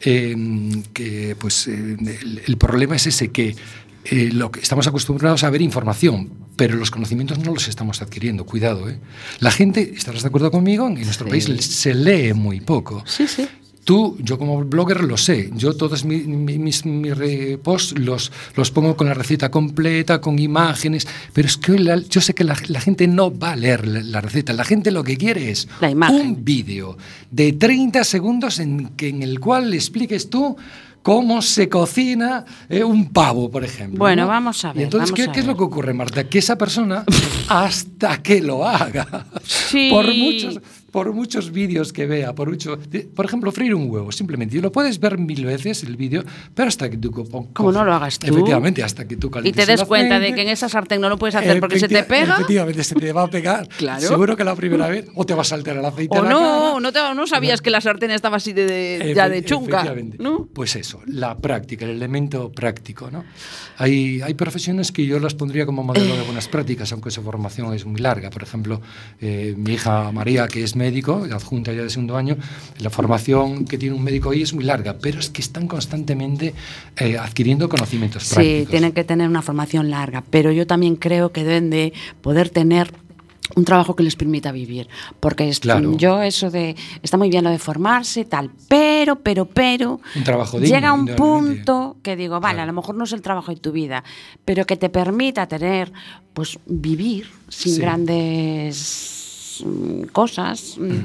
eh, 0.00 0.36
que 0.92 1.34
pues 1.38 1.66
eh, 1.66 1.96
el, 1.98 2.42
el, 2.46 2.56
problema 2.56 2.96
es 2.96 3.06
ese, 3.06 3.32
que 3.32 3.56
eh, 4.04 4.30
lo 4.32 4.50
que 4.50 4.60
estamos 4.60 4.86
acostumbrados 4.86 5.44
a 5.44 5.50
ver 5.50 5.62
información, 5.62 6.30
pero 6.56 6.76
los 6.76 6.90
conocimientos 6.90 7.38
no 7.38 7.52
los 7.54 7.68
estamos 7.68 8.00
adquiriendo. 8.02 8.44
Cuidado, 8.46 8.88
¿eh? 8.88 8.98
La 9.40 9.50
gente, 9.50 9.92
estarás 9.96 10.22
de 10.22 10.28
acuerdo 10.28 10.50
conmigo, 10.50 10.86
en 10.88 10.94
nuestro 10.94 11.26
Sí. 11.26 11.30
país 11.30 11.64
se 11.64 11.94
lee 11.94 12.32
muy 12.34 12.60
poco. 12.60 13.02
Sí, 13.06 13.26
sí. 13.28 13.46
Tú, 13.84 14.18
yo 14.20 14.36
como 14.38 14.62
blogger 14.64 15.02
lo 15.04 15.16
sé, 15.16 15.50
yo 15.56 15.74
todos 15.74 16.04
mi- 16.04 16.20
mi- 16.24 16.58
mis, 16.58 16.82
posts 17.62 17.98
los, 17.98 18.30
los 18.54 18.70
pongo 18.70 18.94
con 18.98 19.06
la 19.06 19.14
receta 19.14 19.50
completa, 19.50 20.20
con 20.20 20.38
imágenes, 20.38 21.06
pero 21.32 21.48
es 21.48 21.56
que 21.56 21.78
la- 21.78 21.96
yo 21.96 22.20
sé 22.20 22.34
que 22.34 22.44
la, 22.44 22.54
la 22.66 22.82
gente 22.82 23.06
no 23.08 23.36
va 23.36 23.52
a 23.52 23.56
leer 23.56 23.86
la, 23.88 24.02
la 24.02 24.20
receta, 24.20 24.52
la 24.52 24.64
gente 24.64 24.90
lo 24.90 25.04
que 25.04 25.16
quiere 25.16 25.50
es 25.50 25.68
La 25.80 25.90
imagen. 25.90 26.20
un 26.20 26.44
vídeo 26.44 26.98
de 27.30 27.54
30 27.54 28.04
segundos 28.04 28.58
en, 28.58 28.88
que, 28.90 29.08
en 29.08 29.22
el 29.22 29.40
cual 29.40 29.70
le 29.70 29.76
expliques 29.76 30.28
tú 30.28 30.54
cómo 31.08 31.40
se 31.40 31.70
cocina 31.70 32.44
eh, 32.68 32.84
un 32.84 33.10
pavo, 33.10 33.50
por 33.50 33.64
ejemplo. 33.64 33.98
Bueno, 33.98 34.24
¿no? 34.24 34.28
vamos 34.28 34.62
a 34.66 34.74
ver, 34.74 34.82
Y 34.82 34.84
entonces, 34.84 35.10
¿qué, 35.12 35.40
es 35.40 35.46
lo 35.46 35.56
que 35.56 35.62
ocurre, 35.62 35.94
Marta? 35.94 36.28
Que 36.28 36.38
esa 36.38 36.58
persona, 36.58 37.02
hasta 37.48 38.22
que 38.22 38.42
lo 38.42 38.68
haga, 38.68 39.24
Sí. 39.42 39.88
por 39.90 40.06
muchos 40.14 40.60
por 40.90 41.12
muchos 41.12 41.50
vídeos 41.52 41.92
que 41.92 42.06
vea, 42.06 42.34
por 42.34 42.48
mucho, 42.48 42.78
por 43.14 43.26
ejemplo, 43.26 43.52
freír 43.52 43.74
un 43.74 43.90
huevo, 43.90 44.10
simplemente, 44.12 44.56
y 44.56 44.60
lo 44.60 44.72
puedes 44.72 44.98
ver 45.00 45.18
mil 45.18 45.44
veces 45.44 45.82
el 45.84 45.96
vídeo, 45.96 46.24
pero 46.54 46.68
hasta 46.68 46.88
que 46.88 46.96
tú 46.96 47.10
co- 47.10 47.24
co- 47.28 47.48
Como 47.52 47.72
no 47.72 47.84
lo 47.84 47.92
hagas 47.92 48.18
tú. 48.18 48.26
Efectivamente, 48.26 48.82
hasta 48.82 49.06
que 49.06 49.16
tú 49.16 49.26
Y 49.28 49.30
calientes 49.30 49.66
te 49.66 49.70
des 49.72 49.84
cuenta 49.84 50.18
de 50.18 50.34
que 50.34 50.42
en 50.42 50.48
esa 50.48 50.68
sartén 50.68 51.00
no 51.00 51.08
lo 51.08 51.18
puedes 51.18 51.34
hacer 51.34 51.60
porque 51.60 51.78
se 51.78 51.88
te 51.88 52.02
pega. 52.04 52.34
Efectivamente, 52.34 52.82
se 52.84 52.94
te 52.94 53.12
va 53.12 53.22
a 53.24 53.30
pegar. 53.30 53.68
Claro. 53.78 54.00
Seguro 54.08 54.36
que 54.36 54.44
la 54.44 54.54
primera 54.56 54.88
vez 54.88 55.06
o 55.14 55.24
te 55.24 55.34
va 55.34 55.42
a 55.42 55.44
saltar 55.44 55.76
el 55.76 55.84
aceite 55.84 56.18
O 56.18 56.22
la 56.22 56.30
no, 56.30 56.38
cara. 56.40 56.80
no, 56.80 56.92
te- 56.92 57.14
no 57.14 57.26
sabías 57.26 57.60
que 57.60 57.70
la 57.70 57.80
sartén 57.80 58.10
estaba 58.10 58.36
así 58.38 58.52
de, 58.52 58.66
de- 58.66 59.14
ya 59.14 59.28
de 59.28 59.44
chunca. 59.44 59.94
¿no? 60.18 60.46
Pues 60.52 60.74
eso, 60.76 61.00
la 61.06 61.36
práctica, 61.36 61.84
el 61.84 61.92
elemento 61.92 62.50
práctico. 62.50 63.10
¿no? 63.10 63.24
Hay, 63.76 64.20
hay 64.22 64.34
profesiones 64.34 64.90
que 64.92 65.06
yo 65.06 65.20
las 65.20 65.34
pondría 65.34 65.64
como 65.66 65.82
modelo 65.84 66.16
de 66.16 66.22
buenas 66.22 66.48
prácticas, 66.48 66.90
aunque 66.92 67.10
su 67.10 67.22
formación 67.22 67.72
es 67.74 67.84
muy 67.84 68.00
larga. 68.00 68.30
Por 68.30 68.42
ejemplo, 68.42 68.80
eh, 69.20 69.54
mi 69.56 69.74
hija 69.74 70.10
María, 70.12 70.48
que 70.48 70.62
es 70.64 70.74
médico, 70.78 71.26
adjunta 71.30 71.72
ya 71.72 71.82
de 71.82 71.90
segundo 71.90 72.16
año, 72.16 72.36
la 72.78 72.88
formación 72.90 73.64
que 73.66 73.76
tiene 73.76 73.94
un 73.96 74.02
médico 74.02 74.30
ahí 74.30 74.42
es 74.42 74.54
muy 74.54 74.64
larga, 74.64 74.96
pero 74.98 75.18
es 75.20 75.28
que 75.28 75.42
están 75.42 75.66
constantemente 75.68 76.54
eh, 76.96 77.18
adquiriendo 77.18 77.68
conocimientos 77.68 78.22
Sí, 78.22 78.34
prácticos. 78.36 78.70
tienen 78.70 78.92
que 78.92 79.04
tener 79.04 79.28
una 79.28 79.42
formación 79.42 79.90
larga, 79.90 80.24
pero 80.30 80.52
yo 80.52 80.66
también 80.66 80.96
creo 80.96 81.32
que 81.32 81.44
deben 81.44 81.68
de 81.68 81.92
poder 82.22 82.48
tener 82.50 82.92
un 83.56 83.64
trabajo 83.64 83.96
que 83.96 84.02
les 84.02 84.14
permita 84.14 84.52
vivir, 84.52 84.88
porque 85.20 85.48
es- 85.48 85.60
Claro. 85.60 85.96
yo 85.96 86.20
eso 86.22 86.50
de 86.50 86.76
está 87.02 87.16
muy 87.16 87.30
bien 87.30 87.44
lo 87.44 87.50
de 87.50 87.58
formarse 87.58 88.26
tal, 88.26 88.50
pero 88.68 89.16
pero 89.20 89.46
pero 89.46 90.00
Un 90.14 90.22
trabajo 90.22 90.60
digno, 90.60 90.74
llega 90.76 90.92
un 90.92 91.06
punto 91.16 91.96
que 92.02 92.14
digo, 92.14 92.40
vale, 92.40 92.56
Claro. 92.56 92.62
a 92.64 92.72
lo 92.74 92.78
mejor 92.78 92.94
no 92.96 93.04
es 93.04 93.12
el 93.14 93.22
trabajo 93.22 93.50
de 93.50 93.56
tu 93.58 93.72
vida, 93.72 94.04
pero 94.44 94.66
que 94.66 94.76
te 94.76 94.90
permita 94.90 95.48
tener 95.48 95.90
pues 96.34 96.58
vivir 96.66 97.26
sin 97.48 97.72
Sí. 97.76 97.80
grandes 97.80 99.17
mm, 99.64 100.04
cosas, 100.12 100.76
mm, 100.78 101.02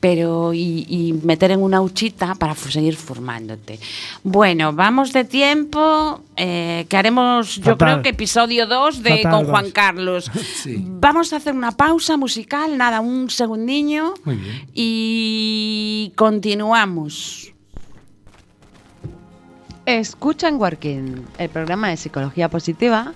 pero 0.00 0.52
y, 0.54 0.86
y 0.88 1.12
meter 1.12 1.50
en 1.50 1.62
una 1.62 1.80
huchita 1.80 2.34
para 2.34 2.54
seguir 2.54 2.96
formándote. 2.96 3.78
Bueno, 4.22 4.72
vamos 4.72 5.12
de 5.12 5.24
tiempo, 5.24 6.22
eh, 6.36 6.86
que 6.88 6.96
haremos 6.96 7.56
yo 7.56 7.76
creo 7.76 8.02
que 8.02 8.10
episodio 8.10 8.66
2 8.66 9.02
de 9.02 9.10
Fatal 9.18 9.30
con 9.32 9.42
dos. 9.42 9.50
Juan 9.50 9.70
Carlos. 9.70 10.30
Sí. 10.60 10.76
Vamos 10.78 11.32
a 11.32 11.36
hacer 11.36 11.54
una 11.54 11.72
pausa 11.72 12.16
musical, 12.18 12.76
nada, 12.76 13.00
un 13.00 13.30
segundiño 13.30 14.14
Muy 14.24 14.36
bien. 14.36 14.68
y 14.74 16.12
continuamos. 16.16 17.52
Escucha 19.86 20.48
en 20.48 20.56
Working, 20.56 21.24
el 21.38 21.48
programa 21.48 21.88
de 21.88 21.96
psicología 21.96 22.48
positiva 22.48 23.12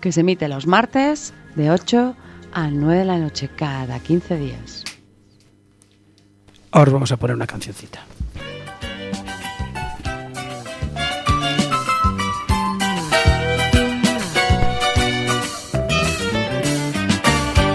que 0.00 0.12
se 0.12 0.20
emite 0.20 0.48
los 0.48 0.66
martes 0.66 1.32
de 1.54 1.70
8 1.70 1.98
a 1.98 2.14
9 2.66 2.98
de 2.98 3.04
la 3.04 3.18
noche 3.18 3.48
cada 3.54 4.00
15 4.00 4.36
días. 4.36 4.84
Ahora 6.72 6.88
os 6.88 6.92
vamos 6.92 7.12
a 7.12 7.16
poner 7.16 7.36
una 7.36 7.46
cancioncita. 7.46 8.04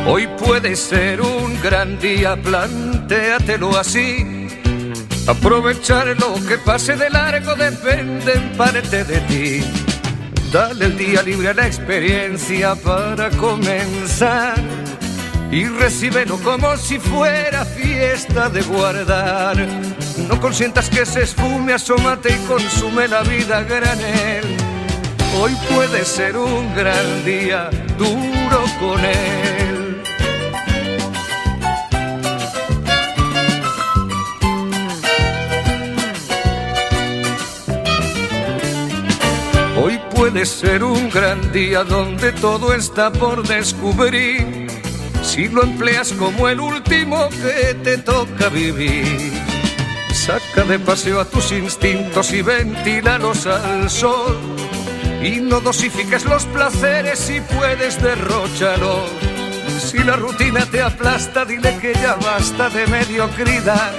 Hoy 0.06 0.28
puede 0.38 0.76
ser 0.76 1.22
un 1.22 1.60
gran 1.62 1.98
día, 2.00 2.36
plantéatelo 2.36 3.78
así. 3.78 4.48
Aprovechar 5.26 6.08
lo 6.20 6.36
que 6.46 6.58
pase 6.58 6.98
de 6.98 7.10
largo 7.10 7.56
depende 7.56 8.34
en 8.34 8.58
parte 8.58 9.06
de 9.06 9.20
ti. 9.22 9.83
Dale 10.54 10.86
el 10.86 10.96
día 10.96 11.24
libre 11.24 11.50
a 11.50 11.54
la 11.56 11.66
experiencia 11.66 12.76
para 12.76 13.32
comenzar 13.32 14.54
y 15.50 15.66
recíbelo 15.66 16.38
como 16.38 16.78
si 16.78 17.00
fuera 17.00 17.66
fiesta 17.66 18.50
de 18.50 18.62
guardar. 18.62 19.58
No 20.30 20.40
consientas 20.40 20.92
que 20.92 21.08
se 21.08 21.24
esfume, 21.24 21.74
asómate 21.74 22.36
y 22.36 22.46
consume 22.46 23.08
la 23.08 23.24
vida 23.24 23.64
granel. 23.64 24.46
Hoy 25.42 25.58
puede 25.74 26.06
ser 26.06 26.38
un 26.38 26.76
gran 26.76 27.26
día, 27.26 27.72
duro 27.98 28.64
con 28.80 29.04
él. 29.04 29.63
Puede 40.34 40.48
ser 40.48 40.84
un 40.84 41.12
gran 41.12 41.52
día 41.52 41.84
donde 41.84 42.32
todo 42.32 42.74
está 42.74 43.12
por 43.12 43.48
descubrir. 43.48 44.68
Si 45.22 45.48
lo 45.48 45.62
empleas 45.62 46.12
como 46.14 46.50
el 46.50 46.60
último 46.60 47.30
que 47.30 47.76
te 47.76 48.00
toca 48.00 48.50
vivir. 48.50 49.32
Saca 50.12 50.64
de 50.64 50.80
paseo 50.80 51.20
a 51.20 51.26
tus 51.26 51.52
instintos 51.52 52.34
y 52.34 52.42
ventílalos 52.42 53.46
al 53.46 53.88
sol. 53.92 54.40
Y 55.22 55.40
no 55.40 55.60
dosifiques 55.60 56.26
los 56.26 56.46
placeres 56.46 57.20
si 57.20 57.40
puedes 57.40 58.02
derrocharlos. 58.02 59.12
Si 59.78 60.00
la 60.00 60.16
rutina 60.16 60.66
te 60.66 60.82
aplasta, 60.82 61.46
dile 61.46 61.78
que 61.78 61.94
ya 61.94 62.16
basta 62.16 62.70
de 62.70 62.88
mediocridad. 62.88 63.94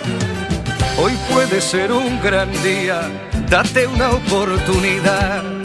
Hoy 0.98 1.12
puede 1.32 1.60
ser 1.60 1.92
un 1.92 2.20
gran 2.20 2.50
día, 2.64 3.02
date 3.48 3.86
una 3.86 4.10
oportunidad. 4.10 5.63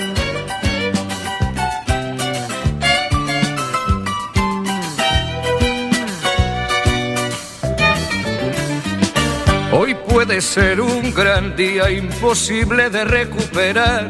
Puede 10.09 10.41
ser 10.41 10.81
un 10.81 11.13
gran 11.13 11.55
día 11.55 11.89
imposible 11.89 12.89
de 12.89 13.05
recuperar. 13.05 14.09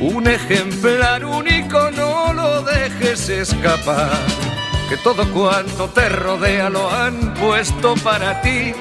Un 0.00 0.26
ejemplar 0.28 1.24
único 1.24 1.90
no 1.90 2.32
lo 2.32 2.62
dejes 2.62 3.28
escapar. 3.28 4.10
Que 4.88 4.96
todo 4.98 5.28
cuanto 5.32 5.88
te 5.90 6.08
rodea 6.08 6.70
lo 6.70 6.88
han 6.90 7.34
puesto 7.34 7.94
para 7.96 8.40
ti. 8.40 8.72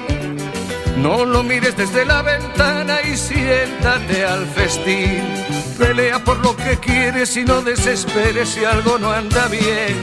No 0.98 1.26
lo 1.26 1.44
mires 1.44 1.76
desde 1.76 2.06
la 2.06 2.22
ventana 2.22 3.02
y 3.02 3.18
siéntate 3.18 4.24
al 4.24 4.46
festín. 4.48 5.24
Pelea 5.78 6.24
por 6.24 6.38
lo 6.38 6.56
que 6.56 6.78
quieres 6.78 7.36
y 7.38 7.44
no 7.44 7.62
desesperes 7.62 8.50
si 8.50 8.64
algo 8.64 8.98
no 8.98 9.12
anda 9.12 9.48
bien. 9.48 9.96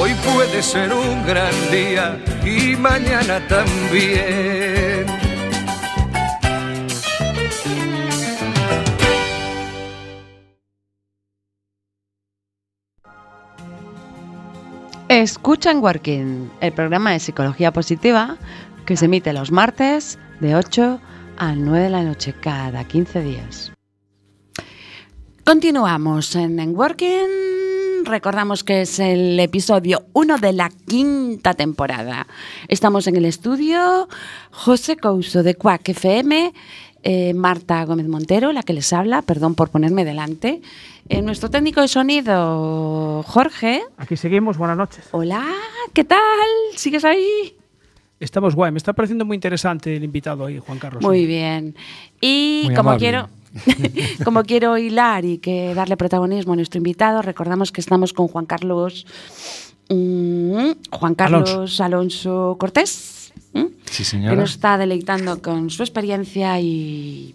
Hoy 0.00 0.14
puede 0.32 0.62
ser 0.62 0.92
un 0.92 1.26
gran 1.26 1.52
día 1.70 2.18
y 2.44 2.76
mañana 2.76 3.46
también. 3.48 4.87
Escucha 15.08 15.70
en 15.70 15.78
Working, 15.78 16.50
el 16.60 16.72
programa 16.74 17.12
de 17.12 17.18
psicología 17.18 17.72
positiva 17.72 18.36
que 18.84 18.94
se 18.94 19.06
emite 19.06 19.32
los 19.32 19.50
martes 19.50 20.18
de 20.40 20.54
8 20.54 21.00
a 21.38 21.54
9 21.54 21.84
de 21.84 21.88
la 21.88 22.02
noche 22.02 22.34
cada 22.38 22.84
15 22.84 23.22
días. 23.22 23.72
Continuamos 25.44 26.36
en, 26.36 26.60
en 26.60 26.76
Working. 26.76 28.04
Recordamos 28.04 28.64
que 28.64 28.82
es 28.82 28.98
el 28.98 29.40
episodio 29.40 30.04
1 30.12 30.36
de 30.38 30.52
la 30.52 30.68
quinta 30.68 31.54
temporada. 31.54 32.26
Estamos 32.68 33.06
en 33.06 33.16
el 33.16 33.24
estudio 33.24 34.08
José 34.50 34.98
Couso 34.98 35.42
de 35.42 35.54
Cuac 35.54 35.88
FM, 35.88 36.52
eh, 37.10 37.32
Marta 37.32 37.82
Gómez 37.86 38.06
Montero, 38.06 38.52
la 38.52 38.62
que 38.62 38.74
les 38.74 38.92
habla, 38.92 39.22
perdón 39.22 39.54
por 39.54 39.70
ponerme 39.70 40.04
delante. 40.04 40.60
Eh, 41.08 41.22
nuestro 41.22 41.48
técnico 41.48 41.80
de 41.80 41.88
sonido, 41.88 43.22
Jorge. 43.26 43.80
Aquí 43.96 44.14
seguimos, 44.18 44.58
buenas 44.58 44.76
noches. 44.76 45.06
Hola, 45.12 45.42
¿qué 45.94 46.04
tal? 46.04 46.18
¿Sigues 46.76 47.06
ahí? 47.06 47.56
Estamos 48.20 48.54
guay, 48.54 48.72
me 48.72 48.76
está 48.76 48.92
pareciendo 48.92 49.24
muy 49.24 49.36
interesante 49.36 49.96
el 49.96 50.04
invitado 50.04 50.44
ahí, 50.44 50.58
Juan 50.58 50.78
Carlos. 50.78 51.02
Muy 51.02 51.24
bien. 51.24 51.74
Y 52.20 52.64
Muy 52.66 52.74
como 52.74 52.90
amable. 52.90 53.06
quiero, 53.06 53.28
como 54.24 54.42
quiero 54.42 54.76
hilar 54.76 55.24
y 55.24 55.38
que 55.38 55.72
darle 55.74 55.96
protagonismo 55.96 56.52
a 56.52 56.56
nuestro 56.56 56.76
invitado, 56.76 57.22
recordamos 57.22 57.72
que 57.72 57.80
estamos 57.80 58.12
con 58.12 58.28
Juan 58.28 58.44
Carlos 58.44 59.06
mm, 59.88 60.72
Juan 60.92 61.14
Carlos 61.14 61.80
Alonso, 61.80 62.56
Cortés, 62.60 63.17
¿m? 63.54 63.68
Sí, 63.86 63.98
que 63.98 64.04
señora. 64.04 64.36
nos 64.36 64.50
está 64.50 64.76
deleitando 64.78 65.40
con 65.42 65.70
su 65.70 65.82
experiencia 65.82 66.60
y 66.60 67.34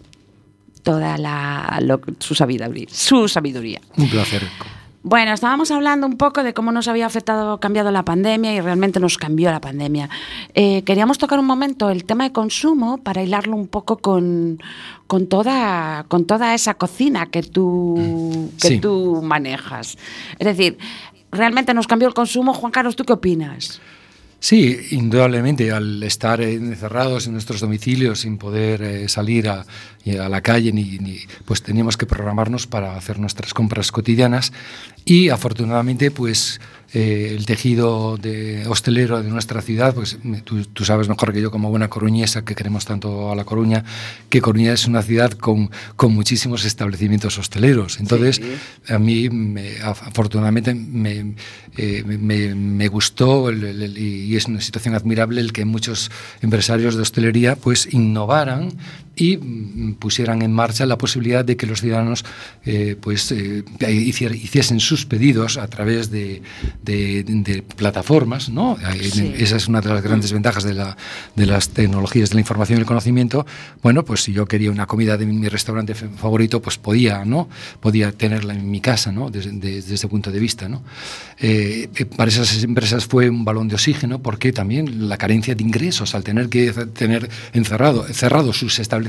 toda 0.82 1.16
la 1.18 1.78
lo- 1.82 2.00
su 2.18 2.34
sabiduría, 2.34 2.86
su 2.90 3.26
sabiduría. 3.28 3.80
Un 3.96 4.08
placer. 4.10 4.42
Bueno, 5.06 5.34
estábamos 5.34 5.70
hablando 5.70 6.06
un 6.06 6.16
poco 6.16 6.42
de 6.42 6.54
cómo 6.54 6.72
nos 6.72 6.88
había 6.88 7.04
afectado, 7.04 7.60
cambiado 7.60 7.90
la 7.90 8.04
pandemia 8.06 8.54
y 8.54 8.60
realmente 8.62 9.00
nos 9.00 9.18
cambió 9.18 9.50
la 9.50 9.60
pandemia. 9.60 10.08
Eh, 10.54 10.82
queríamos 10.84 11.18
tocar 11.18 11.38
un 11.38 11.44
momento 11.44 11.90
el 11.90 12.04
tema 12.04 12.24
de 12.24 12.32
consumo 12.32 12.96
para 12.96 13.22
hilarlo 13.22 13.54
un 13.54 13.68
poco 13.68 13.98
con, 13.98 14.58
con, 15.06 15.26
toda, 15.26 16.06
con 16.08 16.24
toda 16.24 16.54
esa 16.54 16.72
cocina 16.74 17.26
que 17.26 17.42
tú, 17.42 18.50
que 18.62 18.68
Sí. 18.68 18.78
tú 18.80 19.20
manejas. 19.22 19.98
Es 20.38 20.46
decir, 20.46 20.78
realmente 21.30 21.74
nos 21.74 21.86
cambió 21.86 22.08
el 22.08 22.14
consumo. 22.14 22.54
Juan 22.54 22.72
Carlos, 22.72 22.96
¿tú 22.96 23.04
qué 23.04 23.12
opinas? 23.12 23.82
Sí, 24.44 24.88
indudablemente, 24.90 25.72
al 25.72 26.02
estar 26.02 26.42
encerrados 26.42 27.26
en 27.26 27.32
nuestros 27.32 27.60
domicilios 27.60 28.20
sin 28.20 28.36
poder 28.36 28.82
eh, 28.82 29.08
salir 29.08 29.48
a, 29.48 29.64
y 30.04 30.16
a 30.16 30.28
la 30.28 30.40
calle, 30.42 30.72
ni, 30.72 30.98
ni- 30.98 31.20
pues 31.44 31.62
teníamos 31.62 31.96
que 31.96 32.06
programarnos 32.06 32.66
para 32.66 32.96
hacer 32.96 33.18
nuestras 33.18 33.54
compras 33.54 33.90
cotidianas 33.92 34.52
y 35.04 35.28
afortunadamente 35.30 36.10
pues 36.10 36.60
eh, 36.92 37.34
el 37.36 37.44
tejido 37.46 38.16
de 38.18 38.66
hostelero 38.68 39.20
de 39.20 39.28
nuestra 39.28 39.60
ciudad, 39.62 39.94
pues 39.94 40.16
tú, 40.44 40.64
tú 40.66 40.84
sabes 40.84 41.08
mejor 41.08 41.32
que 41.32 41.40
yo 41.42 41.50
como 41.50 41.68
buena 41.70 41.88
coruñesa 41.88 42.44
que 42.44 42.54
queremos 42.54 42.84
tanto 42.84 43.32
a 43.32 43.34
La 43.34 43.44
Coruña, 43.44 43.82
que 44.28 44.40
Coruña 44.40 44.72
es 44.72 44.86
una 44.86 45.02
ciudad 45.02 45.32
con, 45.32 45.70
con 45.96 46.14
muchísimos 46.14 46.64
establecimientos 46.64 47.36
hosteleros. 47.38 47.98
Entonces, 47.98 48.40
a 48.88 48.98
mí 49.00 49.28
me- 49.28 49.78
af- 49.80 50.06
afortunadamente 50.06 50.72
me, 50.74 51.34
eh, 51.76 52.04
me- 52.06 52.54
me 52.54 52.86
gustó 52.88 53.48
el- 53.48 53.64
el- 53.64 53.82
el- 53.82 53.98
y 53.98 54.36
es 54.36 54.46
una 54.46 54.60
situación 54.60 54.94
admirable 54.94 55.40
el 55.40 55.52
que 55.52 55.64
muchos 55.64 56.12
empresarios 56.42 56.94
de 56.94 57.02
hostelería 57.02 57.56
pues 57.56 57.92
innovaran 57.92 58.68
y 59.16 59.36
mm, 59.36 59.94
pusieran 59.94 60.42
en 60.42 60.52
marcha 60.52 60.86
la 60.86 60.98
posibilidad 60.98 61.44
de 61.44 61.56
que 61.56 61.66
los 61.66 61.80
ciudadanos 61.80 62.24
eh, 62.64 62.96
pues 63.00 63.30
eh, 63.32 63.62
hiciesen 63.88 64.80
sus 64.80 65.06
pedidos 65.06 65.56
a 65.56 65.68
través 65.68 66.10
de, 66.10 66.42
de- 66.82 67.24
de 67.24 67.62
plataformas 67.62 68.48
¿no? 68.48 68.76
Eh, 68.78 69.10
Sí. 69.12 69.32
esa 69.36 69.56
es 69.56 69.68
una 69.68 69.80
de 69.80 69.88
las 69.90 70.02
grandes 70.02 70.32
ventajas 70.32 70.64
de, 70.64 70.74
la- 70.74 70.96
de 71.36 71.46
las 71.46 71.68
tecnologías 71.68 72.30
de 72.30 72.34
la 72.36 72.40
información 72.40 72.78
y 72.78 72.80
el 72.80 72.86
conocimiento 72.86 73.46
bueno 73.82 74.04
pues 74.04 74.22
si 74.22 74.32
yo 74.32 74.46
quería 74.46 74.70
una 74.70 74.86
comida 74.86 75.16
de 75.16 75.26
mi, 75.26 75.48
restaurante 75.48 75.94
favorito 75.94 76.60
pues 76.60 76.78
podía 76.78 77.24
no 77.24 77.48
podía 77.80 78.10
tenerla 78.12 78.54
en 78.54 78.68
mi 78.70 78.80
casa 78.80 79.12
no 79.12 79.30
desde, 79.30 79.50
de- 79.52 79.74
desde 79.76 79.94
ese 79.94 80.08
punto 80.08 80.30
de 80.32 80.40
vista 80.40 80.68
no 80.68 80.82
Eh, 81.40 81.88
eh, 81.96 82.04
para 82.06 82.30
esas 82.30 82.62
empresas 82.62 83.06
fue 83.06 83.28
un 83.28 83.44
balón 83.44 83.68
de 83.68 83.74
oxígeno 83.74 84.20
porque 84.22 84.52
también 84.52 85.08
la 85.08 85.16
carencia 85.16 85.54
de 85.54 85.62
ingresos 85.64 86.14
al 86.14 86.22
tener 86.22 86.48
que 86.48 86.72
ce- 86.72 86.86
tener 86.86 87.28
encerrado 87.52 88.04
cerrados 88.04 88.56
sus 88.58 88.78
establecimientos 88.78 89.03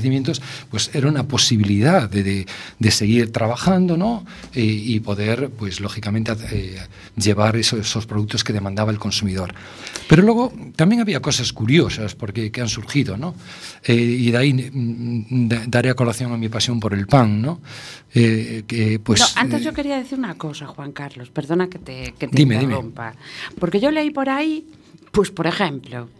pues 0.70 0.90
era 0.94 1.08
una 1.08 1.26
posibilidad 1.28 2.08
de, 2.10 2.22
de- 2.22 2.46
de 2.78 2.90
seguir 2.90 3.32
trabajando 3.32 3.96
no 3.96 4.24
Eh, 4.54 4.62
y 4.64 5.00
poder 5.00 5.50
pues 5.50 5.80
lógicamente 5.80 6.32
eh, 6.52 6.78
llevar 7.16 7.56
eso- 7.56 7.78
esos 7.78 8.06
productos 8.06 8.42
que 8.44 8.52
demandaba 8.52 8.90
el 8.92 8.98
consumidor 8.98 9.54
pero 10.08 10.22
luego 10.22 10.52
también 10.76 11.00
había 11.00 11.20
cosas 11.20 11.52
curiosas 11.52 12.14
porque 12.14 12.50
que 12.50 12.60
han 12.60 12.68
surgido 12.68 13.16
no 13.16 13.34
Eh, 13.84 13.94
y 13.94 14.30
de 14.30 14.38
ahí 14.38 14.52
mm, 14.52 15.48
da- 15.48 15.64
daré 15.66 15.90
a 15.90 15.94
colación 15.94 16.32
a 16.32 16.36
mi 16.36 16.48
pasión 16.48 16.80
por 16.80 16.92
el 16.94 17.06
pan 17.06 17.42
no 17.42 17.60
que 18.66 18.98
pues 19.04 19.20
No, 19.20 19.26
antes 19.36 19.62
yo 19.62 19.72
quería 19.74 19.96
decir 19.98 20.18
una 20.18 20.34
cosa, 20.36 20.66
Juan 20.66 20.92
Carlos, 20.92 21.28
perdona 21.30 21.68
que 21.68 21.78
te, 21.78 22.14
que 22.18 22.28
te 22.28 22.36
Dime, 22.36 22.54
dime. 22.58 22.72
interrumpa. 22.72 23.14
Porque 23.58 23.78
yo 23.78 23.90
leí 23.90 24.10
por 24.10 24.28
ahí, 24.30 24.64
pues 25.16 25.30
por 25.30 25.46
ejemplo, 25.46 26.10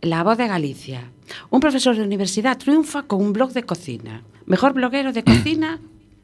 La 0.00 0.24
Voz 0.24 0.36
de 0.36 0.48
Galicia. 0.48 1.12
Un 1.50 1.60
profesor 1.60 1.94
de 1.94 2.02
universidad 2.02 2.58
triunfa 2.58 3.04
con 3.04 3.22
un 3.22 3.32
blog 3.32 3.52
de 3.52 3.62
cocina. 3.62 4.24
Mejor 4.46 4.72
bloguero 4.72 5.12
de 5.12 5.22
cocina 5.22 5.78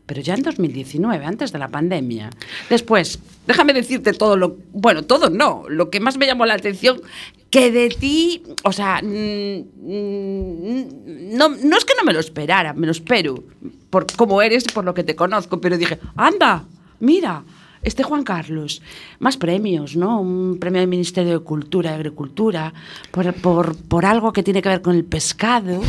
pero 0.04 0.22
ya 0.22 0.34
en 0.34 0.42
2019, 0.42 1.22
antes 1.26 1.52
de 1.52 1.58
la 1.58 1.68
pandemia. 1.68 2.30
Después, 2.70 3.18
déjame 3.46 3.74
decirte 3.74 4.14
todo 4.14 4.38
lo, 4.38 4.56
bueno, 4.72 5.02
todo 5.02 5.28
no, 5.28 5.64
lo 5.68 5.90
que 5.90 6.00
más 6.00 6.16
me 6.16 6.24
llamó 6.24 6.46
la 6.46 6.54
atención, 6.54 7.02
que 7.50 7.70
de 7.70 7.90
ti, 7.90 8.42
o 8.64 8.72
sea, 8.72 9.02
mm, 9.02 9.64
mm, 9.82 11.36
no, 11.36 11.50
no 11.50 11.76
es 11.76 11.84
que 11.84 11.92
no 11.94 12.04
me 12.04 12.14
lo 12.14 12.20
esperara, 12.20 12.72
me 12.72 12.86
lo 12.86 12.92
espero, 12.92 13.44
por 13.90 14.06
cómo 14.16 14.40
eres 14.40 14.64
y 14.64 14.72
por 14.72 14.86
lo 14.86 14.94
que 14.94 15.04
te 15.04 15.14
conozco, 15.14 15.60
pero 15.60 15.76
dije, 15.76 15.98
anda, 16.16 16.64
mira, 17.00 17.44
este 17.82 18.02
Juan 18.02 18.24
Carlos, 18.24 18.82
más 19.18 19.36
premios, 19.36 19.96
¿no? 19.96 20.20
Un 20.20 20.58
premio 20.58 20.80
del 20.80 20.88
Ministerio 20.88 21.38
de 21.38 21.44
Cultura 21.44 21.90
y 21.92 21.94
Agricultura 21.94 22.72
por, 23.10 23.32
por, 23.34 23.76
por 23.76 24.04
algo 24.04 24.32
que 24.32 24.42
tiene 24.42 24.62
que 24.62 24.68
ver 24.68 24.82
con 24.82 24.94
el 24.96 25.04
pescado. 25.04 25.80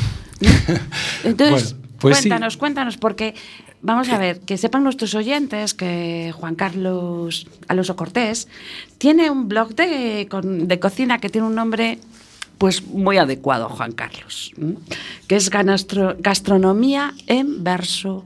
¿no? 0.42 0.50
Entonces, 1.24 1.74
Bueno, 1.74 1.90
pues 2.00 2.18
sí. 2.18 2.24
cuéntanos, 2.24 2.58
cuéntanos, 2.58 2.98
porque 2.98 3.36
vamos 3.82 4.10
a 4.10 4.18
ver, 4.18 4.40
que 4.42 4.58
sepan 4.58 4.84
nuestros 4.84 5.16
oyentes 5.16 5.74
que 5.74 6.34
Juan 6.36 6.56
Carlos 6.56 7.48
Alonso 7.68 7.96
Cortés 7.96 8.48
tiene 8.98 9.30
un 9.30 9.48
blog 9.48 9.76
de, 9.76 10.28
de 10.44 10.80
cocina 10.80 11.20
que 11.20 11.30
tiene 11.30 11.48
un 11.48 11.56
nombre 11.56 12.00
pues 12.58 12.86
muy 12.86 13.18
adecuado, 13.18 13.70
Juan 13.70 13.94
Carlos, 13.94 14.52
¿m? 14.58 14.76
que 15.28 15.38
es 15.38 15.50
gastronomía 15.50 17.14
en 17.26 17.64
verso.es. 17.64 18.26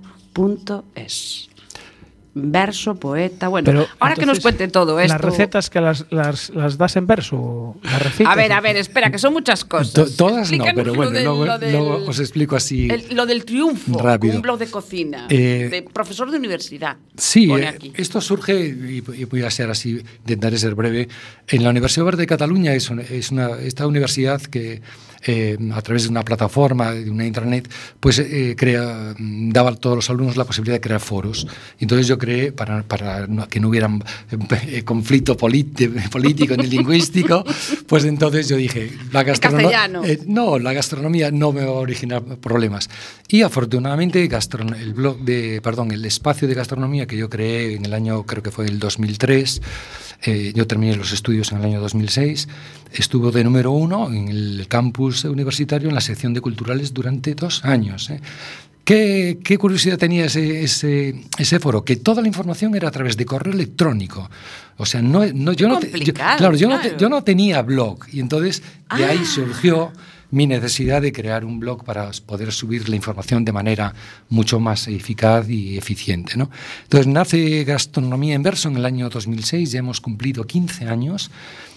Verso, 2.35 2.95
poeta, 2.95 3.47
bueno, 3.47 3.65
Pero, 3.67 3.85
ahora 3.99 4.15
que 4.15 4.25
nos 4.25 4.39
cuente 4.39 4.67
todo 4.67 4.99
esto. 4.99 5.13
Las 5.13 5.21
recetas 5.21 5.69
que 5.69 5.79
las, 5.79 6.05
las, 6.09 6.49
las 6.49 6.79
das 6.79 6.95
en 6.95 7.05
verso. 7.05 7.75
Las 7.83 8.01
recetas, 8.01 8.33
A 8.33 8.35
ver, 8.35 8.51
a 8.53 8.59
ver, 8.59 8.75
espera, 8.77 9.11
que 9.11 9.19
son 9.19 9.33
muchas 9.33 9.63
cosas. 9.63 9.93
To- 9.93 10.09
todas 10.09 10.33
no, 10.33 10.39
Explícanos 10.41 10.73
pero 10.75 10.85
lo 10.91 10.95
bueno, 10.95 11.11
del- 11.11 11.23
luego, 11.25 11.45
lo 11.45 11.59
del- 11.59 11.71
luego 11.73 11.95
os 12.07 12.19
explico 12.19 12.55
así. 12.55 12.87
el- 12.89 13.15
lo 13.15 13.27
del 13.27 13.45
triunfo, 13.45 13.99
Rápido. 13.99 14.35
un 14.35 14.41
blog 14.41 14.57
de 14.57 14.65
cocina, 14.67 15.27
Eh, 15.29 15.67
de 15.69 15.83
profesor 15.83 16.31
de 16.31 16.37
universidad. 16.39 16.97
Sí, 17.15 17.51
eh, 17.53 17.77
esto 17.95 18.19
surge, 18.19 18.65
y, 18.65 19.03
y 19.15 19.25
voy 19.25 19.43
a 19.43 19.51
ser 19.51 19.69
así, 19.69 20.01
intentaré 20.21 20.57
ser 20.57 20.73
breve, 20.73 21.09
en 21.49 21.63
la 21.63 21.69
Universidad 21.69 22.05
Verde 22.05 22.21
de 22.21 22.27
Cataluña, 22.27 22.73
es, 22.73 22.89
una- 22.89 23.03
es 23.03 23.29
una, 23.29 23.59
esta 23.59 23.85
universidad 23.85 24.41
que 24.41 24.81
eh, 25.25 25.57
a 25.73 25.81
través 25.81 26.03
de 26.03 26.09
una 26.09 26.23
plataforma, 26.23 26.91
de 26.91 27.09
una 27.09 27.25
intranet, 27.25 27.69
pues 27.99 28.19
eh, 28.19 28.55
crea, 28.57 29.15
daba 29.17 29.71
a 29.71 29.75
todos 29.75 29.95
los 29.95 30.09
alumnos 30.09 30.37
la 30.37 30.45
posibilidad 30.45 30.75
de 30.75 30.81
crear 30.81 30.99
foros. 30.99 31.47
Entonces 31.79 32.07
yo 32.07 32.17
creé, 32.17 32.51
para, 32.51 32.83
para 32.83 33.27
que 33.49 33.59
no 33.59 33.69
hubiera 33.69 33.89
eh, 34.67 34.83
conflicto 34.83 35.37
político 35.37 36.57
ni 36.57 36.67
lingüístico, 36.67 37.43
pues 37.87 38.05
entonces 38.05 38.49
yo 38.49 38.57
dije, 38.57 38.91
la 39.11 39.23
gastronomía... 39.23 39.71
castellano. 39.71 40.03
no, 40.27 40.59
la 40.59 40.73
gastronomía 40.73 41.31
no 41.31 41.51
me 41.51 41.61
va 41.61 41.71
a 41.71 41.73
originar 41.73 42.23
problemas. 42.23 42.89
Y 43.27 43.41
afortunadamente 43.41 44.23
el 44.23 44.93
blog 44.93 45.19
de, 45.19 45.61
perdón, 45.61 45.91
el 45.91 46.05
espacio 46.05 46.47
de 46.47 46.53
gastronomía 46.53 47.07
que 47.07 47.17
yo 47.17 47.29
creé 47.29 47.75
en 47.75 47.85
el 47.85 47.93
año, 47.93 48.23
creo 48.25 48.43
que 48.43 48.51
fue 48.51 48.65
el 48.65 48.79
2003, 48.79 49.61
eh, 50.25 50.53
yo 50.55 50.65
terminé 50.67 50.95
los 50.95 51.11
estudios 51.11 51.51
en 51.51 51.59
el 51.59 51.65
año 51.65 51.81
2006, 51.81 52.47
estuvo 52.93 53.31
de 53.31 53.43
número 53.43 53.71
uno 53.71 54.09
en 54.11 54.27
el 54.29 54.65
campus 54.67 55.25
universitario 55.25 55.89
en 55.89 55.95
la 55.95 56.01
sección 56.01 56.33
de 56.33 56.41
culturales 56.41 56.93
durante 56.93 57.35
dos 57.35 57.63
años. 57.65 58.09
¿eh? 58.09 58.19
¿Qué, 58.85 59.39
qué 59.43 59.57
curiosidad 59.57 59.97
tenía 59.97 60.25
ese, 60.25 60.63
ese, 60.63 61.15
ese 61.37 61.59
foro? 61.59 61.85
Que 61.85 61.95
toda 61.95 62.21
la 62.21 62.27
información 62.27 62.75
era 62.75 62.89
a 62.89 62.91
través 62.91 63.15
de 63.15 63.25
correo 63.25 63.53
electrónico. 63.53 64.29
O 64.77 64.85
sea, 64.85 65.01
no, 65.01 65.25
no, 65.33 65.53
yo, 65.53 65.69
no 65.69 65.79
te- 65.79 65.97
yo- 65.99 66.13
claro, 66.13 66.55
yo 66.55 66.67
no 66.67 66.75
te- 66.77 66.89
claro. 66.89 66.97
yo 66.97 67.09
no 67.09 67.23
tenía 67.23 67.61
blog 67.61 67.99
y 68.11 68.19
entonces 68.19 68.61
de 68.97 69.05
ahí 69.05 69.19
Ah. 69.21 69.25
surgió 69.25 69.91
mi 70.33 70.47
necesidad 70.47 71.03
de 71.03 71.13
crear 71.13 71.45
un 71.45 71.59
blog 71.59 71.83
para 71.83 72.09
poder 72.25 72.51
subir 72.51 72.89
la 72.89 72.95
información 72.95 73.45
de 73.45 73.51
manera 73.51 73.93
mucho 74.29 74.59
más 74.59 74.87
eficaz 74.87 75.47
y 75.47 75.77
eficiente. 75.77 76.37
¿no? 76.37 76.49
Entonces 76.83 77.05
nace 77.05 77.63
Gastronomía 77.63 78.33
en 78.33 78.41
Verso 78.41 78.67
en 78.67 78.77
el 78.77 78.85
año 78.85 79.09
2006, 79.09 79.71
ya 79.71 79.79
hemos 79.79 80.01
cumplido 80.01 80.45
15 80.45 80.87
años. 80.87 81.29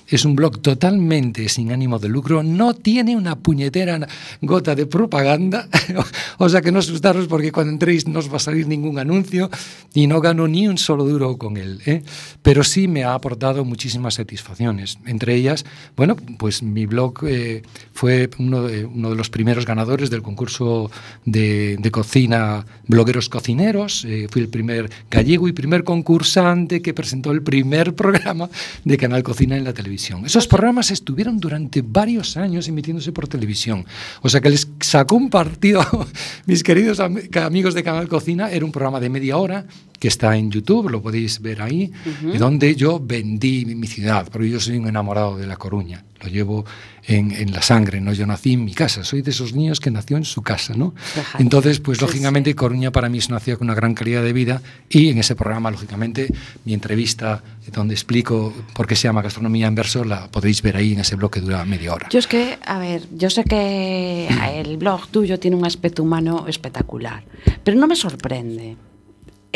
Es 0.09 0.25
un 0.25 0.37
blog 0.37 0.61
totalmente 0.61 1.49
sin 1.49 1.73
ánimo 1.73 1.99
de 1.99 2.09
lucro, 2.09 2.43
no 2.43 2.75
tiene 2.75 3.17
una 3.17 3.37
puñetera 3.37 4.07
gota 4.41 4.75
de 4.75 4.87
propaganda, 4.87 5.69
o 6.39 6.49
sea 6.49 6.61
que 6.61 6.71
no 6.71 6.79
asustaros 6.79 7.27
porque 7.27 7.51
cuando 7.51 7.73
entréis 7.73 8.07
no 8.07 8.21
os 8.21 8.31
va 8.31 8.37
a 8.37 8.41
salir 8.41 8.69
ningún 8.69 8.99
anuncio 8.99 9.51
y 9.95 10.07
no 10.07 10.21
gano 10.21 10.47
ni 10.47 10.69
un 10.69 10.79
solo 10.79 11.05
duro 11.05 11.37
con 11.39 11.57
él. 11.57 11.81
¿eh? 11.87 12.03
Pero 12.43 12.63
sí 12.63 12.87
me 12.87 13.05
ha 13.05 13.15
aportado 13.15 13.65
muchísimas 13.65 14.15
satisfacciones. 14.15 14.99
Entre 15.07 15.35
ellas, 15.35 15.65
bueno, 15.97 16.17
pues 16.39 16.63
mi 16.63 16.87
blog 16.87 17.25
eh, 17.27 17.63
fue 17.93 18.31
uno 18.39 18.63
de, 18.63 18.85
uno 18.85 19.11
de 19.11 19.17
los 19.17 19.31
primeros 19.31 19.67
ganadores 19.67 20.11
del 20.11 20.23
concurso 20.23 20.91
de, 21.25 21.77
de 21.79 21.91
cocina 21.91 22.65
Blogueros 22.87 23.29
Cocineros. 23.29 24.05
eh, 24.05 24.29
fui 24.31 24.43
el 24.43 24.49
primer 24.49 24.91
gallego 25.11 25.49
y 25.49 25.53
primer 25.53 25.83
concursante 25.85 26.83
que 26.83 26.95
presentó 26.95 27.33
el 27.33 27.43
primer 27.43 27.95
programa 27.97 28.49
de 28.85 28.97
Canal 28.97 29.23
Cocina 29.23 29.57
en 29.57 29.65
la 29.65 29.73
televisión. 29.73 29.96
televisión. 29.97 30.27
Esos 30.27 30.47
programas 30.47 30.91
estuvieron 30.91 31.39
durante 31.39 31.83
varios 31.83 32.37
años 32.37 32.69
emitiéndose 32.69 33.13
por 33.13 33.29
televisión. 33.29 33.85
O 34.21 34.29
sea 34.29 34.41
que 34.41 34.51
les 34.51 34.69
sacó 34.81 35.17
un 35.17 35.31
partido, 35.31 35.81
mis 36.47 36.63
queridos 36.63 37.01
am 37.01 37.17
amigos 37.43 37.75
de 37.75 37.83
Canal 37.83 38.09
Cocina, 38.09 38.51
era 38.51 38.65
un 38.65 38.73
programa 38.73 39.01
de 39.01 39.09
media 39.09 39.39
hora 39.39 39.65
que 40.07 40.09
está 40.09 40.37
en 40.37 40.53
YouTube, 40.53 40.89
lo 40.89 41.03
podéis 41.03 41.41
ver 41.41 41.61
ahí, 41.61 41.91
y 42.33 42.39
donde 42.39 42.77
yo 42.77 43.01
vendí 43.01 43.65
mi, 43.65 43.89
ciudad, 43.89 44.29
porque 44.31 44.49
yo 44.49 44.61
soy 44.61 44.77
un 44.77 44.87
enamorado 44.87 45.37
de 45.37 45.49
La 45.49 45.57
Coruña, 45.57 46.05
lo 46.23 46.29
llevo 46.29 46.65
en, 47.09 47.33
en 47.33 47.51
la 47.51 47.61
sangre, 47.61 48.01
¿no? 48.01 48.13
Yo 48.13 48.25
nací 48.25 48.53
en 48.53 48.65
mi 48.65 48.73
casa, 48.73 49.03
soy 49.03 49.23
de 49.23 49.33
esos 49.33 49.53
niños 49.53 49.81
que 49.81 49.91
nació 49.91 50.17
en 50.17 50.25
su 50.25 50.43
casa, 50.43 50.75
¿no? 50.77 50.95
Ajá. 51.19 51.39
Entonces, 51.41 51.81
pues 51.81 51.99
Sí, 51.99 52.05
lógicamente 52.05 52.55
Coruña 52.55 52.93
para 52.93 53.09
mí 53.09 53.19
es 53.19 53.29
una 53.29 53.41
ciudad 53.41 53.59
con 53.59 53.67
una 53.67 53.75
gran 53.75 53.95
calidad 53.95 54.23
de 54.23 54.33
vida 54.33 54.63
y 54.89 55.09
en 55.09 55.19
ese 55.19 55.35
programa, 55.35 55.73
lógicamente, 55.73 56.29
mi 56.65 56.73
entrevista 56.73 57.43
donde 57.73 57.95
explico 57.95 58.53
por 58.75 58.87
qué 58.87 58.95
se 58.95 59.09
llama 59.09 59.23
gastronomía 59.23 59.67
en 59.67 59.75
verso, 59.75 60.05
la 60.05 60.31
podéis 60.31 60.63
ver 60.63 60.77
ahí 60.77 60.93
en 60.93 61.01
ese 61.01 61.17
bloque 61.17 61.41
que 61.41 61.47
dura 61.47 61.65
media 61.65 61.95
hora. 61.95 62.09
Yo 62.11 62.21
es 62.21 62.29
que, 62.29 62.61
a 62.65 62.79
ver, 62.79 63.03
yo 63.13 63.29
sé 63.29 63.43
que 63.43 64.29
el 64.55 64.77
blog 64.77 65.09
tuyo 65.09 65.41
tiene 65.41 65.57
un 65.57 65.67
aspecto 65.67 66.05
humano 66.05 66.47
espectacular, 66.47 67.25
pero 67.65 67.77
no 67.77 67.89
me 67.89 67.97
sorprende. 67.97 68.77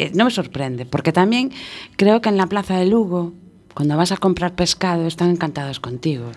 eh, 0.00 0.10
non 0.16 0.32
me 0.32 0.32
sorprende, 0.32 0.88
porque 0.88 1.12
tamén 1.12 1.52
creo 2.00 2.24
que 2.24 2.32
en 2.32 2.40
la 2.40 2.48
Plaza 2.48 2.80
de 2.80 2.88
Lugo, 2.88 3.36
cando 3.76 4.00
vas 4.00 4.16
a 4.16 4.18
comprar 4.18 4.56
pescado, 4.56 5.04
están 5.04 5.28
encantados 5.28 5.76
contigo. 5.76 6.32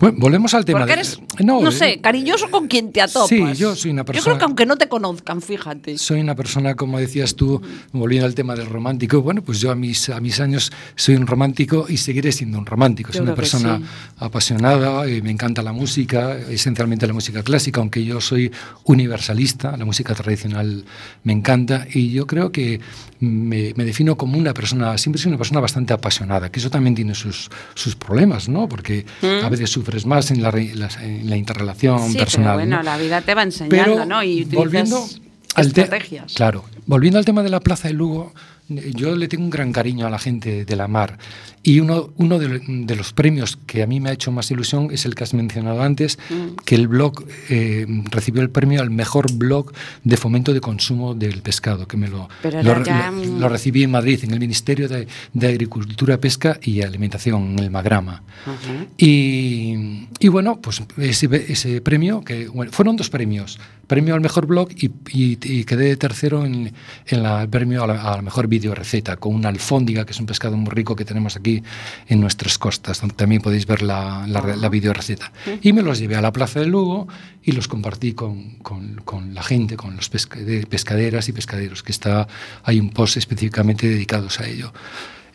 Bueno, 0.00 0.16
volvemos 0.20 0.54
al 0.54 0.64
tema. 0.64 0.78
Porque 0.80 0.94
de- 0.94 1.00
eres, 1.00 1.20
no, 1.44 1.68
eh, 1.68 1.72
sé, 1.72 2.00
cariñoso 2.00 2.50
con 2.52 2.68
quien 2.68 2.92
te 2.92 3.00
atopas. 3.02 3.28
Sí, 3.28 3.42
yo 3.56 3.74
soy 3.74 3.90
una 3.90 4.02
Yo 4.02 4.04
creo 4.06 4.14
persona- 4.22 4.38
que 4.38 4.44
aunque 4.44 4.64
no 4.66 4.76
te 4.76 4.88
conozcan, 4.88 5.42
fíjate. 5.42 5.98
Soy 5.98 6.20
una 6.20 6.36
persona, 6.36 6.76
como 6.76 7.00
decías 7.00 7.34
tú, 7.34 7.60
volviendo 7.92 8.24
al 8.26 8.34
tema 8.36 8.54
del 8.54 8.66
romántico, 8.66 9.20
bueno, 9.22 9.42
pues 9.42 9.58
yo 9.60 9.72
a 9.72 9.74
mis, 9.74 10.08
a 10.08 10.20
mis 10.20 10.38
años 10.38 10.70
soy 10.94 11.16
un 11.16 11.26
romántico 11.26 11.86
y 11.88 11.96
seguiré 11.96 12.30
siendo 12.30 12.58
un 12.58 12.66
romántico. 12.66 13.12
Soy 13.12 13.22
una 13.22 13.34
persona 13.34 13.78
sí. 13.78 13.84
apasionada, 14.18 15.08
y 15.10 15.20
me 15.20 15.32
encanta 15.32 15.62
la 15.62 15.72
música, 15.72 16.36
esencialmente 16.48 17.06
la 17.06 17.12
música 17.12 17.42
clásica, 17.42 17.80
aunque 17.80 18.04
yo 18.04 18.20
soy 18.20 18.52
universalista, 18.84 19.76
la 19.76 19.84
música 19.84 20.14
tradicional 20.14 20.84
me 21.24 21.32
encanta 21.32 21.86
y 21.92 22.10
yo 22.12 22.26
creo 22.26 22.52
que 22.52 22.80
me, 23.20 23.72
me 23.74 23.84
defino 23.84 24.16
como 24.16 24.38
una 24.38 24.54
persona, 24.54 24.96
siempre 24.96 25.20
soy 25.20 25.30
una 25.30 25.38
persona 25.38 25.58
bastante 25.60 25.92
apasionada, 25.92 26.52
que 26.52 26.60
eso 26.60 26.70
también 26.70 26.94
tiene 26.94 27.14
sus, 27.16 27.50
sus 27.74 27.96
problemas, 27.96 28.48
¿no? 28.48 28.68
Porque 28.68 29.04
a 29.42 29.48
veces 29.48 29.70
sufres 29.88 30.06
más 30.06 30.30
en 30.30 30.42
la, 30.42 30.50
las- 30.74 30.96
en 30.98 31.30
la 31.30 31.36
interrelación. 31.36 32.12
Sí, 32.12 32.18
personal. 32.18 32.56
pero 32.56 32.66
bueno, 32.66 32.76
¿no? 32.76 32.82
la 32.82 32.96
vida 32.98 33.20
te 33.22 33.34
va 33.34 33.42
enseñando, 33.42 33.92
Pero 33.94 34.04
¿no? 34.04 34.22
Y 34.22 34.42
utilizas 34.42 34.54
volviendo 34.58 35.08
al 35.54 35.72
te- 35.72 35.80
estrategias. 35.82 36.34
claro, 36.34 36.64
volviendo 36.86 37.18
al 37.18 37.24
tema 37.24 37.42
de 37.42 37.48
la 37.48 37.60
Plaza 37.60 37.88
de 37.88 37.94
Lugo, 37.94 38.32
yo 38.68 39.16
le 39.16 39.28
tengo 39.28 39.44
un 39.44 39.50
gran 39.50 39.72
cariño 39.72 40.06
a 40.06 40.10
la 40.10 40.18
gente 40.18 40.64
de 40.64 40.76
la 40.76 40.88
mar 40.88 41.18
y 41.62 41.80
uno, 41.80 42.10
uno 42.16 42.38
de, 42.38 42.60
de 42.66 42.96
los 42.96 43.12
premios 43.12 43.58
que 43.66 43.82
a 43.82 43.86
mí 43.86 43.98
me 44.00 44.10
ha 44.10 44.12
hecho 44.12 44.30
más 44.32 44.50
ilusión 44.50 44.88
es 44.92 45.04
el 45.06 45.14
que 45.14 45.24
has 45.24 45.34
mencionado 45.34 45.82
antes, 45.82 46.18
Mm. 46.30 46.56
que 46.64 46.74
el 46.74 46.88
blog 46.88 47.24
eh, 47.48 47.86
recibió 48.10 48.42
el 48.42 48.50
premio 48.50 48.80
al 48.80 48.90
mejor 48.90 49.32
blog 49.32 49.72
de 50.04 50.16
fomento 50.16 50.52
de 50.52 50.60
consumo 50.60 51.14
del 51.14 51.42
pescado, 51.42 51.86
que 51.88 51.96
me 51.96 52.08
lo, 52.08 52.28
Pero 52.42 52.62
lo, 52.62 52.84
ya 52.84 53.10
lo- 53.10 53.24
lo 53.38 53.48
recibí 53.48 53.82
en 53.82 53.90
Madrid, 53.90 54.20
en 54.22 54.30
el 54.32 54.40
Ministerio 54.40 54.88
de, 54.88 55.08
de 55.32 55.48
Agricultura, 55.48 56.18
Pesca 56.18 56.58
y 56.62 56.82
Alimentación, 56.82 57.52
en 57.52 57.58
el 57.58 57.70
Magrama. 57.70 58.22
Ujú. 58.46 58.86
Y, 58.96 60.06
y 60.20 60.28
bueno, 60.28 60.60
pues 60.60 60.82
ese, 60.98 61.28
ese 61.48 61.80
premio, 61.80 62.22
que 62.22 62.48
bueno, 62.48 62.70
fueron 62.72 62.96
dos 62.96 63.10
premios, 63.10 63.58
premio 63.86 64.14
al 64.14 64.20
mejor 64.20 64.46
blog 64.46 64.68
y, 64.76 64.86
y- 65.12 65.38
y 65.42 65.64
quedé 65.64 65.96
tercero 65.96 66.44
en, 66.44 66.72
en 67.06 67.22
la, 67.22 67.42
el 67.42 67.48
premio 67.48 67.82
a 67.84 67.86
la, 67.86 68.02
a 68.12 68.16
la 68.16 68.22
mejor 68.22 68.46
video 68.46 68.57
receta, 68.74 69.16
con 69.16 69.34
una 69.34 69.48
alfóndiga, 69.48 70.04
que 70.04 70.12
es 70.12 70.20
un 70.20 70.26
pescado 70.26 70.56
muy 70.56 70.70
rico 70.70 70.94
que 70.96 71.04
tenemos 71.04 71.36
aquí 71.36 71.62
en 72.08 72.20
nuestras 72.20 72.58
costas, 72.58 73.00
donde 73.00 73.14
también 73.14 73.40
podéis 73.42 73.66
ver 73.66 73.82
la, 73.82 74.26
la, 74.26 74.40
la 74.56 74.68
video 74.68 74.92
receta. 74.92 75.32
Y 75.62 75.72
me 75.72 75.82
los 75.82 75.98
llevé 75.98 76.16
a 76.16 76.20
la 76.20 76.32
Plaza 76.32 76.60
de 76.60 76.66
Lugo 76.66 77.08
y 77.42 77.52
los 77.52 77.68
compartí 77.68 78.12
con, 78.12 78.56
con- 78.62 78.96
con 79.04 79.34
la 79.34 79.42
gente, 79.42 79.76
con 79.76 79.96
los 79.96 80.10
pesca- 80.10 80.38
de- 80.38 80.66
pescaderas 80.66 81.28
y 81.28 81.32
pescaderos, 81.32 81.82
que 81.82 81.92
está, 81.92 82.26
hay 82.64 82.80
un 82.80 82.90
post 82.90 83.16
específicamente 83.16 83.88
dedicados 83.88 84.40
a 84.40 84.46
ello. 84.46 84.72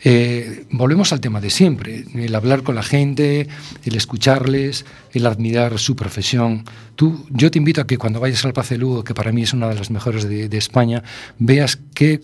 Eh, 0.06 0.66
volvemos 0.70 1.14
al 1.14 1.20
tema 1.20 1.40
de 1.40 1.48
siempre, 1.48 2.04
el 2.14 2.34
hablar 2.34 2.62
con 2.62 2.74
la 2.74 2.82
gente, 2.82 3.48
el 3.84 3.96
escucharles, 3.96 4.84
el 5.14 5.24
admirar 5.24 5.78
su 5.78 5.96
profesión. 5.96 6.64
Tú, 6.94 7.24
yo 7.30 7.50
te 7.50 7.56
invito 7.56 7.80
a 7.80 7.86
que 7.86 7.96
cuando 7.96 8.20
vayas 8.20 8.44
al 8.44 8.52
Paz 8.52 8.70
Lugo, 8.72 9.02
que 9.02 9.14
para 9.14 9.32
mí 9.32 9.42
es 9.42 9.54
una 9.54 9.66
de 9.68 9.76
las 9.76 9.90
mejores 9.90 10.28
de, 10.28 10.50
de 10.50 10.58
España, 10.58 11.02
veas 11.38 11.78
qué 11.94 12.20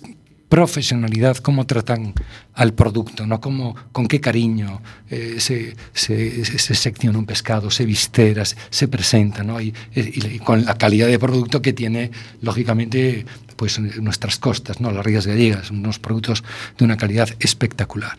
profesionalidad, 0.51 1.37
cómo 1.37 1.65
tratan 1.65 2.13
al 2.55 2.75
producto, 2.75 3.25
¿no? 3.25 3.41
Cómo, 3.41 3.77
con 3.93 4.09
qué 4.09 4.21
cariño 4.21 4.83
eh, 5.09 5.37
se, 5.39 5.77
se, 5.93 6.45
se, 6.45 6.75
secciona 6.75 7.19
un 7.19 7.25
pescado, 7.25 7.71
se 7.71 7.87
vistera, 7.87 8.45
se, 8.45 8.57
se 8.69 8.89
presenta, 8.89 9.45
¿no? 9.45 9.61
Y, 9.61 9.73
y, 9.95 10.35
y, 10.35 10.39
con 10.41 10.65
la 10.65 10.75
calidad 10.75 11.07
de 11.07 11.21
producto 11.21 11.63
que 11.63 11.73
tiene, 11.73 12.11
lógicamente, 12.43 13.25
pues 13.55 13.79
nuestras 13.79 14.39
costas, 14.39 14.81
¿no? 14.81 14.91
Las 14.91 15.07
rías 15.07 15.25
gallegas, 15.25 15.71
unos 15.71 16.01
productos 16.01 16.43
de 16.77 16.85
una 16.85 16.97
calidad 16.97 17.29
espectacular. 17.39 18.19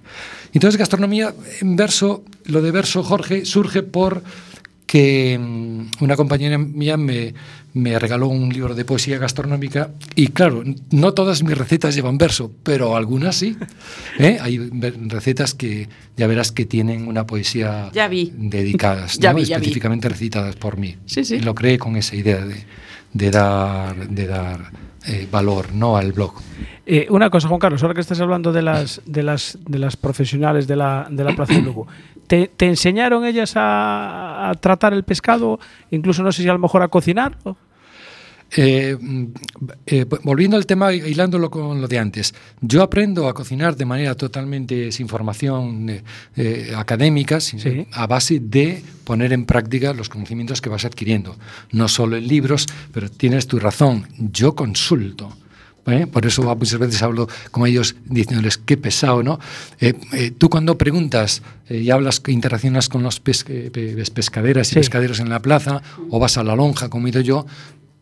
Entonces, 0.54 0.80
gastronomía 0.80 1.36
en 1.60 1.76
verso, 1.76 2.24
lo 2.46 2.62
de 2.62 2.72
verso, 2.72 3.04
Jorge, 3.04 3.44
surge 3.44 3.84
por 3.84 4.24
que 4.92 5.40
mm, 5.40 6.04
una 6.04 6.18
compañera 6.18 6.58
mía 6.58 6.98
me, 6.98 7.34
me 7.74 7.98
regaló 7.98 8.28
un 8.28 8.50
libro 8.50 8.76
de 8.76 8.84
poesía 8.84 9.18
gastronómica 9.18 9.92
y 10.16 10.28
claro, 10.28 10.66
no 10.90 11.14
todas 11.14 11.44
mis 11.44 11.58
recetas 11.58 11.96
llevan 11.96 12.18
verso, 12.18 12.52
pero 12.64 12.98
algunas 12.98 13.38
sí. 13.38 13.56
¿eh? 14.20 14.38
Hay 14.42 14.58
recetas 15.08 15.54
que 15.54 15.88
ya 16.18 16.28
verás 16.28 16.52
que 16.52 16.66
tienen 16.66 17.08
una 17.08 17.26
poesía 17.26 17.90
ya 17.94 18.10
vi. 18.10 18.34
dedicadas, 18.36 19.18
ya 19.18 19.32
¿no? 19.32 19.38
vi, 19.38 19.46
ya 19.46 19.56
específicamente 19.56 20.10
vi. 20.10 20.12
recitadas 20.12 20.58
por 20.58 20.76
mí. 20.78 20.98
Sí, 21.06 21.24
sí. 21.24 21.36
Y 21.36 21.40
lo 21.40 21.56
creé 21.56 21.78
con 21.78 21.96
esa 21.96 22.18
idea 22.18 22.46
de, 22.46 22.66
de 23.14 23.32
dar, 23.32 24.10
de 24.10 24.28
dar 24.28 24.72
eh, 25.08 25.26
valor 25.32 25.74
¿no? 25.74 25.96
al 25.96 26.12
blog. 26.12 26.34
Eh, 26.86 27.08
una 27.10 27.30
cosa, 27.30 27.48
Juan 27.48 27.62
Carlos, 27.62 27.82
ahora 27.82 27.96
que 27.96 28.02
estás 28.02 28.20
hablando 28.20 28.52
de 28.52 28.62
las, 28.62 29.02
de 29.06 29.24
las, 29.24 29.58
de 29.66 29.80
las 29.80 29.96
profesionales 29.96 30.68
de 30.68 30.76
la, 30.76 31.08
de 31.10 31.24
la 31.24 31.34
Plaza 31.34 31.54
de 31.54 31.62
Lugo, 31.62 31.88
¿te, 32.32 32.48
¿te, 32.48 32.66
enseñaron 32.66 33.26
ellas 33.26 33.58
a, 33.58 34.50
a, 34.50 34.56
tratar 34.56 34.94
el 34.94 35.04
pescado? 35.04 35.60
Incluso 35.90 36.24
no 36.24 36.32
sé 36.32 36.44
si 36.44 36.48
a 36.48 36.54
lo 36.54 36.60
mejor 36.60 36.82
a 36.82 36.88
cocinar. 36.88 37.38
Eh, 38.56 38.98
eh, 39.86 40.06
volviendo 40.24 40.56
al 40.56 40.66
tema, 40.66 40.94
hilándolo 40.94 41.52
con 41.52 41.82
lo 41.82 41.88
de 41.90 42.00
antes, 42.00 42.34
yo 42.62 42.84
aprendo 42.84 43.28
a 43.28 43.34
cocinar 43.34 43.76
de 43.76 43.84
manera 43.84 44.16
totalmente 44.16 44.94
sin 44.94 45.10
formación 45.10 46.04
eh, 46.38 46.74
académica, 46.74 47.42
sí. 47.42 47.86
a 47.92 48.08
base 48.08 48.40
de 48.40 48.82
poner 49.04 49.34
en 49.34 49.46
práctica 49.46 49.94
los 49.94 50.08
conocimientos 50.08 50.62
que 50.62 50.70
vas 50.70 50.86
adquiriendo. 50.86 51.36
No 51.74 51.90
solo 51.90 52.16
en 52.16 52.26
libros, 52.30 52.66
pero 52.94 53.10
tienes 53.10 53.46
tu 53.46 53.60
razón, 53.60 54.08
yo 54.18 54.56
consulto. 54.56 55.36
¿Eh? 55.88 56.06
Por 56.06 56.26
eso 56.28 56.44
muchas 56.56 56.80
veces 56.80 57.02
hablo 57.02 57.28
con 57.50 57.66
ellos 57.66 57.96
diciéndoles 58.06 58.58
qué 58.58 58.78
pesado, 58.78 59.24
¿no? 59.24 59.40
Eh, 59.80 59.94
eh, 60.14 60.32
tú 60.38 60.50
cuando 60.50 60.78
preguntas 60.78 61.42
y 61.70 61.90
hablas, 61.90 62.22
interaccionas 62.28 62.88
con 62.88 63.02
los 63.02 63.20
pescaderas 63.20 64.68
y 64.68 64.70
sí. 64.70 64.76
pescaderos 64.76 65.20
en 65.20 65.30
la 65.30 65.42
plaza 65.42 65.82
o 66.10 66.20
vas 66.20 66.38
a 66.38 66.44
la 66.44 66.56
lonja, 66.56 66.90
como 66.90 67.08
he 67.08 67.10
ido 67.10 67.22
yo, 67.22 67.46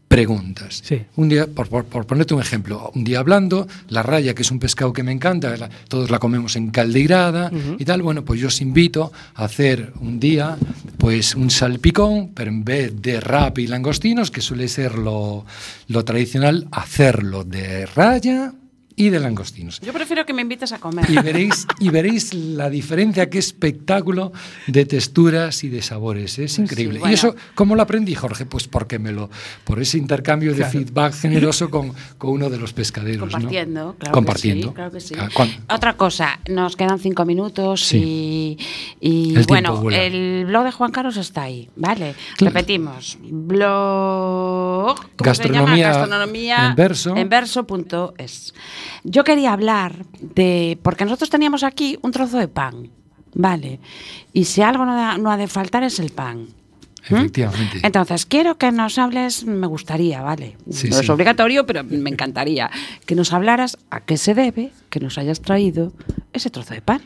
preguntas. 0.10 0.82
Sí. 0.84 1.04
Un 1.16 1.30
día, 1.30 1.46
por, 1.46 1.70
por, 1.70 1.86
por, 1.86 2.06
ponerte 2.08 2.34
un 2.34 2.42
ejemplo, 2.42 2.92
un 2.96 3.04
día 3.04 3.20
hablando, 3.20 3.68
la 3.90 4.02
raya, 4.02 4.34
que 4.34 4.42
es 4.42 4.52
un 4.52 4.60
pescado 4.60 4.92
que 4.92 5.04
me 5.04 5.12
encanta, 5.12 5.56
la, 5.56 5.70
todos 5.88 6.10
la 6.10 6.18
comemos 6.18 6.56
en 6.56 6.72
caldeirada 6.72 7.52
uh 7.54 7.56
-huh. 7.56 7.76
y 7.80 7.86
tal, 7.86 8.02
bueno, 8.02 8.26
pues 8.26 8.42
yo 8.42 8.48
os 8.48 8.60
invito 8.60 9.14
a 9.36 9.46
hacer 9.46 9.94
un 10.02 10.20
día 10.20 10.58
pues 10.98 11.36
un 11.36 11.52
salpicón, 11.52 12.32
pero 12.34 12.50
en 12.50 12.66
vez 12.66 13.00
de 13.02 13.22
rap 13.22 13.60
y 13.60 13.68
langostinos, 13.68 14.32
que 14.32 14.42
suele 14.42 14.68
ser 14.68 14.98
lo, 14.98 15.46
lo 15.88 16.04
tradicional, 16.04 16.68
hacerlo 16.72 17.44
de 17.44 17.86
raya 17.86 18.54
y 19.00 19.10
de 19.10 19.20
langostinos. 19.22 19.80
Yo 19.80 19.94
prefiero 19.94 20.26
que 20.26 20.34
me 20.34 20.42
invites 20.42 20.74
a 20.74 20.80
comer. 20.80 21.10
Y 21.10 21.16
veréis, 21.16 21.66
y 21.80 21.88
veréis 21.88 22.34
la 22.34 22.70
diferencia, 22.70 23.30
qué 23.30 23.38
espectáculo 23.40 24.34
de 24.68 24.86
texturas 24.86 25.64
y 25.64 25.70
de 25.70 25.82
sabores. 25.82 26.38
Es 26.38 26.60
increíble. 26.60 26.96
Sí, 26.96 27.00
bueno. 27.00 27.12
Y 27.12 27.16
eso, 27.16 27.34
¿cómo 27.56 27.78
lo 27.78 27.82
aprendí, 27.82 28.14
Jorge? 28.14 28.46
Pues 28.46 28.68
porque 28.68 29.00
me 29.00 29.14
lo, 29.14 29.30
por 29.64 29.80
ese 29.80 29.98
intercambio 29.98 30.54
de 30.54 30.66
feedback 30.66 31.14
generoso 31.14 31.70
con, 31.70 31.94
con, 32.18 32.32
uno 32.32 32.50
de 32.50 32.58
los 32.58 32.74
pescaderos. 32.74 33.32
Compartiendo, 33.32 33.86
¿no? 33.86 33.94
claro. 33.94 34.14
Compartiendo. 34.14 34.68
Que 34.68 34.72
sí, 34.72 34.76
claro 34.76 34.92
que 34.92 35.00
sí. 35.00 35.16
Ah, 35.70 35.76
Otra 35.76 35.94
cosa, 35.96 36.38
nos 36.50 36.76
quedan 36.76 37.00
cinco 37.00 37.24
minutos 37.24 37.86
sí. 37.86 38.58
y, 39.00 39.30
y 39.32 39.36
el 39.38 39.46
bueno, 39.46 39.90
el 39.92 40.44
blog 40.46 40.66
de 40.66 40.72
Juan 40.74 40.92
Carlos 40.92 41.16
está 41.16 41.44
ahí, 41.44 41.70
¿vale? 41.78 42.16
Claro. 42.36 42.54
Repetimos, 42.54 43.18
blog 43.22 45.00
gastronomía, 45.18 45.88
gastronomía 45.94 46.68
en 46.68 46.76
verso. 46.76 47.16
En. 47.16 47.30
Yo 49.04 49.24
quería 49.24 49.54
hablar 49.54 50.06
de. 50.20 50.78
Porque 50.82 51.06
nosotros 51.06 51.30
teníamos 51.30 51.64
aquí 51.64 51.98
un 52.02 52.12
trozo 52.12 52.38
de 52.38 52.48
pan, 52.48 52.90
¿vale? 53.34 53.80
Y 54.34 54.46
si 54.46 54.62
algo 54.62 54.86
no, 54.86 54.96
da, 54.96 55.18
no 55.18 55.32
ha 55.32 55.38
de 55.38 55.48
faltar 55.48 55.84
es 55.84 56.00
el 56.00 56.12
pan. 56.12 56.48
Efectivamente. 57.04 57.78
¿Mm? 57.78 57.86
Entonces, 57.86 58.26
quiero 58.26 58.58
que 58.58 58.72
nos 58.72 58.98
hables, 58.98 59.46
me 59.46 59.68
gustaría, 59.68 60.22
¿vale? 60.22 60.58
Sí, 60.70 60.90
no 60.90 60.98
sí. 60.98 61.04
es 61.04 61.10
obligatorio, 61.10 61.66
pero 61.66 61.84
me 61.84 62.10
encantaría 62.10 62.70
que 63.06 63.16
nos 63.16 63.34
hablaras 63.34 63.78
a 63.90 64.02
qué 64.02 64.18
se 64.18 64.34
debe 64.34 64.72
que 64.90 65.00
nos 65.00 65.18
hayas 65.18 65.42
traído 65.42 65.94
ese 66.34 66.50
trozo 66.50 66.74
de 66.74 66.82
pan. 66.82 67.02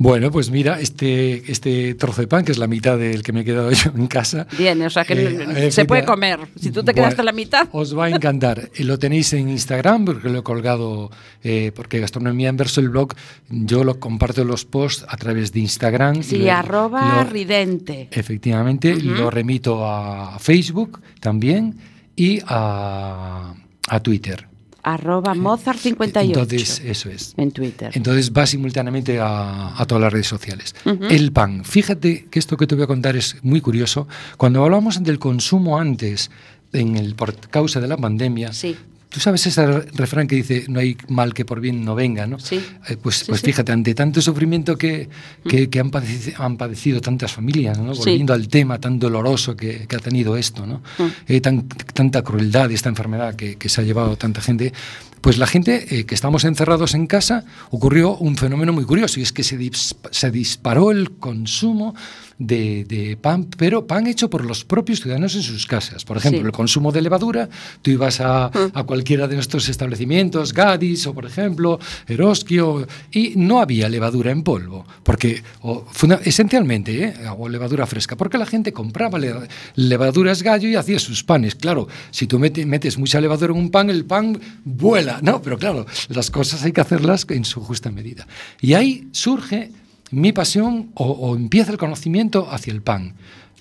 Bueno, 0.00 0.30
pues 0.30 0.50
mira, 0.50 0.80
este, 0.80 1.52
este 1.52 1.92
trozo 1.94 2.22
de 2.22 2.26
pan, 2.26 2.42
que 2.42 2.52
es 2.52 2.58
la 2.58 2.66
mitad 2.66 2.96
del 2.96 3.22
que 3.22 3.34
me 3.34 3.40
he 3.40 3.44
quedado 3.44 3.70
yo 3.72 3.90
en 3.94 4.06
casa. 4.06 4.46
Bien, 4.56 4.80
o 4.80 4.88
sea 4.88 5.04
que 5.04 5.12
eh, 5.12 5.70
se 5.70 5.84
puede 5.84 6.06
comer. 6.06 6.40
Si 6.58 6.70
tú 6.70 6.82
te 6.82 6.94
quedaste 6.94 7.16
bueno, 7.16 7.24
la 7.24 7.32
mitad. 7.32 7.68
Os 7.72 7.96
va 7.96 8.06
a 8.06 8.08
encantar. 8.08 8.70
lo 8.78 8.98
tenéis 8.98 9.34
en 9.34 9.50
Instagram, 9.50 10.06
porque 10.06 10.30
lo 10.30 10.38
he 10.38 10.42
colgado, 10.42 11.10
eh, 11.44 11.70
porque 11.74 12.00
Gastronomía 12.00 12.48
en 12.48 12.56
Verso, 12.56 12.80
el 12.80 12.88
blog, 12.88 13.12
yo 13.50 13.84
lo 13.84 14.00
comparto 14.00 14.42
los 14.42 14.64
posts 14.64 15.04
a 15.06 15.18
través 15.18 15.52
de 15.52 15.60
Instagram. 15.60 16.22
Sí, 16.22 16.38
lo, 16.38 16.50
arroba 16.50 17.22
lo, 17.22 17.30
ridente. 17.30 18.08
Efectivamente, 18.10 18.94
uh 18.94 18.96
-huh. 18.96 19.18
lo 19.18 19.30
remito 19.30 19.86
a 19.86 20.38
Facebook 20.38 21.02
también 21.20 21.76
y 22.16 22.40
a, 22.46 23.52
a 23.86 24.00
Twitter 24.00 24.49
arroba 24.82 25.34
Mozart58. 25.34 26.22
Entonces, 26.24 26.82
eso 26.84 27.10
es. 27.10 27.34
En 27.36 27.50
Twitter. 27.52 27.90
Entonces 27.94 28.32
va 28.32 28.46
simultáneamente 28.46 29.18
a, 29.20 29.80
a 29.80 29.86
todas 29.86 30.02
las 30.02 30.12
redes 30.12 30.26
sociales. 30.26 30.74
Uh 30.84 30.90
-huh. 30.90 31.10
El 31.10 31.32
pan. 31.32 31.64
Fíjate 31.64 32.26
que 32.30 32.38
esto 32.38 32.56
que 32.56 32.66
te 32.66 32.74
voy 32.74 32.84
a 32.84 32.86
contar 32.86 33.16
es 33.16 33.36
muy 33.42 33.60
curioso. 33.60 34.06
Cuando 34.36 34.64
hablamos 34.64 35.02
del 35.02 35.18
consumo 35.18 35.78
antes, 35.78 36.30
en 36.72 36.96
el, 36.96 37.14
por 37.14 37.34
causa 37.48 37.80
de 37.80 37.88
la 37.88 37.96
pandemia, 37.96 38.52
sí. 38.52 38.76
Tú 39.10 39.20
sabes 39.20 39.44
ese 39.44 39.66
refrán 39.94 40.26
que 40.26 40.36
dice 40.36 40.64
no 40.68 40.78
hay 40.80 40.96
mal 41.08 41.34
que 41.34 41.44
por 41.44 41.60
bien 41.60 41.84
no 41.84 41.94
venga, 41.94 42.26
¿no? 42.26 42.38
Sí. 42.38 42.60
Eh, 42.88 42.96
pues, 42.96 43.16
sí, 43.16 43.24
pues 43.26 43.40
sí. 43.40 43.46
fíjate, 43.46 43.72
ante 43.72 43.92
tanto 43.92 44.22
sufrimiento 44.22 44.78
que, 44.78 45.08
que, 45.48 45.68
que 45.68 45.80
han, 45.80 45.90
padecido, 45.90 46.42
han, 46.42 46.56
padecido, 46.56 47.00
tantas 47.00 47.32
familias, 47.32 47.78
¿no? 47.78 47.92
Volviendo 47.92 48.32
al 48.32 48.46
tema 48.48 48.78
tan 48.78 48.98
doloroso 48.98 49.56
que, 49.56 49.86
que 49.88 49.96
ha 49.96 49.98
tenido 49.98 50.36
esto, 50.36 50.64
¿no? 50.64 50.82
Eh, 51.26 51.40
tan, 51.40 51.66
tanta 51.68 52.22
crueldad 52.22 52.70
y 52.70 52.74
esta 52.74 52.88
enfermedad 52.88 53.34
que, 53.34 53.56
que, 53.56 53.68
se 53.68 53.80
ha 53.80 53.84
llevado 53.84 54.16
tanta 54.16 54.40
gente, 54.40 54.72
pues 55.20 55.38
la 55.38 55.46
gente 55.46 55.98
eh, 55.98 56.06
que 56.06 56.14
estamos 56.14 56.44
encerrados 56.44 56.94
en 56.94 57.06
casa 57.06 57.44
ocurrió 57.70 58.16
un 58.16 58.36
fenómeno 58.36 58.72
muy 58.72 58.84
curioso 58.84 59.20
y 59.20 59.22
es 59.22 59.32
que 59.32 59.42
se, 59.42 59.56
dis 59.56 59.94
se 60.10 60.30
disparó 60.30 60.90
el 60.92 61.10
consumo 61.12 61.94
de, 62.40 62.84
de, 62.84 63.18
pan, 63.18 63.46
pero 63.56 63.86
pan 63.86 64.06
hecho 64.06 64.30
por 64.30 64.46
los 64.46 64.64
propios 64.64 65.00
ciudadanos 65.00 65.36
en 65.36 65.42
sus 65.42 65.66
casas. 65.66 66.06
Por 66.06 66.16
ejemplo, 66.16 66.40
sí. 66.40 66.46
el 66.46 66.52
consumo 66.52 66.90
de 66.90 67.02
levadura, 67.02 67.48
tú 67.82 67.90
ibas 67.90 68.20
a, 68.20 68.46
a, 68.46 68.84
cualquiera 68.84 69.28
de 69.28 69.34
nuestros 69.34 69.68
establecimientos, 69.68 70.54
Gadis 70.54 71.06
o 71.06 71.12
por 71.12 71.26
ejemplo 71.26 71.78
Eroskio, 72.08 72.86
y 73.12 73.34
no 73.36 73.60
había 73.60 73.90
levadura 73.90 74.30
en 74.30 74.42
polvo, 74.42 74.86
porque 75.02 75.42
o, 75.60 75.84
esencialmente, 76.24 77.04
¿eh? 77.04 77.14
o 77.36 77.46
levadura 77.48 77.86
fresca, 77.86 78.16
porque 78.16 78.38
la 78.38 78.46
gente 78.46 78.72
compraba 78.72 79.18
le, 79.18 79.34
levaduras 79.76 80.42
gallo 80.42 80.68
y 80.68 80.76
hacía 80.76 80.98
sus 80.98 81.22
panes. 81.22 81.54
Claro, 81.54 81.88
si 82.10 82.26
tú 82.26 82.38
metes, 82.38 82.66
metes 82.66 82.96
mucha 82.96 83.20
levadura 83.20 83.52
en 83.52 83.58
un 83.58 83.70
pan, 83.70 83.90
el 83.90 84.06
pan 84.06 84.40
vuela, 84.64 85.20
¿no? 85.22 85.42
Pero 85.42 85.58
claro, 85.58 85.84
las 86.08 86.30
cosas 86.30 86.64
hay 86.64 86.72
que 86.72 86.80
hacerlas 86.80 87.26
en 87.28 87.44
su 87.44 87.60
justa 87.60 87.90
medida. 87.90 88.26
Y 88.62 88.72
ahí 88.72 89.08
surge 89.12 89.72
mi 90.10 90.32
pasión 90.32 90.90
o, 90.94 91.04
o, 91.04 91.36
empieza 91.36 91.72
el 91.72 91.78
conocimiento 91.78 92.48
hacia 92.50 92.72
el 92.72 92.82
pan. 92.82 93.14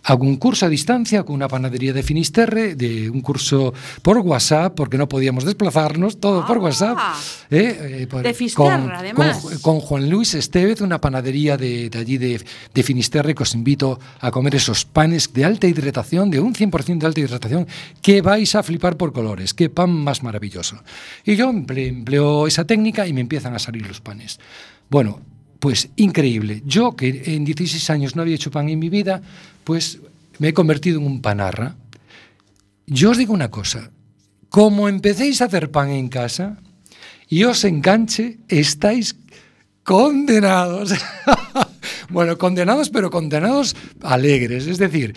Hago 0.03 0.23
un 0.23 0.37
curso 0.37 0.65
a 0.65 0.69
distancia 0.69 1.23
con 1.23 1.35
una 1.35 1.47
panadería 1.47 1.91
de 1.91 2.03
Finisterre, 2.03 2.75
de 2.75 3.09
un 3.09 3.21
curso 3.21 3.73
por 4.01 4.17
WhatsApp, 4.19 4.73
porque 4.73 4.97
no 4.97 5.09
podíamos 5.09 5.43
desplazarnos, 5.43 6.19
todo 6.19 6.43
ah, 6.43 6.47
por 6.47 6.59
WhatsApp. 6.59 6.97
¿eh? 7.51 8.01
Eh, 8.01 8.07
por, 8.07 8.23
de 8.23 8.33
Fisterra, 8.33 8.81
con, 8.81 8.91
además. 8.91 9.39
Con, 9.39 9.59
con, 9.59 9.79
Juan 9.81 10.09
Luis 10.09 10.35
Estevez, 10.35 10.81
una 10.81 11.01
panadería 11.01 11.57
de, 11.57 11.89
de 11.89 11.99
allí 11.99 12.17
de, 12.17 12.41
de, 12.73 12.83
Finisterre, 12.83 13.35
que 13.35 13.43
os 13.43 13.53
invito 13.53 13.99
a 14.21 14.31
comer 14.31 14.55
esos 14.55 14.85
panes 14.85 15.33
de 15.33 15.43
alta 15.43 15.67
hidratación, 15.67 16.31
de 16.31 16.39
un 16.39 16.53
100% 16.53 16.97
de 16.97 17.05
alta 17.05 17.19
hidratación, 17.19 17.67
que 18.01 18.21
vais 18.21 18.55
a 18.55 18.63
flipar 18.63 18.95
por 18.95 19.11
colores. 19.11 19.53
Qué 19.53 19.69
pan 19.69 19.91
más 19.91 20.23
maravilloso. 20.23 20.81
Y 21.25 21.35
yo 21.35 21.49
empleo, 21.49 21.87
empleo 21.87 22.47
esa 22.47 22.65
técnica 22.65 23.05
y 23.05 23.13
me 23.13 23.21
empiezan 23.21 23.53
a 23.53 23.59
salir 23.59 23.85
los 23.85 23.99
panes. 23.99 24.39
Bueno, 24.89 25.19
pues 25.59 25.89
increíble. 25.95 26.63
Yo, 26.65 26.95
que 26.95 27.35
en 27.35 27.45
16 27.45 27.89
años 27.89 28.15
no 28.15 28.21
había 28.21 28.35
hecho 28.35 28.51
pan 28.51 28.69
en 28.69 28.79
mi 28.79 28.89
vida, 28.89 29.21
pues 29.63 29.99
me 30.37 30.49
he 30.49 30.53
convertido 30.53 30.99
en 30.99 31.05
un 31.05 31.21
panarra. 31.21 31.75
Yo 32.87 33.11
os 33.11 33.17
digo 33.17 33.33
una 33.33 33.51
cosa, 33.51 33.91
como 34.49 34.89
empecéis 34.89 35.41
a 35.41 35.45
hacer 35.45 35.69
pan 35.69 35.89
en 35.89 36.09
casa 36.09 36.57
y 37.27 37.43
os 37.43 37.63
enganche, 37.63 38.39
estáis 38.47 39.15
condenados. 39.83 40.93
Bueno, 42.09 42.37
condenados, 42.37 42.89
pero 42.89 43.11
condenados 43.11 43.75
alegres. 44.01 44.65
Es 44.67 44.79
decir, 44.79 45.15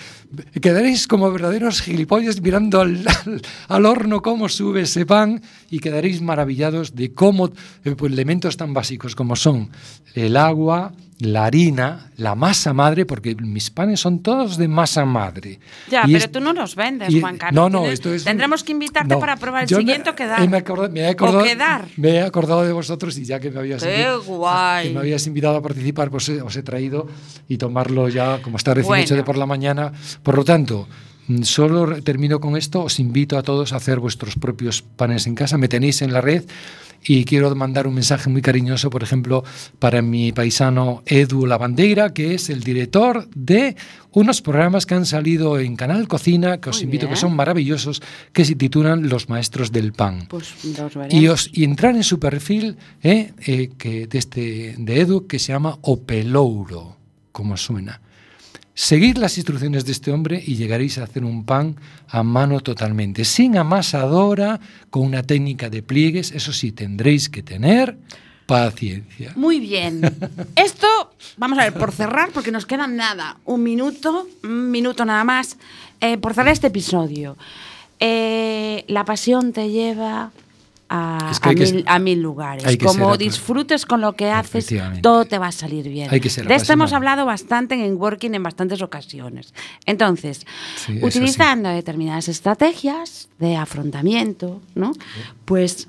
quedaréis 0.61 1.09
como 1.09 1.30
verdaderos 1.32 1.80
gilipollas 1.80 2.40
mirando 2.40 2.80
al, 2.80 3.05
al, 3.07 3.43
al 3.68 3.86
horno 3.86 4.20
cómo 4.20 4.49
sube 4.49 4.82
ese 4.82 5.07
pan 5.07 5.43
y 5.70 5.78
quedaréis 5.78 6.20
maravillados 6.20 6.95
de 6.95 7.12
cómo 7.12 7.51
eh, 7.84 7.95
pues, 7.97 8.12
elementos 8.12 8.57
tan 8.57 8.74
básicos 8.74 9.14
como 9.14 9.36
son 9.36 9.70
el 10.14 10.36
agua, 10.36 10.93
la 11.22 11.44
harina, 11.44 12.10
la 12.16 12.34
masa 12.34 12.72
madre, 12.72 13.06
porque 13.06 13.34
mis 13.36 13.70
panes 13.70 14.00
son 14.00 14.20
todos 14.22 14.56
de 14.56 14.66
masa 14.68 15.04
madre. 15.04 15.60
Ya, 15.88 16.02
Y 16.04 16.12
pero 16.12 16.24
es- 16.24 16.32
tú 16.32 16.40
no 16.40 16.52
nos 16.52 16.74
vendes, 16.74 17.10
y- 17.14 17.20
Juan 17.20 17.38
Carlos. 17.38 17.54
No, 17.54 17.70
no, 17.70 17.78
Tienes- 17.82 17.94
esto 17.94 18.12
es. 18.12 18.24
Tendremos 18.24 18.64
que 18.64 18.72
invitarte 18.72 19.14
no, 19.14 19.20
para 19.20 19.36
probar 19.36 19.64
el 19.64 19.70
me- 19.70 19.76
siguiente 19.76 20.10
o 20.10 20.14
quedar. 20.16 20.40
Me, 20.48 20.56
he 20.56 20.60
acorda- 20.60 20.88
me 20.88 21.00
he 21.00 21.08
acordado, 21.08 21.44
quedar. 21.44 21.84
me 21.96 22.08
he 22.10 22.22
acordado 22.22 22.64
de 22.64 22.72
vosotros 22.72 23.16
y 23.18 23.24
ya 23.24 23.38
que 23.38 23.50
me 23.50 23.60
habías, 23.60 23.82
¡Qué 23.84 24.08
guay! 24.26 24.88
que 24.88 24.94
me 24.94 25.00
habías 25.00 25.26
invitado 25.26 25.56
a 25.56 25.62
participar, 25.62 26.10
pues 26.10 26.28
os 26.28 26.56
he 26.56 26.62
traído 26.62 27.06
y 27.48 27.56
tomarlo 27.56 28.08
ya 28.08 28.42
como 28.42 28.56
está 28.56 28.74
recién 28.74 28.88
Bueno. 28.88 29.04
hecho 29.04 29.14
de 29.14 29.22
por 29.22 29.36
la 29.38 29.46
mañana. 29.46 29.92
Por 30.22 30.34
lo 30.36 30.44
tanto, 30.44 30.88
solo 31.42 31.86
re- 31.86 32.02
termino 32.02 32.40
con 32.40 32.56
esto. 32.56 32.82
Os 32.84 32.98
invito 32.98 33.38
a 33.38 33.42
todos 33.42 33.72
a 33.72 33.76
hacer 33.76 33.98
vuestros 34.00 34.36
propios 34.36 34.82
panes 34.82 35.26
en 35.26 35.34
casa. 35.34 35.58
Me 35.58 35.68
tenéis 35.68 36.02
en 36.02 36.12
la 36.12 36.20
red. 36.20 36.44
Y 37.04 37.24
quiero 37.24 37.52
mandar 37.56 37.88
un 37.88 37.94
mensaje 37.94 38.30
muy 38.30 38.42
cariñoso, 38.42 38.88
por 38.88 39.02
ejemplo, 39.02 39.42
para 39.80 40.02
mi 40.02 40.30
paisano 40.30 41.02
Edu 41.06 41.46
Lavandeira, 41.46 42.14
que 42.14 42.34
es 42.34 42.48
el 42.48 42.60
director 42.62 43.28
de 43.34 43.74
unos 44.12 44.40
programas 44.40 44.86
que 44.86 44.94
han 44.94 45.04
salido 45.04 45.58
en 45.58 45.74
Canal 45.74 46.06
Cocina, 46.06 46.60
que 46.60 46.70
os 46.70 46.76
Muy 46.76 46.84
invito, 46.84 47.06
bien. 47.06 47.14
que 47.14 47.20
son 47.20 47.34
maravillosos, 47.34 48.00
que 48.32 48.44
se 48.44 48.54
titulan 48.54 49.08
Los 49.08 49.28
Maestros 49.28 49.72
del 49.72 49.92
Pan. 49.92 50.28
Pues 50.28 50.54
los. 50.64 51.12
Y, 51.12 51.26
os, 51.26 51.50
y 51.52 51.64
entrar 51.64 51.96
en 51.96 52.04
su 52.04 52.20
perfil 52.20 52.76
eh, 53.02 53.32
eh, 53.46 53.70
que 53.76 54.06
de, 54.06 54.18
este, 54.18 54.76
de 54.78 55.00
Edu, 55.00 55.26
que 55.26 55.40
se 55.40 55.52
llama 55.52 55.78
Opelouro, 55.82 56.98
como 57.32 57.56
suena. 57.56 58.00
Seguid 58.74 59.18
las 59.18 59.36
instrucciones 59.36 59.84
de 59.84 59.92
este 59.92 60.10
hombre 60.12 60.42
y 60.44 60.56
llegaréis 60.56 60.96
a 60.96 61.04
hacer 61.04 61.24
un 61.24 61.44
pan 61.44 61.76
a 62.08 62.22
mano 62.22 62.60
totalmente, 62.60 63.24
sin 63.24 63.58
amasadora, 63.58 64.60
con 64.88 65.02
una 65.02 65.22
técnica 65.22 65.68
de 65.68 65.82
pliegues. 65.82 66.32
Eso 66.32 66.52
sí, 66.54 66.72
tendréis 66.72 67.28
que 67.28 67.42
tener 67.42 67.98
paciencia. 68.46 69.32
Muy 69.36 69.60
bien. 69.60 70.00
Esto, 70.56 70.86
vamos 71.36 71.58
a 71.58 71.64
ver, 71.64 71.74
por 71.74 71.92
cerrar, 71.92 72.30
porque 72.32 72.50
nos 72.50 72.64
queda 72.64 72.86
nada, 72.86 73.36
un 73.44 73.62
minuto, 73.62 74.26
un 74.42 74.70
minuto 74.70 75.04
nada 75.04 75.24
más, 75.24 75.58
eh, 76.00 76.16
por 76.16 76.32
cerrar 76.32 76.52
este 76.52 76.68
episodio. 76.68 77.36
Eh, 78.00 78.84
la 78.88 79.04
pasión 79.04 79.52
te 79.52 79.70
lleva 79.70 80.32
a, 80.95 81.28
Es 81.30 81.40
que 81.40 81.49
a 81.49 81.53
mil, 81.53 81.66
ser- 81.66 81.84
a 81.86 81.99
mil 81.99 82.20
lugares. 82.20 82.76
Como 82.84 83.16
disfrutes 83.16 83.86
con 83.86 84.01
lo 84.03 84.12
que 84.12 84.30
haces, 84.30 84.66
todo 85.01 85.24
te 85.24 85.38
va 85.38 85.47
a 85.47 85.53
salir 85.53 85.88
bien. 85.88 86.11
De 86.11 86.55
esto 86.55 86.72
hemos 86.74 86.93
hablado 86.93 87.24
bastante 87.24 87.74
en 87.74 87.97
Working 87.97 88.34
en 88.34 88.43
bastantes 88.43 88.82
ocasiones. 88.82 89.55
Entonces, 89.86 90.47
Sí, 90.76 90.99
utilizando 91.03 91.68
determinadas 91.70 92.28
estrategias 92.28 93.28
de 93.38 93.57
afrontamiento, 93.57 94.61
¿no? 94.74 94.93
Pues 95.47 95.88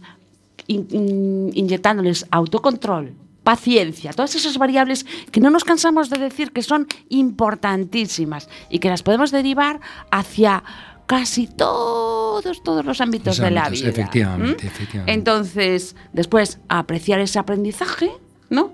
in- 0.68 0.88
in- 0.92 1.52
inyectándoles 1.54 2.26
autocontrol, 2.32 3.14
paciencia, 3.44 4.14
todas 4.14 4.36
esas 4.36 4.58
variables 4.58 5.06
que 5.32 5.42
no 5.42 5.50
nos 5.50 5.66
cansamos 5.66 6.10
de 6.10 6.18
decir 6.18 6.52
que 6.54 6.62
son 6.64 6.88
importantísimas 7.10 8.48
y 8.70 8.80
que 8.80 8.90
las 8.90 9.04
podemos 9.04 9.32
derivar 9.32 9.80
hacia 10.12 10.64
casi 11.06 11.48
todos, 11.48 12.64
todos 12.64 12.86
los 12.86 13.02
ámbitos 13.02 13.38
Los 13.38 13.46
de 13.46 13.52
la 13.52 13.70
vida. 13.70 13.90
efectivamente, 13.90 14.68
efectivamente. 14.68 15.14
Entonces, 15.14 15.96
después, 16.14 16.60
apreciar 16.70 17.20
ese 17.20 17.40
aprendizaje, 17.40 18.12
¿no? 18.50 18.74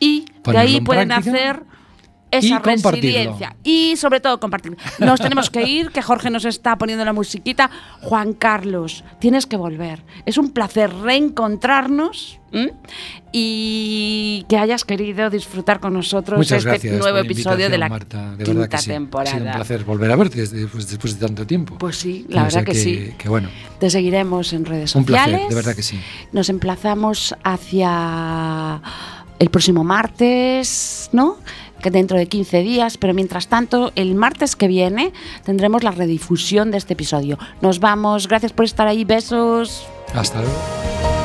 Y 0.00 0.26
de 0.44 0.58
ahí 0.58 0.76
en 0.76 0.84
pueden 0.84 1.08
práctica 1.08 1.30
hacer 1.30 1.62
esa 2.30 2.56
y 2.56 2.58
resiliencia. 2.58 3.56
Y 3.62 3.96
sobre 3.96 4.20
todo 4.20 4.40
compartir. 4.40 4.76
Nos 4.98 5.20
tenemos 5.20 5.50
que 5.50 5.62
ir, 5.62 5.90
que 5.90 6.02
Jorge 6.02 6.30
nos 6.30 6.44
está 6.44 6.76
poniendo 6.76 7.04
la 7.04 7.12
musiquita. 7.12 7.70
Juan 8.02 8.32
Carlos, 8.32 9.04
tienes 9.18 9.46
que 9.46 9.56
volver. 9.56 10.02
Es 10.24 10.38
un 10.38 10.50
placer 10.50 10.92
reencontrarnos 10.92 12.40
¿m? 12.52 12.72
y 13.32 14.44
que 14.48 14.58
hayas 14.58 14.84
querido 14.84 15.30
disfrutar 15.30 15.80
con 15.80 15.92
nosotros 15.92 16.38
Muchas 16.38 16.64
este 16.64 16.92
nuevo 16.92 17.18
episodio 17.18 17.70
de 17.70 17.78
la 17.78 17.88
Marta. 17.88 18.34
De 18.36 18.44
quinta 18.44 18.68
que 18.68 18.78
sí. 18.78 18.90
temporada. 18.90 19.36
Ha 19.36 19.38
sido 19.38 19.46
un 19.50 19.54
placer 19.56 19.84
volver 19.84 20.10
a 20.10 20.16
verte 20.16 20.46
pues, 20.70 20.88
después 20.88 21.18
de 21.18 21.26
tanto 21.26 21.46
tiempo. 21.46 21.78
Pues 21.78 21.96
sí, 21.96 22.26
la 22.28 22.44
O 22.44 22.50
sea 22.50 22.60
verdad 22.62 22.72
que, 22.72 22.78
sí. 22.78 23.14
Que 23.16 23.28
bueno, 23.28 23.48
Te 23.78 23.90
seguiremos 23.90 24.52
en 24.52 24.64
redes 24.64 24.94
un 24.94 25.02
sociales. 25.04 25.30
placer, 25.30 25.48
de 25.48 25.54
verdad 25.54 25.74
que 25.76 25.82
sí. 25.82 26.00
Nos 26.32 26.48
emplazamos 26.48 27.34
hacia 27.44 28.80
el 29.38 29.50
próximo 29.50 29.84
martes, 29.84 31.10
¿no? 31.12 31.36
Que 31.82 31.90
dentro 31.90 32.18
de 32.18 32.26
15 32.26 32.62
días, 32.62 32.98
pero 32.98 33.14
mientras 33.14 33.48
tanto, 33.48 33.92
el 33.94 34.14
martes 34.14 34.56
que 34.56 34.68
viene 34.68 35.12
tendremos 35.44 35.82
la 35.82 35.90
redifusión 35.90 36.70
de 36.70 36.78
este 36.78 36.94
episodio. 36.94 37.38
Nos 37.60 37.80
vamos, 37.80 38.28
gracias 38.28 38.52
por 38.52 38.64
estar 38.64 38.86
ahí, 38.88 39.04
besos. 39.04 39.86
Hasta 40.14 40.40
luego. 40.40 41.15